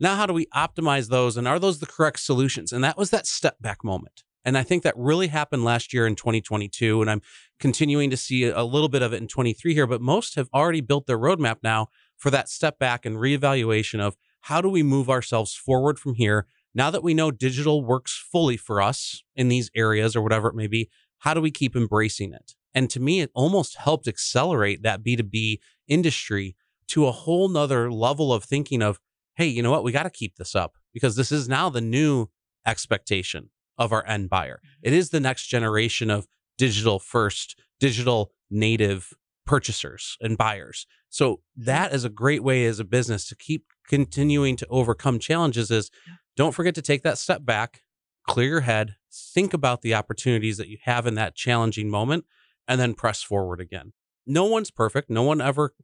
Now, 0.00 0.16
how 0.16 0.24
do 0.24 0.32
we 0.32 0.46
optimize 0.46 1.10
those? 1.10 1.36
And 1.36 1.46
are 1.46 1.58
those 1.58 1.80
the 1.80 1.84
correct 1.84 2.20
solutions? 2.20 2.72
And 2.72 2.82
that 2.82 2.96
was 2.96 3.10
that 3.10 3.26
step 3.26 3.60
back 3.60 3.84
moment. 3.84 4.22
And 4.44 4.58
I 4.58 4.62
think 4.62 4.82
that 4.82 4.94
really 4.96 5.28
happened 5.28 5.64
last 5.64 5.92
year 5.92 6.06
in 6.06 6.16
2022. 6.16 7.00
And 7.00 7.10
I'm 7.10 7.22
continuing 7.58 8.10
to 8.10 8.16
see 8.16 8.44
a 8.44 8.62
little 8.62 8.88
bit 8.88 9.02
of 9.02 9.12
it 9.12 9.22
in 9.22 9.28
23 9.28 9.74
here, 9.74 9.86
but 9.86 10.00
most 10.00 10.34
have 10.34 10.48
already 10.52 10.80
built 10.80 11.06
their 11.06 11.18
roadmap 11.18 11.56
now 11.62 11.88
for 12.16 12.30
that 12.30 12.48
step 12.48 12.78
back 12.78 13.06
and 13.06 13.16
reevaluation 13.16 14.00
of 14.00 14.16
how 14.42 14.60
do 14.60 14.68
we 14.68 14.82
move 14.82 15.08
ourselves 15.08 15.54
forward 15.54 15.98
from 15.98 16.14
here 16.14 16.46
now 16.74 16.90
that 16.90 17.04
we 17.04 17.14
know 17.14 17.30
digital 17.30 17.84
works 17.84 18.12
fully 18.30 18.56
for 18.56 18.82
us 18.82 19.22
in 19.36 19.48
these 19.48 19.70
areas 19.76 20.16
or 20.16 20.22
whatever 20.22 20.48
it 20.48 20.56
may 20.56 20.66
be, 20.66 20.90
how 21.18 21.32
do 21.32 21.40
we 21.40 21.50
keep 21.50 21.76
embracing 21.76 22.32
it? 22.32 22.54
And 22.74 22.90
to 22.90 23.00
me, 23.00 23.20
it 23.20 23.30
almost 23.34 23.76
helped 23.76 24.08
accelerate 24.08 24.82
that 24.82 25.04
B2B 25.04 25.60
industry 25.86 26.56
to 26.88 27.06
a 27.06 27.12
whole 27.12 27.48
nother 27.48 27.90
level 27.92 28.32
of 28.32 28.44
thinking 28.44 28.82
of, 28.82 28.98
hey, 29.36 29.46
you 29.46 29.62
know 29.62 29.70
what? 29.70 29.84
We 29.84 29.92
got 29.92 30.02
to 30.02 30.10
keep 30.10 30.36
this 30.36 30.54
up 30.56 30.74
because 30.92 31.14
this 31.14 31.30
is 31.30 31.48
now 31.48 31.70
the 31.70 31.80
new 31.80 32.26
expectation 32.66 33.50
of 33.78 33.92
our 33.92 34.06
end 34.06 34.30
buyer. 34.30 34.60
Mm-hmm. 34.64 34.88
It 34.88 34.92
is 34.92 35.10
the 35.10 35.20
next 35.20 35.46
generation 35.46 36.10
of 36.10 36.26
digital 36.58 36.98
first, 36.98 37.60
digital 37.80 38.32
native 38.50 39.12
purchasers 39.46 40.16
and 40.20 40.38
buyers. 40.38 40.86
So 41.08 41.40
that 41.56 41.92
is 41.92 42.04
a 42.04 42.10
great 42.10 42.42
way 42.42 42.64
as 42.66 42.80
a 42.80 42.84
business 42.84 43.26
to 43.28 43.36
keep 43.36 43.66
continuing 43.88 44.56
to 44.56 44.66
overcome 44.68 45.18
challenges 45.18 45.70
is 45.70 45.90
don't 46.36 46.54
forget 46.54 46.74
to 46.76 46.82
take 46.82 47.02
that 47.02 47.18
step 47.18 47.44
back, 47.44 47.82
clear 48.26 48.48
your 48.48 48.60
head, 48.60 48.96
think 49.12 49.52
about 49.52 49.82
the 49.82 49.94
opportunities 49.94 50.56
that 50.56 50.68
you 50.68 50.78
have 50.84 51.06
in 51.06 51.14
that 51.14 51.34
challenging 51.36 51.90
moment, 51.90 52.24
and 52.66 52.80
then 52.80 52.94
press 52.94 53.22
forward 53.22 53.60
again. 53.60 53.92
No 54.26 54.46
one's 54.46 54.70
perfect. 54.70 55.10
No 55.10 55.22
one 55.22 55.40
ever 55.40 55.74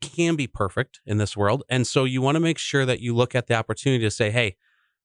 can 0.00 0.36
be 0.36 0.46
perfect 0.46 1.00
in 1.04 1.18
this 1.18 1.36
world. 1.36 1.64
And 1.68 1.86
so 1.86 2.04
you 2.04 2.22
want 2.22 2.36
to 2.36 2.40
make 2.40 2.58
sure 2.58 2.86
that 2.86 3.00
you 3.00 3.14
look 3.14 3.34
at 3.34 3.48
the 3.48 3.54
opportunity 3.54 4.04
to 4.04 4.10
say, 4.10 4.30
hey, 4.30 4.56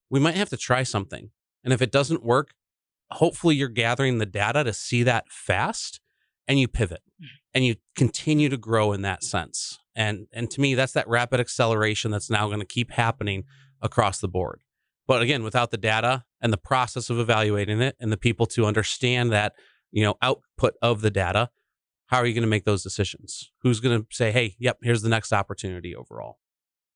we 0.09 0.19
might 0.19 0.35
have 0.35 0.49
to 0.49 0.57
try 0.57 0.83
something. 0.83 1.31
And 1.65 1.73
if 1.73 1.81
it 1.81 1.91
doesn't 1.91 2.23
work, 2.23 2.53
hopefully 3.11 3.55
you're 3.55 3.67
gathering 3.67 4.19
the 4.19 4.25
data 4.25 4.63
to 4.63 4.71
see 4.71 5.03
that 5.03 5.25
fast 5.29 5.99
and 6.47 6.59
you 6.59 6.67
pivot 6.67 7.01
mm. 7.21 7.27
and 7.53 7.65
you 7.65 7.75
continue 7.95 8.47
to 8.49 8.57
grow 8.57 8.93
in 8.93 9.01
that 9.01 9.23
sense. 9.23 9.79
And 9.95 10.27
and 10.31 10.49
to 10.51 10.61
me 10.61 10.75
that's 10.75 10.93
that 10.93 11.07
rapid 11.07 11.39
acceleration 11.39 12.11
that's 12.11 12.29
now 12.29 12.47
going 12.47 12.59
to 12.59 12.65
keep 12.65 12.91
happening 12.91 13.43
across 13.81 14.19
the 14.19 14.27
board. 14.27 14.61
But 15.07 15.21
again, 15.21 15.43
without 15.43 15.71
the 15.71 15.77
data 15.77 16.23
and 16.41 16.53
the 16.53 16.57
process 16.57 17.09
of 17.09 17.19
evaluating 17.19 17.81
it 17.81 17.95
and 17.99 18.11
the 18.11 18.17
people 18.17 18.45
to 18.47 18.65
understand 18.65 19.31
that, 19.31 19.53
you 19.91 20.03
know, 20.03 20.15
output 20.21 20.75
of 20.81 21.01
the 21.01 21.11
data, 21.11 21.49
how 22.07 22.17
are 22.17 22.25
you 22.25 22.33
going 22.33 22.43
to 22.43 22.47
make 22.47 22.65
those 22.65 22.83
decisions? 22.83 23.51
Who's 23.61 23.79
going 23.79 24.01
to 24.01 24.07
say, 24.11 24.31
"Hey, 24.31 24.55
yep, 24.59 24.77
here's 24.81 25.01
the 25.01 25.09
next 25.09 25.31
opportunity 25.31 25.95
overall?" 25.95 26.39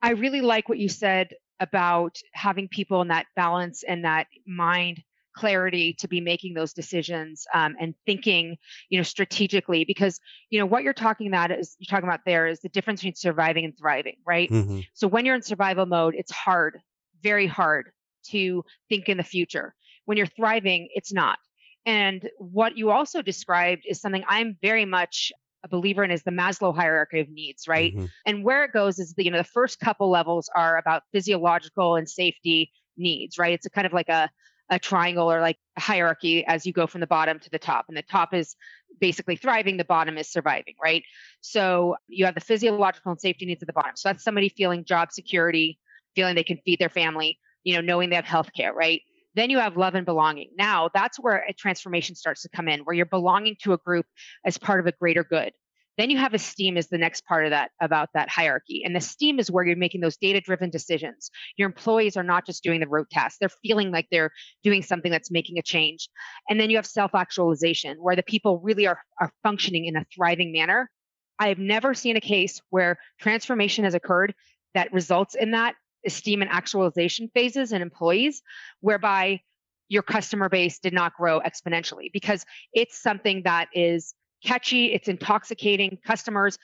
I 0.01 0.12
really 0.12 0.41
like 0.41 0.69
what 0.69 0.77
you 0.77 0.89
said 0.89 1.34
about 1.60 2.17
having 2.34 2.67
people 2.67 3.02
in 3.02 3.10
that 3.10 3.26
balance 3.36 3.84
and 3.84 4.06
that 4.06 4.28
mind 4.48 5.04
clarity 5.36 5.93
to 5.93 6.08
be 6.08 6.19
making 6.19 6.54
those 6.54 6.74
decisions 6.74 7.45
um, 7.54 7.76
and 7.80 7.93
thinking 8.06 8.58
you 8.89 8.98
know 8.98 9.04
strategically 9.04 9.86
because 9.86 10.19
you 10.50 10.60
know 10.60 10.65
what 10.65 10.84
you're 10.84 10.93
talking 10.93 11.28
about 11.28 11.52
is 11.52 11.76
you're 11.80 11.89
talking 11.89 12.10
about 12.10 12.19
there 12.26 12.48
is 12.48 12.60
the 12.60 12.69
difference 12.69 13.00
between 13.00 13.15
surviving 13.15 13.63
and 13.63 13.78
thriving 13.78 14.15
right? 14.26 14.50
Mm-hmm. 14.50 14.80
so 14.93 15.08
when 15.08 15.26
you're 15.26 15.36
in 15.36 15.41
survival 15.41 15.86
mode 15.86 16.15
it's 16.17 16.32
hard 16.32 16.80
very 17.22 17.48
hard 17.48 17.91
to 18.26 18.63
think 18.89 19.10
in 19.10 19.17
the 19.17 19.24
future. 19.24 19.74
When 20.06 20.17
you're 20.17 20.28
thriving 20.28 20.89
it's 20.93 21.13
not. 21.13 21.38
And 21.86 22.30
what 22.38 22.78
you 22.78 22.91
also 22.91 23.22
described 23.22 23.84
is 23.88 24.02
something 24.02 24.24
i'm 24.28 24.58
very 24.62 24.86
much 24.86 25.32
a 25.63 25.67
believer 25.67 26.04
in 26.04 26.12
is 26.12 26.24
the 26.24 26.32
Maslow 26.32 26.76
hierarchy 26.76 27.19
of 27.19 27.30
needs, 27.30 27.67
right? 27.67 27.93
Mm-hmm. 27.93 28.06
And 28.26 28.43
where 28.43 28.63
it 28.63 28.72
goes 28.72 29.00
is 29.00 29.13
the 29.13 29.26
you 29.26 29.32
know 29.32 29.38
the 29.38 29.43
first 29.43 29.80
couple 29.80 30.10
levels 30.10 30.50
are 30.56 30.78
about 30.78 31.04
physiological 31.12 31.95
and 31.95 32.10
safety 32.10 32.72
needs, 32.98 33.38
right? 33.38 33.54
It's 33.54 33.65
a 33.65 33.69
kind 33.69 33.88
of 33.88 33.93
like 33.93 34.10
a 34.10 34.30
a 34.69 34.80
triangle 34.80 35.32
or 35.32 35.41
like 35.41 35.58
a 35.78 35.82
hierarchy 35.82 36.45
as 36.45 36.65
you 36.65 36.74
go 36.74 36.88
from 36.88 37.02
the 37.02 37.08
bottom 37.08 37.39
to 37.39 37.50
the 37.50 37.60
top. 37.60 37.86
And 37.88 37.98
the 37.98 38.04
top 38.04 38.34
is 38.34 38.56
basically 39.00 39.36
thriving, 39.36 39.78
the 39.78 39.86
bottom 39.86 40.17
is 40.17 40.32
surviving, 40.32 40.76
right? 40.82 41.04
So 41.41 41.95
you 42.08 42.26
have 42.26 42.36
the 42.36 42.41
physiological 42.41 43.12
and 43.12 43.19
safety 43.19 43.45
needs 43.45 43.63
at 43.63 43.67
the 43.67 43.74
bottom. 43.74 43.93
So 43.95 44.10
that's 44.10 44.24
somebody 44.24 44.50
feeling 44.50 44.86
job 44.86 45.12
security, 45.12 45.80
feeling 46.15 46.36
they 46.36 46.43
can 46.43 46.60
feed 46.65 46.80
their 46.80 46.89
family, 46.89 47.39
you 47.63 47.74
know, 47.74 47.82
knowing 47.82 48.10
they 48.10 48.15
have 48.15 48.26
health 48.26 48.52
care, 48.56 48.74
right? 48.74 49.02
Then 49.36 49.50
you 49.50 49.60
have 49.60 49.78
love 49.78 49.96
and 49.96 50.06
belonging. 50.06 50.50
Now 50.58 50.89
that's 50.94 51.20
where 51.20 51.46
a 51.48 51.54
transformation 51.54 52.15
starts 52.15 52.42
to 52.44 52.50
come 52.50 52.68
in, 52.68 52.82
where 52.82 52.96
you're 52.96 53.06
belonging 53.06 53.56
to 53.63 53.74
a 53.74 53.78
group 53.78 54.06
as 54.46 54.58
part 54.58 54.80
of 54.80 54.88
a 54.88 54.92
greater 54.92 55.24
good. 55.24 55.54
Then 56.00 56.10
you 56.10 56.18
have 56.18 56.34
esteem 56.34 56.78
is 56.78 56.88
the 56.88 56.98
next 56.98 57.26
part 57.26 57.44
of 57.44 57.52
that 57.52 57.72
about 57.82 58.08
that 58.13 58.30
hierarchy. 58.30 58.84
And 58.86 58.96
esteem 58.96 59.38
is 59.38 59.52
where 59.52 59.65
you're 59.65 59.76
making 59.76 60.00
those 60.00 60.15
data 60.15 60.39
driven 60.39 60.70
decisions. 60.70 61.30
Your 61.58 61.68
employees 61.68 62.15
are 62.15 62.24
not 62.24 62.46
just 62.46 62.63
doing 62.63 62.80
the 62.80 62.88
rote 62.88 63.10
tasks, 63.10 63.38
they're 63.38 63.50
feeling 63.62 63.92
like 63.92 64.08
they're 64.10 64.32
doing 64.63 64.82
something 64.82 65.12
that's 65.12 65.30
making 65.30 65.60
a 65.60 65.62
change. 65.62 66.08
And 66.50 66.58
then 66.58 66.70
you 66.70 66.78
have 66.78 66.86
self 66.86 67.13
actualization, 67.13 67.98
where 67.98 68.15
the 68.15 68.24
people 68.24 68.60
really 68.60 68.88
are, 68.88 69.02
are 69.20 69.34
functioning 69.44 69.88
in 69.88 69.98
a 69.98 70.06
thriving 70.15 70.54
manner. 70.54 70.89
I 71.38 71.50
have 71.50 71.60
never 71.60 71.94
seen 71.94 72.15
a 72.15 72.22
case 72.22 72.62
where 72.70 72.98
transformation 73.20 73.84
has 73.84 73.94
occurred 73.94 74.34
that 74.76 74.94
results 74.94 75.36
in 75.36 75.52
that 75.52 75.76
esteem 76.05 76.41
and 76.41 76.51
actualization 76.51 77.29
phases 77.33 77.71
in 77.71 77.81
employees, 77.81 78.41
whereby 78.81 79.41
your 79.88 80.03
customer 80.03 80.49
base 80.49 80.79
did 80.79 80.93
not 80.93 81.13
grow 81.15 81.41
exponentially 81.41 82.12
because 82.13 82.45
it's 82.73 83.01
something 83.01 83.41
that 83.43 83.67
is 83.73 84.13
catchy, 84.45 84.93
it's 84.93 85.07
intoxicating. 85.07 85.97
Customers 86.05 86.57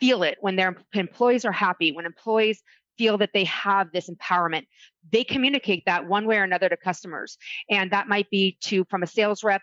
feel 0.00 0.22
it 0.22 0.38
when 0.40 0.56
their 0.56 0.76
employees 0.94 1.44
are 1.44 1.52
happy, 1.52 1.92
when 1.92 2.06
employees 2.06 2.62
feel 2.96 3.18
that 3.18 3.30
they 3.32 3.44
have 3.44 3.92
this 3.92 4.10
empowerment. 4.10 4.64
They 5.12 5.24
communicate 5.24 5.84
that 5.86 6.06
one 6.06 6.26
way 6.26 6.38
or 6.38 6.42
another 6.42 6.68
to 6.68 6.76
customers. 6.76 7.38
And 7.70 7.92
that 7.92 8.08
might 8.08 8.28
be 8.30 8.58
to 8.62 8.84
from 8.90 9.02
a 9.02 9.06
sales 9.06 9.44
rep 9.44 9.62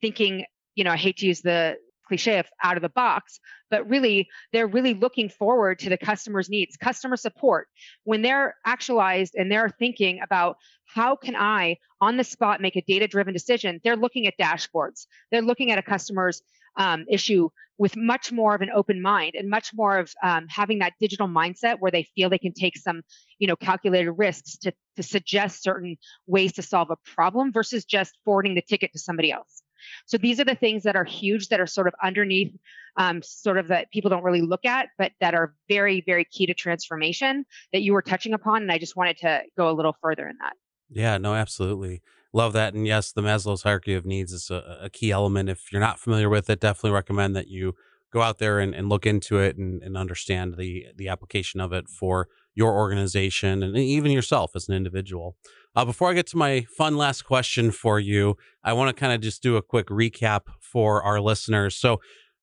thinking, 0.00 0.44
you 0.74 0.84
know, 0.84 0.92
I 0.92 0.96
hate 0.96 1.16
to 1.18 1.26
use 1.26 1.40
the 1.40 1.76
cliche 2.08 2.38
of 2.38 2.46
out 2.62 2.76
of 2.76 2.82
the 2.82 2.88
box, 2.88 3.38
but 3.70 3.88
really 3.88 4.28
they're 4.52 4.66
really 4.66 4.94
looking 4.94 5.28
forward 5.28 5.78
to 5.80 5.90
the 5.90 5.98
customer's 5.98 6.48
needs, 6.48 6.76
customer 6.76 7.16
support. 7.16 7.68
When 8.04 8.22
they're 8.22 8.56
actualized 8.66 9.34
and 9.36 9.50
they're 9.50 9.70
thinking 9.78 10.20
about 10.22 10.56
how 10.86 11.16
can 11.16 11.36
I 11.36 11.76
on 12.00 12.16
the 12.16 12.24
spot 12.24 12.60
make 12.60 12.76
a 12.76 12.82
data 12.82 13.06
driven 13.06 13.34
decision, 13.34 13.80
they're 13.84 13.96
looking 13.96 14.26
at 14.26 14.34
dashboards. 14.40 15.06
They're 15.30 15.42
looking 15.42 15.70
at 15.70 15.78
a 15.78 15.82
customer's 15.82 16.42
um, 16.76 17.04
issue 17.08 17.50
with 17.76 17.96
much 17.96 18.32
more 18.32 18.54
of 18.54 18.60
an 18.60 18.70
open 18.74 19.00
mind 19.02 19.34
and 19.34 19.48
much 19.48 19.72
more 19.74 19.98
of 19.98 20.12
um, 20.22 20.46
having 20.48 20.78
that 20.78 20.94
digital 21.00 21.28
mindset 21.28 21.76
where 21.78 21.90
they 21.90 22.04
feel 22.14 22.28
they 22.28 22.38
can 22.38 22.52
take 22.52 22.76
some 22.76 23.02
you 23.38 23.46
know 23.46 23.56
calculated 23.56 24.12
risks 24.12 24.56
to, 24.58 24.72
to 24.96 25.02
suggest 25.02 25.62
certain 25.62 25.96
ways 26.26 26.52
to 26.52 26.62
solve 26.62 26.90
a 26.90 26.96
problem 27.04 27.52
versus 27.52 27.84
just 27.84 28.16
forwarding 28.24 28.54
the 28.54 28.62
ticket 28.62 28.92
to 28.92 28.98
somebody 28.98 29.30
else 29.30 29.62
so 30.06 30.18
these 30.18 30.40
are 30.40 30.44
the 30.44 30.54
things 30.54 30.82
that 30.82 30.96
are 30.96 31.04
huge 31.04 31.48
that 31.48 31.60
are 31.60 31.66
sort 31.66 31.86
of 31.86 31.94
underneath 32.02 32.54
um, 32.96 33.22
sort 33.22 33.58
of 33.58 33.68
that 33.68 33.90
people 33.90 34.10
don't 34.10 34.24
really 34.24 34.42
look 34.42 34.64
at 34.64 34.88
but 34.98 35.12
that 35.20 35.34
are 35.34 35.54
very 35.68 36.02
very 36.06 36.24
key 36.24 36.46
to 36.46 36.54
transformation 36.54 37.44
that 37.72 37.82
you 37.82 37.92
were 37.92 38.02
touching 38.02 38.32
upon 38.34 38.62
and 38.62 38.72
i 38.72 38.78
just 38.78 38.96
wanted 38.96 39.16
to 39.16 39.40
go 39.56 39.70
a 39.70 39.72
little 39.72 39.96
further 40.02 40.28
in 40.28 40.36
that. 40.40 40.52
Yeah 40.90 41.18
no 41.18 41.34
absolutely. 41.34 42.02
Love 42.32 42.52
that 42.52 42.74
and 42.74 42.86
yes 42.86 43.12
the 43.12 43.22
maslow's 43.22 43.62
hierarchy 43.62 43.94
of 43.94 44.04
needs 44.04 44.32
is 44.32 44.50
a, 44.50 44.78
a 44.82 44.90
key 44.90 45.10
element. 45.10 45.48
If 45.48 45.72
you're 45.72 45.80
not 45.80 45.98
familiar 45.98 46.28
with 46.28 46.50
it 46.50 46.60
definitely 46.60 46.92
recommend 46.92 47.36
that 47.36 47.48
you 47.48 47.74
go 48.12 48.22
out 48.22 48.38
there 48.38 48.58
and, 48.58 48.74
and 48.74 48.88
look 48.88 49.06
into 49.06 49.38
it 49.38 49.56
and, 49.56 49.82
and 49.82 49.96
understand 49.96 50.56
the 50.56 50.86
the 50.96 51.08
application 51.08 51.60
of 51.60 51.72
it 51.72 51.88
for 51.88 52.28
your 52.54 52.72
organization 52.72 53.62
and 53.62 53.76
even 53.76 54.10
yourself 54.10 54.52
as 54.56 54.68
an 54.68 54.74
individual. 54.74 55.36
Uh, 55.76 55.84
before 55.84 56.10
I 56.10 56.14
get 56.14 56.26
to 56.28 56.36
my 56.36 56.62
fun 56.76 56.96
last 56.96 57.22
question 57.22 57.70
for 57.70 58.00
you, 58.00 58.36
I 58.64 58.72
want 58.72 58.94
to 58.94 58.98
kind 58.98 59.12
of 59.12 59.20
just 59.20 59.42
do 59.42 59.56
a 59.56 59.62
quick 59.62 59.86
recap 59.86 60.42
for 60.60 61.02
our 61.02 61.20
listeners. 61.20 61.76
So, 61.76 62.00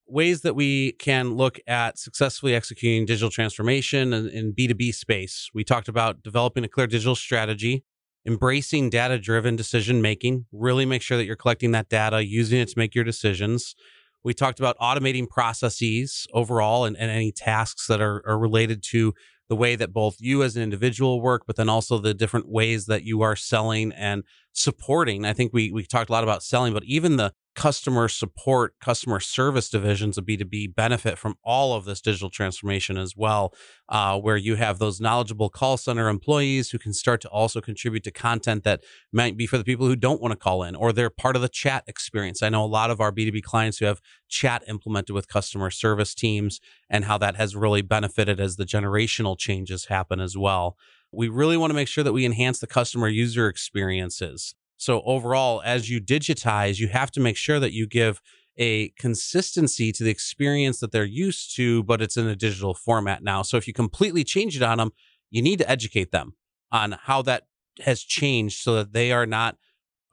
ways 0.07 0.41
that 0.41 0.55
we 0.55 0.91
can 0.93 1.35
look 1.35 1.59
at 1.67 1.97
successfully 1.97 2.53
executing 2.53 3.05
digital 3.05 3.31
transformation 3.31 4.13
in, 4.13 4.29
in 4.29 4.53
B2B 4.53 4.93
space. 4.93 5.49
We 5.53 5.63
talked 5.63 5.87
about 5.87 6.21
developing 6.21 6.63
a 6.63 6.67
clear 6.67 6.85
digital 6.85 7.15
strategy, 7.15 7.83
embracing 8.25 8.89
data 8.89 9.17
driven 9.17 9.55
decision 9.55 10.01
making, 10.01 10.45
really 10.51 10.85
make 10.85 11.01
sure 11.01 11.17
that 11.17 11.25
you're 11.25 11.35
collecting 11.35 11.71
that 11.71 11.89
data, 11.89 12.23
using 12.23 12.59
it 12.59 12.69
to 12.69 12.77
make 12.77 12.93
your 12.93 13.03
decisions. 13.03 13.75
We 14.23 14.33
talked 14.33 14.59
about 14.59 14.77
automating 14.79 15.27
processes 15.29 16.27
overall 16.33 16.85
and, 16.85 16.97
and 16.97 17.11
any 17.11 17.31
tasks 17.31 17.87
that 17.87 18.01
are, 18.01 18.23
are 18.27 18.39
related 18.39 18.83
to 18.91 19.13
the 19.49 19.55
way 19.55 19.75
that 19.75 19.93
both 19.93 20.17
you 20.19 20.43
as 20.43 20.55
an 20.55 20.63
individual 20.63 21.21
work, 21.21 21.43
but 21.45 21.55
then 21.55 21.69
also 21.69 21.97
the 21.97 22.13
different 22.13 22.49
ways 22.49 22.85
that 22.85 23.03
you 23.03 23.21
are 23.21 23.35
selling 23.35 23.91
and 23.93 24.23
supporting. 24.53 25.25
I 25.25 25.33
think 25.33 25.53
we 25.53 25.71
we 25.71 25.85
talked 25.85 26.09
a 26.09 26.13
lot 26.13 26.23
about 26.23 26.43
selling, 26.43 26.73
but 26.73 26.83
even 26.83 27.17
the 27.17 27.33
customer 27.55 28.07
support, 28.09 28.75
customer 28.79 29.19
service 29.19 29.69
divisions 29.69 30.17
of 30.17 30.25
B2B 30.25 30.75
benefit 30.75 31.17
from 31.17 31.35
all 31.43 31.73
of 31.73 31.85
this 31.85 32.01
digital 32.01 32.29
transformation 32.29 32.97
as 32.97 33.15
well, 33.15 33.53
uh, 33.89 34.19
where 34.19 34.35
you 34.35 34.55
have 34.55 34.77
those 34.77 34.99
knowledgeable 34.99 35.49
call 35.49 35.77
center 35.77 36.09
employees 36.09 36.69
who 36.69 36.77
can 36.77 36.93
start 36.93 37.21
to 37.21 37.29
also 37.29 37.61
contribute 37.61 38.03
to 38.03 38.11
content 38.11 38.63
that 38.65 38.83
might 39.13 39.37
be 39.37 39.47
for 39.47 39.57
the 39.57 39.63
people 39.63 39.87
who 39.87 39.95
don't 39.95 40.21
want 40.21 40.33
to 40.33 40.37
call 40.37 40.63
in 40.63 40.75
or 40.75 40.91
they're 40.91 41.09
part 41.09 41.35
of 41.35 41.41
the 41.41 41.49
chat 41.49 41.83
experience. 41.87 42.43
I 42.43 42.49
know 42.49 42.63
a 42.63 42.67
lot 42.67 42.91
of 42.91 42.99
our 42.99 43.11
B2B 43.11 43.41
clients 43.41 43.77
who 43.77 43.85
have 43.85 44.01
chat 44.27 44.63
implemented 44.67 45.13
with 45.13 45.29
customer 45.29 45.71
service 45.71 46.13
teams 46.13 46.59
and 46.89 47.05
how 47.05 47.17
that 47.19 47.37
has 47.37 47.55
really 47.55 47.81
benefited 47.81 48.39
as 48.39 48.57
the 48.57 48.65
generational 48.65 49.37
changes 49.37 49.85
happen 49.85 50.19
as 50.19 50.37
well. 50.37 50.77
We 51.11 51.29
really 51.29 51.55
want 51.55 51.71
to 51.71 51.75
make 51.75 51.87
sure 51.87 52.03
that 52.03 52.11
we 52.13 52.25
enhance 52.25 52.59
the 52.59 52.67
customer 52.67 53.07
user 53.07 53.47
experiences 53.47 54.55
so 54.77 55.01
overall, 55.05 55.61
as 55.65 55.89
you 55.89 56.01
digitize, 56.01 56.79
you 56.79 56.87
have 56.89 57.11
to 57.11 57.19
make 57.19 57.37
sure 57.37 57.59
that 57.59 57.73
you 57.73 57.87
give 57.87 58.21
a 58.57 58.89
consistency 58.97 59.91
to 59.91 60.03
the 60.03 60.09
experience 60.09 60.79
that 60.79 60.91
they're 60.91 61.03
used 61.03 61.55
to, 61.55 61.83
but 61.83 62.01
it's 62.01 62.17
in 62.17 62.27
a 62.27 62.35
digital 62.35 62.73
format 62.73 63.23
now. 63.23 63.41
So 63.41 63.57
if 63.57 63.67
you 63.67 63.73
completely 63.73 64.23
change 64.23 64.55
it 64.55 64.63
on 64.63 64.77
them, 64.77 64.91
you 65.29 65.41
need 65.41 65.59
to 65.59 65.69
educate 65.69 66.11
them 66.11 66.35
on 66.71 66.93
how 67.03 67.21
that 67.23 67.43
has 67.81 68.01
changed 68.01 68.61
so 68.61 68.75
that 68.75 68.93
they 68.93 69.11
are 69.11 69.25
not, 69.25 69.57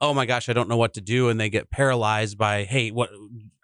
oh 0.01 0.13
my 0.13 0.25
gosh, 0.25 0.49
I 0.49 0.53
don't 0.53 0.67
know 0.67 0.77
what 0.77 0.93
to 0.95 1.01
do. 1.01 1.29
And 1.29 1.39
they 1.39 1.49
get 1.49 1.71
paralyzed 1.71 2.37
by, 2.37 2.63
hey, 2.63 2.91
what 2.91 3.09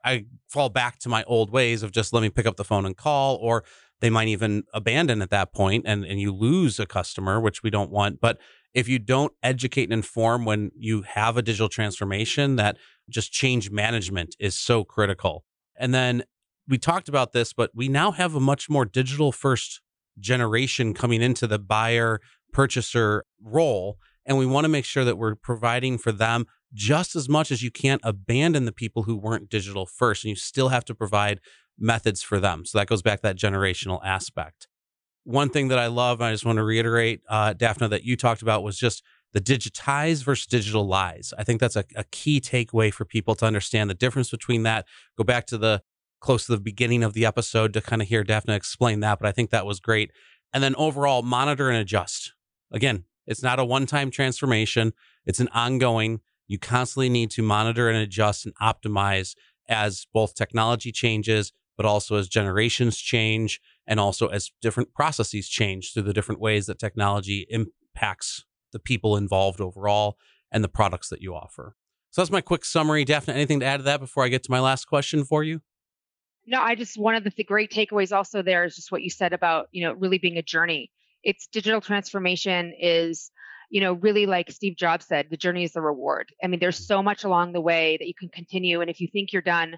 I 0.05 0.25
fall 0.47 0.69
back 0.69 0.99
to 0.99 1.09
my 1.09 1.23
old 1.23 1.51
ways 1.51 1.83
of 1.83 1.91
just 1.91 2.13
let 2.13 2.21
me 2.21 2.29
pick 2.29 2.45
up 2.45 2.55
the 2.55 2.63
phone 2.63 2.85
and 2.85 2.95
call, 2.95 3.35
or 3.35 3.65
they 3.99 4.09
might 4.09 4.29
even 4.29 4.63
abandon 4.73 5.21
at 5.21 5.29
that 5.31 5.53
point 5.53 5.83
and, 5.85 6.05
and 6.05 6.21
you 6.21 6.33
lose 6.33 6.79
a 6.79 6.85
customer, 6.85 7.39
which 7.39 7.63
we 7.63 7.69
don't 7.69 7.91
want. 7.91 8.21
But 8.21 8.37
if 8.73 8.87
you 8.87 8.99
don't 8.99 9.33
educate 9.41 9.85
and 9.85 9.93
inform 9.93 10.45
when 10.45 10.71
you 10.75 11.01
have 11.01 11.37
a 11.37 11.41
digital 11.41 11.69
transformation, 11.69 12.55
that 12.57 12.77
just 13.09 13.31
change 13.31 13.71
management 13.71 14.35
is 14.39 14.55
so 14.55 14.83
critical. 14.83 15.43
And 15.77 15.93
then 15.93 16.23
we 16.67 16.77
talked 16.77 17.09
about 17.09 17.31
this, 17.31 17.51
but 17.51 17.71
we 17.73 17.87
now 17.89 18.11
have 18.11 18.35
a 18.35 18.39
much 18.39 18.69
more 18.69 18.85
digital 18.85 19.31
first 19.31 19.81
generation 20.19 20.93
coming 20.93 21.21
into 21.21 21.47
the 21.47 21.59
buyer 21.59 22.19
purchaser 22.53 23.25
role. 23.41 23.97
And 24.25 24.37
we 24.37 24.45
want 24.45 24.65
to 24.65 24.69
make 24.69 24.85
sure 24.85 25.05
that 25.05 25.17
we're 25.17 25.35
providing 25.35 25.97
for 25.97 26.11
them 26.11 26.45
just 26.73 27.15
as 27.15 27.27
much 27.27 27.51
as 27.51 27.63
you 27.63 27.71
can't 27.71 28.01
abandon 28.03 28.65
the 28.65 28.71
people 28.71 29.03
who 29.03 29.17
weren't 29.17 29.49
digital 29.49 29.87
first. 29.87 30.23
And 30.23 30.29
you 30.29 30.35
still 30.35 30.69
have 30.69 30.85
to 30.85 30.95
provide 30.95 31.39
methods 31.79 32.21
for 32.21 32.39
them. 32.39 32.65
So 32.65 32.77
that 32.77 32.87
goes 32.87 33.01
back 33.01 33.19
to 33.19 33.23
that 33.23 33.37
generational 33.37 33.99
aspect 34.05 34.67
one 35.29 35.49
thing 35.49 35.67
that 35.67 35.77
I 35.77 35.87
love, 35.87 36.21
I 36.21 36.31
just 36.31 36.43
want 36.43 36.57
to 36.57 36.63
reiterate, 36.63 37.21
uh, 37.29 37.53
Daphna, 37.53 37.89
that 37.91 38.03
you 38.03 38.17
talked 38.17 38.41
about 38.41 38.63
was 38.63 38.79
just 38.79 39.03
the 39.31 39.39
digitize 39.39 40.23
versus 40.23 40.47
digitalize. 40.47 41.33
I 41.37 41.43
think 41.43 41.59
that's 41.59 41.75
a, 41.75 41.85
a 41.95 42.03
key 42.05 42.41
takeaway 42.41 42.91
for 42.91 43.05
people 43.05 43.35
to 43.35 43.45
understand 43.45 43.91
the 43.91 43.95
difference 43.95 44.31
between 44.31 44.63
that. 44.63 44.87
Go 45.17 45.23
back 45.23 45.45
to 45.47 45.57
the 45.59 45.83
close 46.19 46.47
to 46.47 46.53
the 46.53 46.59
beginning 46.59 47.03
of 47.03 47.13
the 47.13 47.27
episode 47.27 47.73
to 47.73 47.81
kind 47.81 48.01
of 48.01 48.07
hear 48.07 48.23
Daphna 48.23 48.55
explain 48.55 49.01
that, 49.01 49.19
but 49.19 49.27
I 49.27 49.31
think 49.31 49.51
that 49.51 49.67
was 49.67 49.79
great. 49.79 50.11
And 50.51 50.63
then 50.63 50.75
overall, 50.75 51.21
monitor 51.21 51.69
and 51.69 51.77
adjust. 51.77 52.33
Again, 52.71 53.05
it's 53.27 53.43
not 53.43 53.59
a 53.59 53.65
one 53.65 53.85
time 53.85 54.09
transformation, 54.09 54.93
it's 55.27 55.39
an 55.39 55.49
ongoing. 55.53 56.21
You 56.47 56.57
constantly 56.57 57.09
need 57.09 57.29
to 57.31 57.43
monitor 57.43 57.87
and 57.87 57.99
adjust 57.99 58.47
and 58.47 58.55
optimize 58.55 59.35
as 59.67 60.07
both 60.11 60.33
technology 60.33 60.91
changes, 60.91 61.53
but 61.77 61.85
also 61.85 62.15
as 62.15 62.27
generations 62.27 62.97
change 62.97 63.61
and 63.89 63.99
also 63.99 64.27
as 64.27 64.51
different 64.61 64.93
processes 64.93 65.49
change 65.49 65.91
through 65.91 66.03
the 66.03 66.13
different 66.13 66.39
ways 66.39 66.67
that 66.67 66.79
technology 66.79 67.47
impacts 67.49 68.45
the 68.71 68.79
people 68.79 69.17
involved 69.17 69.59
overall 69.59 70.15
and 70.51 70.63
the 70.63 70.69
products 70.69 71.09
that 71.09 71.21
you 71.21 71.33
offer. 71.35 71.75
So 72.11 72.21
that's 72.21 72.31
my 72.31 72.41
quick 72.41 72.63
summary. 72.63 73.03
Daphna, 73.03 73.33
anything 73.33 73.59
to 73.59 73.65
add 73.65 73.77
to 73.77 73.83
that 73.83 73.99
before 73.99 74.23
I 74.23 74.29
get 74.29 74.43
to 74.43 74.51
my 74.51 74.59
last 74.59 74.85
question 74.85 75.25
for 75.25 75.43
you? 75.43 75.61
No, 76.45 76.61
I 76.61 76.75
just 76.75 76.97
one 76.97 77.15
of 77.15 77.23
the 77.23 77.31
th- 77.31 77.47
great 77.47 77.71
takeaways 77.71 78.15
also 78.15 78.41
there 78.41 78.63
is 78.63 78.75
just 78.75 78.91
what 78.91 79.01
you 79.01 79.09
said 79.09 79.33
about, 79.33 79.67
you 79.71 79.83
know, 79.83 79.93
really 79.93 80.19
being 80.19 80.37
a 80.37 80.43
journey. 80.43 80.91
It's 81.23 81.47
digital 81.47 81.81
transformation 81.81 82.73
is, 82.79 83.31
you 83.71 83.81
know, 83.81 83.93
really 83.93 84.27
like 84.27 84.51
Steve 84.51 84.75
Jobs 84.77 85.05
said, 85.05 85.27
the 85.29 85.37
journey 85.37 85.63
is 85.63 85.73
the 85.73 85.81
reward. 85.81 86.29
I 86.43 86.47
mean, 86.47 86.59
there's 86.59 86.79
mm. 86.79 86.85
so 86.85 87.03
much 87.03 87.23
along 87.23 87.53
the 87.53 87.61
way 87.61 87.97
that 87.99 88.07
you 88.07 88.13
can 88.17 88.29
continue. 88.29 88.81
And 88.81 88.89
if 88.89 89.01
you 89.01 89.07
think 89.11 89.33
you're 89.33 89.41
done, 89.41 89.77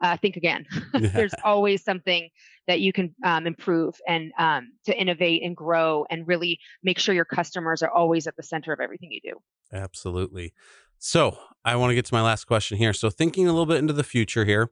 uh, 0.00 0.16
think 0.16 0.36
again. 0.36 0.66
There's 0.92 1.34
always 1.44 1.82
something 1.82 2.28
that 2.66 2.80
you 2.80 2.92
can 2.92 3.14
um, 3.24 3.46
improve 3.46 3.96
and 4.06 4.32
um, 4.38 4.72
to 4.84 4.98
innovate 4.98 5.42
and 5.42 5.56
grow 5.56 6.06
and 6.10 6.26
really 6.26 6.58
make 6.82 6.98
sure 6.98 7.14
your 7.14 7.24
customers 7.24 7.82
are 7.82 7.90
always 7.90 8.26
at 8.26 8.36
the 8.36 8.42
center 8.42 8.72
of 8.72 8.80
everything 8.80 9.10
you 9.10 9.20
do. 9.22 9.38
Absolutely. 9.72 10.52
So 10.98 11.36
I 11.64 11.76
want 11.76 11.90
to 11.90 11.94
get 11.94 12.04
to 12.06 12.14
my 12.14 12.22
last 12.22 12.44
question 12.44 12.78
here. 12.78 12.92
So 12.92 13.10
thinking 13.10 13.46
a 13.46 13.52
little 13.52 13.66
bit 13.66 13.78
into 13.78 13.92
the 13.92 14.04
future 14.04 14.44
here, 14.44 14.70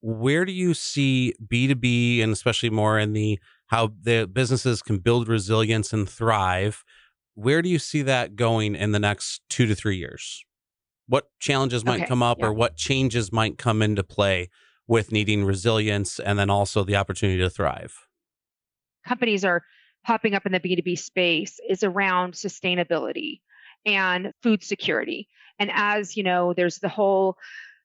where 0.00 0.44
do 0.44 0.52
you 0.52 0.74
see 0.74 1.34
B2B 1.46 2.22
and 2.22 2.32
especially 2.32 2.70
more 2.70 2.98
in 2.98 3.12
the 3.12 3.38
how 3.66 3.92
the 4.02 4.26
businesses 4.26 4.82
can 4.82 4.98
build 4.98 5.28
resilience 5.28 5.92
and 5.92 6.08
thrive? 6.08 6.84
Where 7.34 7.62
do 7.62 7.68
you 7.68 7.78
see 7.78 8.02
that 8.02 8.34
going 8.34 8.74
in 8.74 8.92
the 8.92 8.98
next 8.98 9.42
two 9.48 9.66
to 9.66 9.74
three 9.74 9.96
years? 9.96 10.44
What 11.10 11.26
challenges 11.40 11.84
might 11.84 12.02
okay, 12.02 12.06
come 12.06 12.22
up 12.22 12.38
yeah. 12.38 12.46
or 12.46 12.52
what 12.52 12.76
changes 12.76 13.32
might 13.32 13.58
come 13.58 13.82
into 13.82 14.04
play 14.04 14.48
with 14.86 15.10
needing 15.10 15.44
resilience 15.44 16.20
and 16.20 16.38
then 16.38 16.48
also 16.48 16.84
the 16.84 16.94
opportunity 16.94 17.40
to 17.40 17.50
thrive? 17.50 18.06
Companies 19.04 19.44
are 19.44 19.62
popping 20.04 20.34
up 20.34 20.46
in 20.46 20.52
the 20.52 20.60
B2B 20.60 20.96
space 20.96 21.58
is 21.68 21.82
around 21.82 22.34
sustainability 22.34 23.40
and 23.84 24.32
food 24.40 24.62
security. 24.62 25.26
And 25.58 25.68
as 25.74 26.16
you 26.16 26.22
know, 26.22 26.54
there's 26.54 26.78
the 26.78 26.88
whole, 26.88 27.36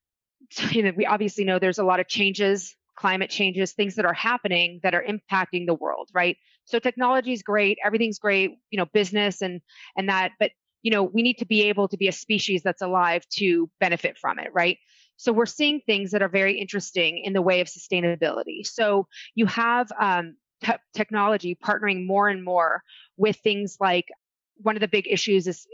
you 0.70 0.84
know, 0.84 0.92
we 0.96 1.08
obviously 1.08 1.46
know 1.46 1.58
there's 1.58 1.80
a 1.80 1.84
lot 1.84 2.00
of 2.00 2.08
changes, 2.08 2.76
climate 2.96 3.32
changes, 3.32 3.74
things 3.74 3.96
that 3.96 4.06
are 4.06 4.14
happening 4.14 4.82
that 4.84 4.94
are 4.94 5.04
impacting 5.04 5.66
the 5.66 5.74
world, 5.74 6.10
right? 6.14 6.38
So 6.66 6.78
technology 6.78 7.34
is 7.34 7.42
great, 7.42 7.80
everything's 7.84 8.20
great, 8.20 8.52
you 8.70 8.78
know, 8.78 8.86
business 8.94 9.42
and 9.42 9.62
and 9.98 10.10
that, 10.10 10.34
but 10.40 10.52
you 10.86 10.92
know, 10.92 11.02
we 11.02 11.24
need 11.24 11.40
to 11.40 11.48
be 11.48 11.64
able 11.64 11.88
to 11.88 11.98
be 11.98 12.08
a 12.08 12.12
species 12.12 12.62
that's 12.62 12.84
alive 12.84 13.28
to 13.28 13.68
benefit 13.80 14.20
from 14.20 14.38
it, 14.38 14.52
right? 14.54 14.78
So 15.18 15.34
we're 15.34 15.48
seeing 15.48 15.82
things 15.82 16.12
that 16.12 16.22
are 16.22 16.30
very 16.30 16.60
interesting 16.60 17.24
in 17.24 17.34
the 17.34 17.42
way 17.42 17.60
of 17.60 17.68
sustainability. 17.68 18.64
So 18.64 19.08
you 19.34 19.48
have 19.48 19.88
um, 20.00 20.36
te- 20.64 20.74
technology 20.94 21.58
partnering 21.60 22.06
more 22.06 22.30
and 22.30 22.44
more 22.44 22.84
with 23.18 23.38
things 23.38 23.78
like 23.80 24.10
one 24.58 24.76
of 24.76 24.80
the 24.80 24.88
big 24.88 25.08
issues 25.08 25.48
is 25.48 25.68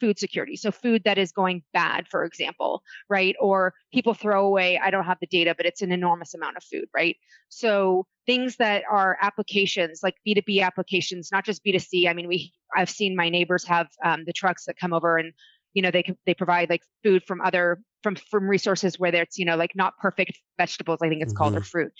food 0.00 0.18
security. 0.18 0.56
So 0.56 0.70
food 0.70 1.02
that 1.04 1.18
is 1.18 1.32
going 1.32 1.62
bad, 1.72 2.06
for 2.08 2.24
example, 2.24 2.82
right? 3.08 3.34
Or 3.40 3.74
people 3.92 4.14
throw 4.14 4.46
away, 4.46 4.78
I 4.78 4.90
don't 4.90 5.04
have 5.04 5.18
the 5.20 5.26
data, 5.26 5.54
but 5.56 5.66
it's 5.66 5.82
an 5.82 5.92
enormous 5.92 6.34
amount 6.34 6.56
of 6.56 6.64
food, 6.64 6.86
right? 6.94 7.16
So 7.48 8.06
things 8.26 8.56
that 8.56 8.82
are 8.90 9.16
applications 9.20 10.00
like 10.02 10.14
B2B 10.26 10.62
applications, 10.62 11.30
not 11.32 11.44
just 11.44 11.64
B2C. 11.64 12.08
I 12.08 12.12
mean, 12.12 12.28
we, 12.28 12.52
I've 12.74 12.90
seen 12.90 13.16
my 13.16 13.28
neighbors 13.28 13.64
have 13.64 13.88
um, 14.04 14.24
the 14.26 14.32
trucks 14.32 14.66
that 14.66 14.78
come 14.78 14.92
over 14.92 15.16
and, 15.16 15.32
you 15.72 15.82
know, 15.82 15.90
they 15.90 16.02
can, 16.02 16.16
they 16.26 16.34
provide 16.34 16.68
like 16.68 16.82
food 17.02 17.22
from 17.26 17.40
other, 17.40 17.80
from, 18.02 18.16
from 18.16 18.48
resources 18.48 18.98
where 18.98 19.12
there's, 19.12 19.38
you 19.38 19.44
know, 19.44 19.56
like 19.56 19.74
not 19.74 19.96
perfect 19.98 20.38
vegetables, 20.58 21.00
I 21.02 21.08
think 21.08 21.22
it's 21.22 21.32
mm-hmm. 21.32 21.38
called, 21.38 21.54
or 21.54 21.60
mm-hmm. 21.60 21.66
fruit. 21.66 21.92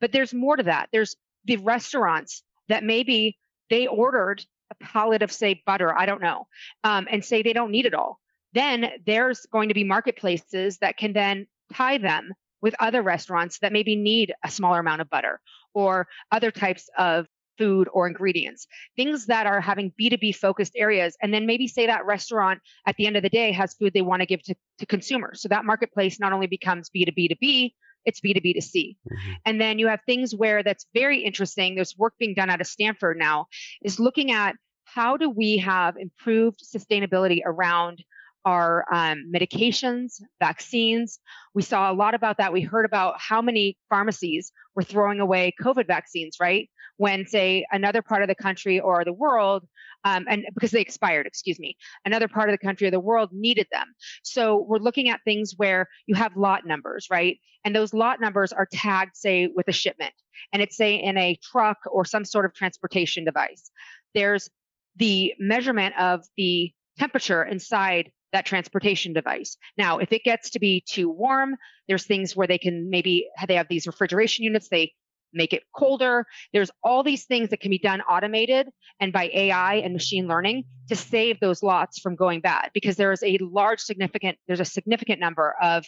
But 0.00 0.12
there's 0.12 0.32
more 0.32 0.56
to 0.56 0.62
that. 0.64 0.88
There's 0.92 1.16
the 1.44 1.56
restaurants 1.58 2.42
that 2.68 2.84
maybe 2.84 3.38
they 3.70 3.86
ordered 3.86 4.44
a 4.70 4.74
pallet 4.76 5.22
of 5.22 5.32
say 5.32 5.62
butter 5.66 5.96
i 5.96 6.06
don't 6.06 6.22
know 6.22 6.46
um, 6.84 7.06
and 7.10 7.24
say 7.24 7.42
they 7.42 7.52
don't 7.52 7.70
need 7.70 7.86
it 7.86 7.94
all 7.94 8.20
then 8.52 8.90
there's 9.04 9.46
going 9.52 9.68
to 9.68 9.74
be 9.74 9.84
marketplaces 9.84 10.78
that 10.78 10.96
can 10.96 11.12
then 11.12 11.46
tie 11.72 11.98
them 11.98 12.32
with 12.62 12.74
other 12.78 13.02
restaurants 13.02 13.58
that 13.58 13.72
maybe 13.72 13.96
need 13.96 14.32
a 14.44 14.50
smaller 14.50 14.78
amount 14.80 15.00
of 15.00 15.10
butter 15.10 15.40
or 15.74 16.06
other 16.30 16.50
types 16.50 16.88
of 16.96 17.26
food 17.58 17.88
or 17.92 18.06
ingredients 18.06 18.66
things 18.96 19.26
that 19.26 19.46
are 19.46 19.60
having 19.60 19.92
b2b 20.00 20.34
focused 20.34 20.72
areas 20.76 21.16
and 21.22 21.32
then 21.32 21.46
maybe 21.46 21.68
say 21.68 21.86
that 21.86 22.04
restaurant 22.04 22.60
at 22.86 22.96
the 22.96 23.06
end 23.06 23.16
of 23.16 23.22
the 23.22 23.28
day 23.28 23.52
has 23.52 23.74
food 23.74 23.92
they 23.92 24.02
want 24.02 24.20
to 24.20 24.26
give 24.26 24.42
to, 24.42 24.54
to 24.78 24.86
consumers. 24.86 25.40
So 25.40 25.48
that 25.48 25.64
marketplace 25.64 26.18
not 26.18 26.32
only 26.32 26.48
becomes 26.48 26.90
b2b 26.90 27.28
to 27.28 27.36
b 27.40 27.74
it's 28.04 28.20
B2B 28.20 28.54
to 28.54 28.62
C. 28.62 28.96
Mm-hmm. 29.10 29.32
And 29.46 29.60
then 29.60 29.78
you 29.78 29.88
have 29.88 30.00
things 30.06 30.34
where 30.34 30.62
that's 30.62 30.86
very 30.94 31.22
interesting. 31.22 31.74
There's 31.74 31.96
work 31.96 32.14
being 32.18 32.34
done 32.34 32.50
out 32.50 32.60
of 32.60 32.66
Stanford 32.66 33.18
now, 33.18 33.46
is 33.82 34.00
looking 34.00 34.30
at 34.30 34.56
how 34.84 35.16
do 35.16 35.30
we 35.30 35.58
have 35.58 35.96
improved 35.96 36.60
sustainability 36.62 37.40
around 37.44 38.04
our 38.44 38.84
um, 38.92 39.32
medications, 39.34 40.20
vaccines. 40.38 41.18
We 41.54 41.62
saw 41.62 41.90
a 41.90 41.94
lot 41.94 42.14
about 42.14 42.36
that. 42.38 42.52
We 42.52 42.60
heard 42.60 42.84
about 42.84 43.14
how 43.18 43.40
many 43.40 43.78
pharmacies 43.88 44.52
were 44.74 44.82
throwing 44.82 45.20
away 45.20 45.54
COVID 45.60 45.86
vaccines, 45.86 46.36
right? 46.40 46.68
When, 46.96 47.26
say, 47.26 47.66
another 47.72 48.02
part 48.02 48.22
of 48.22 48.28
the 48.28 48.34
country 48.34 48.78
or 48.78 49.04
the 49.04 49.12
world, 49.12 49.66
um, 50.04 50.26
and 50.28 50.44
because 50.54 50.70
they 50.70 50.80
expired, 50.80 51.26
excuse 51.26 51.58
me, 51.58 51.76
another 52.04 52.28
part 52.28 52.48
of 52.48 52.52
the 52.52 52.64
country 52.64 52.86
or 52.86 52.90
the 52.90 53.00
world 53.00 53.30
needed 53.32 53.66
them. 53.72 53.94
So 54.22 54.64
we're 54.68 54.78
looking 54.78 55.08
at 55.08 55.20
things 55.24 55.54
where 55.56 55.88
you 56.06 56.14
have 56.14 56.36
lot 56.36 56.66
numbers, 56.66 57.08
right? 57.10 57.38
And 57.64 57.74
those 57.74 57.94
lot 57.94 58.20
numbers 58.20 58.52
are 58.52 58.68
tagged, 58.70 59.16
say, 59.16 59.48
with 59.54 59.66
a 59.68 59.72
shipment, 59.72 60.12
and 60.52 60.62
it's, 60.62 60.76
say, 60.76 60.96
in 60.96 61.16
a 61.16 61.38
truck 61.42 61.78
or 61.90 62.04
some 62.04 62.24
sort 62.24 62.44
of 62.44 62.54
transportation 62.54 63.24
device. 63.24 63.70
There's 64.14 64.48
the 64.96 65.34
measurement 65.38 65.94
of 65.98 66.20
the 66.36 66.72
temperature 66.98 67.42
inside 67.42 68.12
that 68.32 68.46
transportation 68.46 69.12
device. 69.12 69.56
Now, 69.78 69.98
if 69.98 70.12
it 70.12 70.24
gets 70.24 70.50
to 70.50 70.60
be 70.60 70.84
too 70.86 71.08
warm, 71.08 71.56
there's 71.88 72.04
things 72.04 72.36
where 72.36 72.46
they 72.46 72.58
can 72.58 72.90
maybe 72.90 73.28
they 73.48 73.54
have 73.54 73.68
these 73.68 73.86
refrigeration 73.86 74.44
units, 74.44 74.68
they 74.68 74.92
make 75.34 75.52
it 75.52 75.62
colder. 75.74 76.26
There's 76.52 76.70
all 76.82 77.02
these 77.02 77.24
things 77.24 77.50
that 77.50 77.60
can 77.60 77.70
be 77.70 77.78
done 77.78 78.00
automated 78.02 78.68
and 79.00 79.12
by 79.12 79.30
AI 79.32 79.76
and 79.76 79.92
machine 79.92 80.26
learning 80.26 80.64
to 80.88 80.96
save 80.96 81.40
those 81.40 81.62
lots 81.62 81.98
from 81.98 82.14
going 82.14 82.40
bad 82.40 82.70
because 82.74 82.96
there 82.96 83.12
is 83.12 83.22
a 83.22 83.38
large 83.40 83.80
significant 83.80 84.38
there's 84.46 84.60
a 84.60 84.64
significant 84.64 85.20
number 85.20 85.54
of 85.60 85.84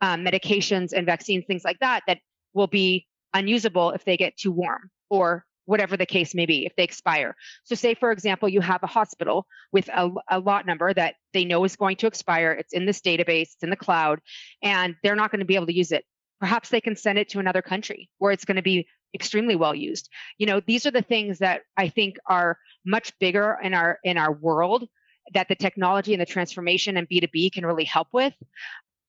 um, 0.00 0.24
medications 0.24 0.92
and 0.92 1.06
vaccines 1.06 1.44
things 1.46 1.64
like 1.64 1.78
that 1.80 2.02
that 2.06 2.18
will 2.54 2.66
be 2.66 3.06
unusable 3.34 3.92
if 3.92 4.04
they 4.04 4.16
get 4.16 4.36
too 4.36 4.52
warm 4.52 4.90
or 5.10 5.44
whatever 5.64 5.96
the 5.96 6.06
case 6.06 6.34
may 6.34 6.46
be, 6.46 6.66
if 6.66 6.74
they 6.76 6.84
expire. 6.84 7.36
So, 7.64 7.74
say, 7.74 7.94
for 7.94 8.10
example, 8.10 8.48
you 8.48 8.60
have 8.60 8.82
a 8.82 8.86
hospital 8.86 9.46
with 9.72 9.88
a, 9.88 10.10
a, 10.28 10.40
lot 10.40 10.66
number 10.66 10.92
that 10.92 11.14
they 11.32 11.44
know 11.44 11.64
is 11.64 11.76
going 11.76 11.96
to 11.96 12.06
expire. 12.06 12.52
It's 12.52 12.72
in 12.72 12.86
this 12.86 13.00
database, 13.00 13.52
it's 13.52 13.62
in 13.62 13.70
the 13.70 13.76
cloud, 13.76 14.20
and 14.62 14.96
they're 15.02 15.16
not 15.16 15.30
going 15.30 15.40
to 15.40 15.46
be 15.46 15.54
able 15.54 15.66
to 15.66 15.74
use 15.74 15.92
it. 15.92 16.04
Perhaps 16.42 16.70
they 16.70 16.80
can 16.80 16.96
send 16.96 17.20
it 17.20 17.28
to 17.28 17.38
another 17.38 17.62
country 17.62 18.10
where 18.18 18.32
it's 18.32 18.44
going 18.44 18.56
to 18.56 18.62
be 18.62 18.88
extremely 19.14 19.54
well 19.54 19.76
used. 19.76 20.08
You 20.38 20.46
know, 20.46 20.58
these 20.58 20.86
are 20.86 20.90
the 20.90 21.00
things 21.00 21.38
that 21.38 21.62
I 21.76 21.88
think 21.88 22.16
are 22.26 22.58
much 22.84 23.16
bigger 23.20 23.56
in 23.62 23.74
our 23.74 24.00
in 24.02 24.18
our 24.18 24.32
world 24.32 24.88
that 25.34 25.46
the 25.46 25.54
technology 25.54 26.12
and 26.14 26.20
the 26.20 26.26
transformation 26.26 26.96
and 26.96 27.08
B2B 27.08 27.52
can 27.52 27.64
really 27.64 27.84
help 27.84 28.08
with. 28.12 28.34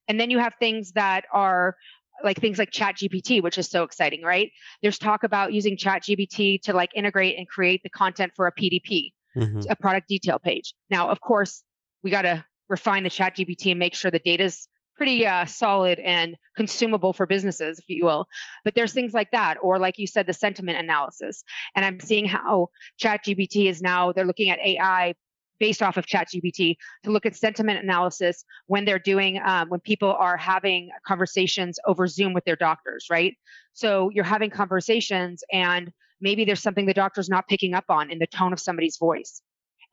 And 0.07 0.19
then 0.19 0.29
you 0.29 0.37
have 0.37 0.53
things 0.59 0.91
that 0.91 1.25
are 1.33 1.75
like 2.23 2.39
things 2.39 2.59
like 2.59 2.69
chat 2.69 2.95
gpt 2.97 3.41
which 3.41 3.57
is 3.57 3.67
so 3.67 3.81
exciting 3.81 4.21
right 4.21 4.51
there's 4.83 4.99
talk 4.99 5.23
about 5.23 5.51
using 5.51 5.75
chat 5.75 6.03
gpt 6.03 6.61
to 6.61 6.71
like 6.71 6.91
integrate 6.93 7.39
and 7.39 7.49
create 7.49 7.81
the 7.81 7.89
content 7.89 8.31
for 8.35 8.45
a 8.45 8.51
pdp 8.51 9.11
mm-hmm. 9.35 9.61
a 9.67 9.75
product 9.75 10.07
detail 10.07 10.37
page 10.37 10.75
now 10.91 11.09
of 11.09 11.19
course 11.19 11.63
we 12.03 12.11
got 12.11 12.21
to 12.21 12.45
refine 12.69 13.01
the 13.01 13.09
chat 13.09 13.35
gpt 13.35 13.71
and 13.71 13.79
make 13.79 13.95
sure 13.95 14.11
the 14.11 14.19
data 14.19 14.43
is 14.43 14.67
pretty 14.95 15.25
uh, 15.25 15.45
solid 15.45 15.99
and 15.99 16.35
consumable 16.55 17.13
for 17.13 17.25
businesses 17.25 17.79
if 17.79 17.85
you 17.87 18.05
will 18.05 18.25
but 18.63 18.75
there's 18.75 18.93
things 18.93 19.13
like 19.13 19.31
that 19.31 19.57
or 19.61 19.79
like 19.79 19.97
you 19.97 20.07
said 20.07 20.27
the 20.27 20.33
sentiment 20.33 20.77
analysis 20.77 21.43
and 21.75 21.83
i'm 21.83 21.99
seeing 21.99 22.25
how 22.25 22.67
chat 22.97 23.23
gpt 23.25 23.69
is 23.69 23.81
now 23.81 24.11
they're 24.11 24.25
looking 24.25 24.49
at 24.49 24.59
ai 24.59 25.13
based 25.59 25.81
off 25.81 25.95
of 25.95 26.05
ChatGPT 26.05 26.75
to 27.03 27.11
look 27.11 27.25
at 27.25 27.37
sentiment 27.37 27.81
analysis 27.81 28.43
when 28.67 28.83
they're 28.83 28.99
doing 28.99 29.39
um, 29.45 29.69
when 29.69 29.79
people 29.79 30.11
are 30.11 30.35
having 30.35 30.89
conversations 31.07 31.79
over 31.87 32.05
Zoom 32.05 32.33
with 32.33 32.43
their 32.43 32.57
doctors, 32.57 33.07
right? 33.09 33.37
So 33.71 34.09
you're 34.09 34.25
having 34.25 34.49
conversations 34.49 35.41
and 35.53 35.93
maybe 36.19 36.43
there's 36.43 36.61
something 36.61 36.85
the 36.85 36.93
doctor's 36.93 37.29
not 37.29 37.47
picking 37.47 37.73
up 37.73 37.85
on 37.87 38.11
in 38.11 38.19
the 38.19 38.27
tone 38.27 38.51
of 38.51 38.59
somebody's 38.59 38.97
voice. 38.97 39.41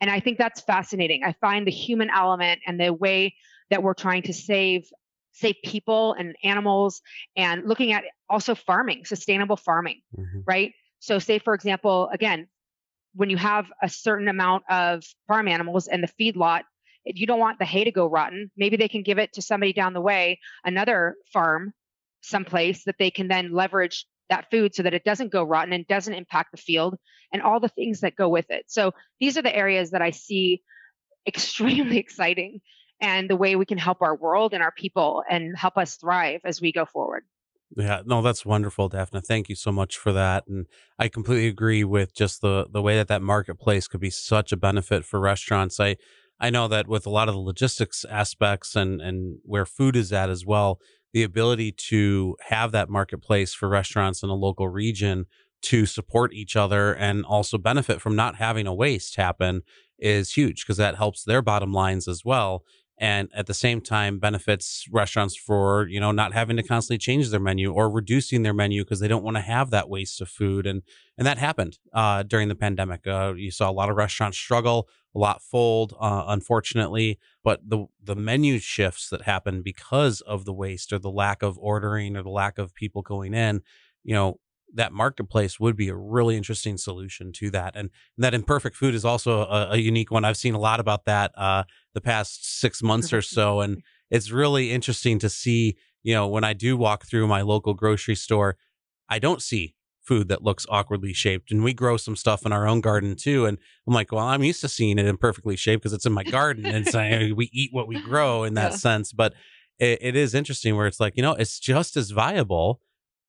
And 0.01 0.11
I 0.11 0.19
think 0.19 0.39
that's 0.39 0.61
fascinating. 0.63 1.23
I 1.25 1.35
find 1.41 1.67
the 1.67 1.71
human 1.71 2.11
element 2.11 2.61
and 2.67 2.81
the 2.81 2.93
way 2.93 3.35
that 3.71 3.83
we're 3.83 3.95
trying 3.95 4.23
to 4.23 4.33
save 4.33 4.89
save 5.33 5.57
people 5.65 6.13
and 6.15 6.35
animals 6.43 7.01
and 7.37 7.65
looking 7.67 7.93
at 7.93 8.03
also 8.29 8.55
farming, 8.55 9.05
sustainable 9.05 9.57
farming, 9.57 10.01
mm-hmm. 10.19 10.41
right? 10.45 10.73
So 10.99 11.19
say 11.19 11.39
for 11.39 11.55
example, 11.55 12.11
again, 12.13 12.49
when 13.15 13.31
you 13.31 13.37
have 13.37 13.67
a 13.83 13.89
certain 13.89 14.29
amount 14.29 14.65
of 14.69 15.05
farm 15.27 15.49
animals 15.49 15.87
and 15.87 16.03
the 16.03 16.09
feedlot, 16.21 16.63
if 17.05 17.19
you 17.19 17.27
don't 17.27 17.41
want 17.41 17.59
the 17.59 17.65
hay 17.65 17.85
to 17.85 17.93
go 17.93 18.07
rotten. 18.07 18.51
Maybe 18.57 18.77
they 18.77 18.89
can 18.89 19.03
give 19.03 19.19
it 19.19 19.33
to 19.35 19.43
somebody 19.43 19.73
down 19.73 19.95
the 19.95 20.01
way, 20.01 20.39
another 20.65 21.17
farm 21.33 21.73
someplace 22.23 22.85
that 22.85 22.97
they 22.99 23.11
can 23.11 23.29
then 23.29 23.53
leverage 23.53 24.07
that 24.29 24.51
food 24.51 24.75
so 24.75 24.83
that 24.83 24.95
it 24.95 25.05
doesn't 25.05 25.33
go 25.33 25.43
rotten 25.43 25.73
and 25.73 25.87
doesn't 25.87 26.15
impact 26.15 26.53
the 26.53 26.59
field 26.59 26.97
and 27.33 27.43
all 27.43 27.61
the 27.61 27.69
things 27.69 28.01
that 28.01 28.15
go 28.15 28.29
with 28.29 28.47
it. 28.51 28.65
So 28.69 28.93
these 29.19 29.37
are 29.39 29.43
the 29.43 29.55
areas 29.55 29.91
that 29.91 30.03
I 30.03 30.11
see 30.11 30.63
extremely 31.27 31.99
exciting 32.05 32.61
and 33.01 33.29
the 33.29 33.37
way 33.37 33.57
we 33.57 33.67
can 33.67 33.79
help 33.79 34.03
our 34.03 34.15
world 34.15 34.53
and 34.55 34.63
our 34.63 34.73
people 34.73 35.23
and 35.29 35.57
help 35.57 35.77
us 35.77 35.97
thrive 35.97 36.41
as 36.45 36.61
we 36.61 36.73
go 36.73 36.85
forward. 36.85 37.25
Yeah, 37.77 38.03
no, 38.05 38.21
that's 38.21 38.45
wonderful, 38.45 38.89
Daphne. 38.89 39.21
Thank 39.21 39.49
you 39.49 39.55
so 39.55 39.71
much 39.71 39.97
for 39.97 40.13
that. 40.13 40.45
And 40.49 40.67
I 40.99 41.09
completely 41.09 41.47
agree 41.47 41.85
with 41.85 42.15
just 42.15 42.41
the 42.41 42.67
the 42.71 42.83
way 42.83 42.97
that 42.97 43.09
that 43.09 43.23
marketplace 43.23 43.87
could 43.87 44.01
be 44.01 44.11
such 44.11 44.51
a 44.53 44.57
benefit 44.57 45.05
for 45.05 45.21
restaurants. 45.21 45.79
I 45.79 45.97
I 46.41 46.51
know 46.51 46.67
that 46.69 46.89
with 46.89 47.07
a 47.07 47.11
lot 47.11 47.29
of 47.29 47.35
the 47.35 47.41
logistics 47.41 48.05
aspects 48.05 48.75
and 48.75 49.01
and 49.01 49.39
where 49.45 49.67
food 49.67 49.95
is 49.95 50.13
at 50.13 50.31
as 50.31 50.45
well, 50.45 50.81
the 51.13 51.23
ability 51.23 51.73
to 51.73 52.37
have 52.49 52.73
that 52.73 52.89
marketplace 52.89 53.55
for 53.55 53.69
restaurants 53.69 54.23
in 54.23 54.31
a 54.31 54.35
local 54.35 54.69
region 54.69 55.27
to 55.63 55.87
support 55.87 56.33
each 56.33 56.57
other 56.57 56.95
and 56.95 57.25
also 57.25 57.59
benefit 57.59 58.01
from 58.01 58.17
not 58.17 58.37
having 58.37 58.67
a 58.67 58.75
waste 58.75 59.17
happen 59.17 59.63
is 59.99 60.33
huge 60.33 60.65
because 60.65 60.79
that 60.79 60.97
helps 60.97 61.23
their 61.23 61.43
bottom 61.43 61.73
lines 61.73 62.09
as 62.09 62.25
well 62.25 62.65
and 63.01 63.31
at 63.35 63.47
the 63.47 63.55
same 63.55 63.81
time 63.81 64.19
benefits 64.19 64.87
restaurants 64.93 65.35
for 65.35 65.89
you 65.89 65.99
know 65.99 66.13
not 66.13 66.35
having 66.35 66.57
to 66.57 66.63
constantly 66.63 66.99
change 66.99 67.31
their 67.31 67.41
menu 67.41 67.73
or 67.73 67.91
reducing 67.91 68.43
their 68.43 68.53
menu 68.53 68.85
because 68.85 69.01
they 69.01 69.09
don't 69.09 69.25
want 69.25 69.37
to 69.37 69.41
have 69.41 69.71
that 69.71 69.89
waste 69.89 70.21
of 70.21 70.29
food 70.29 70.67
and 70.67 70.83
and 71.19 71.27
that 71.27 71.39
happened 71.39 71.79
uh, 71.93 72.23
during 72.23 72.49
the 72.49 72.55
pandemic 72.55 73.07
uh, 73.07 73.33
you 73.35 73.51
saw 73.51 73.69
a 73.69 73.73
lot 73.73 73.89
of 73.91 73.97
restaurants 73.97 74.39
struggle 74.39 74.89
a 75.15 75.19
lot 75.19 75.43
fold 75.43 75.95
uh, 75.99 76.25
unfortunately 76.29 77.19
but 77.43 77.61
the 77.69 77.87
the 78.03 78.15
menu 78.15 78.59
shifts 78.59 79.09
that 79.09 79.23
happen 79.23 79.63
because 79.63 80.21
of 80.21 80.45
the 80.45 80.53
waste 80.53 80.93
or 80.93 80.99
the 80.99 81.11
lack 81.11 81.43
of 81.43 81.59
ordering 81.59 82.17
or 82.17 82.23
the 82.23 82.29
lack 82.29 82.59
of 82.59 82.75
people 82.75 83.03
going 83.03 83.33
in 83.33 83.63
you 84.05 84.15
know 84.15 84.39
that 84.75 84.93
marketplace 84.93 85.59
would 85.59 85.77
be 85.77 85.89
a 85.89 85.95
really 85.95 86.37
interesting 86.37 86.77
solution 86.77 87.33
to 87.33 87.51
that. 87.51 87.75
And, 87.75 87.91
and 88.17 88.25
that 88.25 88.35
imperfect 88.35 88.77
food 88.77 88.95
is 88.95 89.05
also 89.05 89.43
a, 89.43 89.71
a, 89.73 89.77
unique 89.77 90.11
one. 90.11 90.25
I've 90.25 90.37
seen 90.37 90.55
a 90.55 90.59
lot 90.61 90.81
about 90.81 91.05
that 91.07 91.33
uh, 91.37 91.65
the 91.95 92.01
past 92.01 92.61
six 92.61 92.83
months 92.83 93.13
or 93.13 93.23
so, 93.23 93.61
and 93.61 93.83
it's 94.11 94.31
really 94.31 94.71
interesting 94.71 95.19
to 95.21 95.29
see. 95.29 95.77
You 96.03 96.15
know, 96.15 96.29
when 96.29 96.45
I 96.45 96.55
do 96.55 96.79
walk 96.79 97.05
through 97.05 97.27
my 97.27 97.43
local 97.43 97.75
grocery 97.75 98.15
store, 98.15 98.57
I 99.11 99.19
don't 99.19 99.43
see 99.43 99.75
food 100.01 100.29
that 100.29 100.43
looks 100.43 100.65
awkwardly 100.71 101.13
shaped, 101.13 101.51
and 101.51 101.63
we 101.63 101.75
grow 101.75 101.99
some 101.99 102.17
stuff 102.17 102.47
in 102.47 102.53
our 102.53 102.67
own 102.67 102.81
garden 102.81 103.17
too. 103.17 103.45
And 103.45 103.59
I'm 103.87 103.93
like, 103.93 104.11
well, 104.11 104.27
I'm 104.27 104.43
used 104.43 104.63
to 104.63 104.69
seeing 104.69 104.99
it 104.99 105.07
imperfectly 105.07 105.57
shaped 105.57 105.83
because 105.83 105.93
it's 105.93 106.07
in 106.07 106.13
my 106.13 106.25
garden, 106.25 106.65
and 106.65 106.87
so 106.87 106.99
we 107.35 107.51
eat 107.53 107.71
what 107.73 107.87
we 107.87 108.01
grow 108.01 108.45
in 108.45 108.55
that 108.55 108.73
yeah. 108.73 108.77
sense. 108.79 109.13
But 109.13 109.35
it, 109.79 109.99
it 110.01 110.17
is 110.17 110.35
interesting 110.35 110.77
where 110.77 110.87
it's 110.87 111.01
like, 111.01 111.17
you 111.17 111.23
know, 111.23 111.35
it's 111.35 111.59
just 111.59 111.97
as 111.97 112.11
viable 112.11 112.81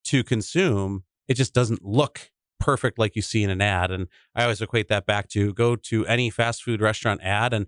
to 0.06 0.24
consume 0.24 1.04
it 1.28 1.36
just 1.36 1.53
doesn't 1.53 1.84
look 1.84 2.32
perfect 2.59 2.99
like 2.99 3.15
you 3.15 3.22
see 3.22 3.43
in 3.43 3.49
an 3.49 3.61
ad. 3.61 3.91
And 3.91 4.07
I 4.36 4.43
always 4.43 4.61
equate 4.61 4.88
that 4.89 5.05
back 5.05 5.28
to 5.30 5.53
go 5.53 5.76
to 5.76 6.05
any 6.05 6.30
fast 6.30 6.63
food 6.63 6.82
restaurant 6.82 7.22
ad 7.24 7.53
and 7.53 7.67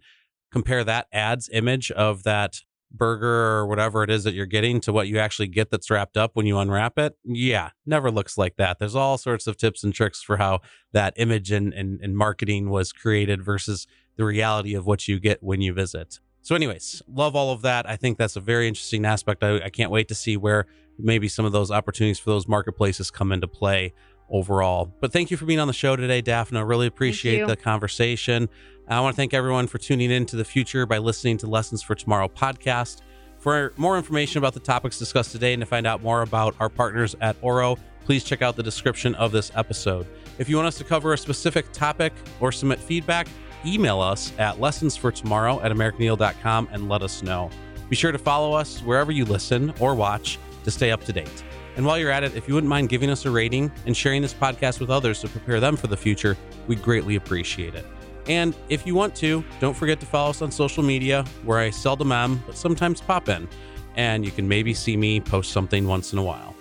compare 0.51 0.84
that 0.84 1.08
ad's 1.12 1.49
image 1.51 1.91
of 1.91 2.24
that 2.24 2.62
burger 2.93 3.58
or 3.58 3.66
whatever 3.66 4.04
it 4.04 4.12
is 4.12 4.24
that 4.24 4.36
you're 4.36 4.45
getting 4.45 4.80
to 4.80 4.93
what 4.93 5.08
you 5.08 5.18
actually 5.18 5.47
get 5.47 5.72
that's 5.72 5.89
wrapped 5.89 6.16
up 6.16 6.36
when 6.36 6.45
you 6.45 6.60
unwrap 6.60 6.99
it. 6.99 7.18
Yeah, 7.24 7.72
never 7.86 8.12
looks 8.12 8.38
like 8.38 8.56
that. 8.58 8.78
There's 8.78 8.95
all 8.95 9.18
sorts 9.18 9.47
of 9.47 9.58
tips 9.58 9.84
and 9.84 9.93
tricks 9.93 10.22
for 10.22 10.38
how 10.38 10.60
that 10.91 11.14
image 11.18 11.51
and, 11.51 11.74
and, 11.74 11.99
and 12.01 12.16
marketing 12.16 12.70
was 12.70 12.93
created 12.93 13.43
versus 13.43 13.88
the 14.16 14.26
reality 14.26 14.76
of 14.76 14.86
what 14.86 15.08
you 15.08 15.20
get 15.20 15.41
when 15.41 15.60
you 15.60 15.74
visit. 15.74 16.20
So, 16.43 16.56
anyways, 16.56 17.01
love 17.08 17.36
all 17.36 17.51
of 17.51 17.62
that. 17.64 17.89
I 17.89 17.95
think 17.95 18.18
that's 18.18 18.36
a 18.36 18.41
very 18.41 18.68
interesting 18.68 19.06
aspect. 19.06 19.43
I, 19.43 19.62
I 19.64 19.70
can't 19.70 19.89
wait 19.89 20.08
to 20.10 20.16
see 20.16 20.38
where 20.38 20.68
maybe 20.98 21.28
some 21.28 21.46
of 21.46 21.52
those 21.52 21.72
opportunities 21.72 22.20
for 22.20 22.30
those 22.32 22.48
marketplaces 22.48 23.12
come 23.12 23.32
into 23.32 23.48
play 23.48 23.94
overall. 24.30 24.94
But 25.00 25.12
thank 25.12 25.32
you 25.32 25.38
for 25.38 25.46
being 25.46 25.60
on 25.60 25.68
the 25.68 25.74
show 25.74 25.96
today, 25.96 26.22
Daphne. 26.22 26.62
Really 26.62 26.88
appreciate 26.88 27.48
the 27.48 27.56
conversation. 27.56 28.50
I 28.88 29.00
want 29.00 29.16
to 29.16 29.18
thank 29.18 29.34
everyone 29.34 29.68
for 29.68 29.78
tuning 29.78 30.12
in 30.12 30.26
to 30.28 30.36
the 30.36 30.44
future 30.44 30.86
by 30.86 30.98
listening 30.98 31.38
to 31.39 31.48
Lessons 31.48 31.82
for 31.82 31.96
Tomorrow 31.96 32.28
podcast. 32.28 33.02
For 33.38 33.74
more 33.78 33.98
information 33.98 34.39
about 34.39 34.54
the 34.54 34.60
topics 34.60 34.98
discussed 34.98 35.32
today 35.32 35.54
and 35.54 35.62
to 35.62 35.66
find 35.66 35.86
out 35.86 36.02
more 36.02 36.22
about 36.22 36.56
our 36.60 36.70
partners 36.70 37.16
at 37.22 37.36
Oro, 37.41 37.78
please 38.06 38.24
check 38.24 38.41
out 38.41 38.56
the 38.56 38.64
description 38.64 39.16
of 39.16 39.32
this 39.32 39.52
episode. 39.56 40.08
If 40.38 40.50
you 40.50 40.56
want 40.56 40.68
us 40.68 40.78
to 40.78 40.84
cover 40.84 41.14
a 41.14 41.18
specific 41.18 41.72
topic 41.72 42.14
or 42.39 42.52
submit 42.52 42.80
feedback, 42.80 43.28
email 43.66 44.02
us 44.02 44.34
at 44.39 44.58
lessonsfortomorrow 44.58 45.64
at 45.64 45.72
americaneagle.com 45.72 46.70
and 46.72 46.89
let 46.89 47.02
us 47.02 47.24
know. 47.24 47.50
Be 47.89 47.96
sure 47.96 48.12
to 48.12 48.18
follow 48.18 48.54
us 48.54 48.80
wherever 48.82 49.12
you 49.12 49.26
listen 49.26 49.74
or 49.80 49.94
watch 49.96 50.39
to 50.64 50.72
stay 50.72 50.91
up 50.91 51.03
to 51.05 51.14
date. 51.14 51.43
And 51.76 51.86
while 51.86 51.97
you're 51.97 52.11
at 52.11 52.24
it, 52.24 52.36
if 52.36 52.47
you 52.47 52.53
wouldn't 52.53 52.70
mind 52.70 52.89
giving 52.89 53.09
us 53.09 53.26
a 53.26 53.32
rating 53.32 53.72
and 53.86 53.95
sharing 53.95 54.22
this 54.22 54.34
podcast 54.34 54.80
with 54.80 54.89
others 54.89 55.20
to 55.22 55.28
prepare 55.28 55.59
them 55.59 55.76
for 55.76 55.88
the 55.88 55.97
future, 55.97 56.38
we'd 56.68 56.82
greatly 56.82 57.16
appreciate 57.16 57.76
it. 57.76 57.86
And 58.28 58.55
if 58.70 58.86
you 58.86 58.95
want 58.95 59.16
to, 59.18 59.43
don't 59.59 59.76
forget 59.76 59.99
to 59.99 60.05
follow 60.05 60.30
us 60.30 60.41
on 60.41 60.51
social 60.51 60.84
media 60.84 61.26
where 61.43 61.59
I 61.59 61.70
seldom 61.70 62.11
am, 62.11 62.41
but 62.45 62.55
sometimes 62.55 63.01
pop 63.01 63.28
in. 63.28 63.47
And 63.95 64.24
you 64.26 64.32
can 64.32 64.47
maybe 64.47 64.74
see 64.74 64.97
me 64.97 65.20
post 65.20 65.51
something 65.51 65.88
once 65.88 66.14
in 66.14 66.20
a 66.20 66.24
while. 66.24 66.55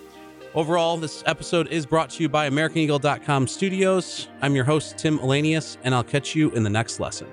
Overall, 0.55 0.97
this 0.97 1.23
episode 1.25 1.67
is 1.69 1.85
brought 1.85 2.11
to 2.11 2.21
you 2.21 2.29
by 2.29 2.47
AmericanEagle.com 2.47 3.47
Studios. 3.47 4.27
I'm 4.41 4.55
your 4.55 4.65
host, 4.65 4.99
Tim 4.99 5.17
Ahlenius, 5.17 5.77
and 5.83 5.95
I'll 5.95 6.03
catch 6.03 6.35
you 6.35 6.51
in 6.51 6.61
the 6.63 6.69
next 6.69 6.99
lesson. 6.99 7.27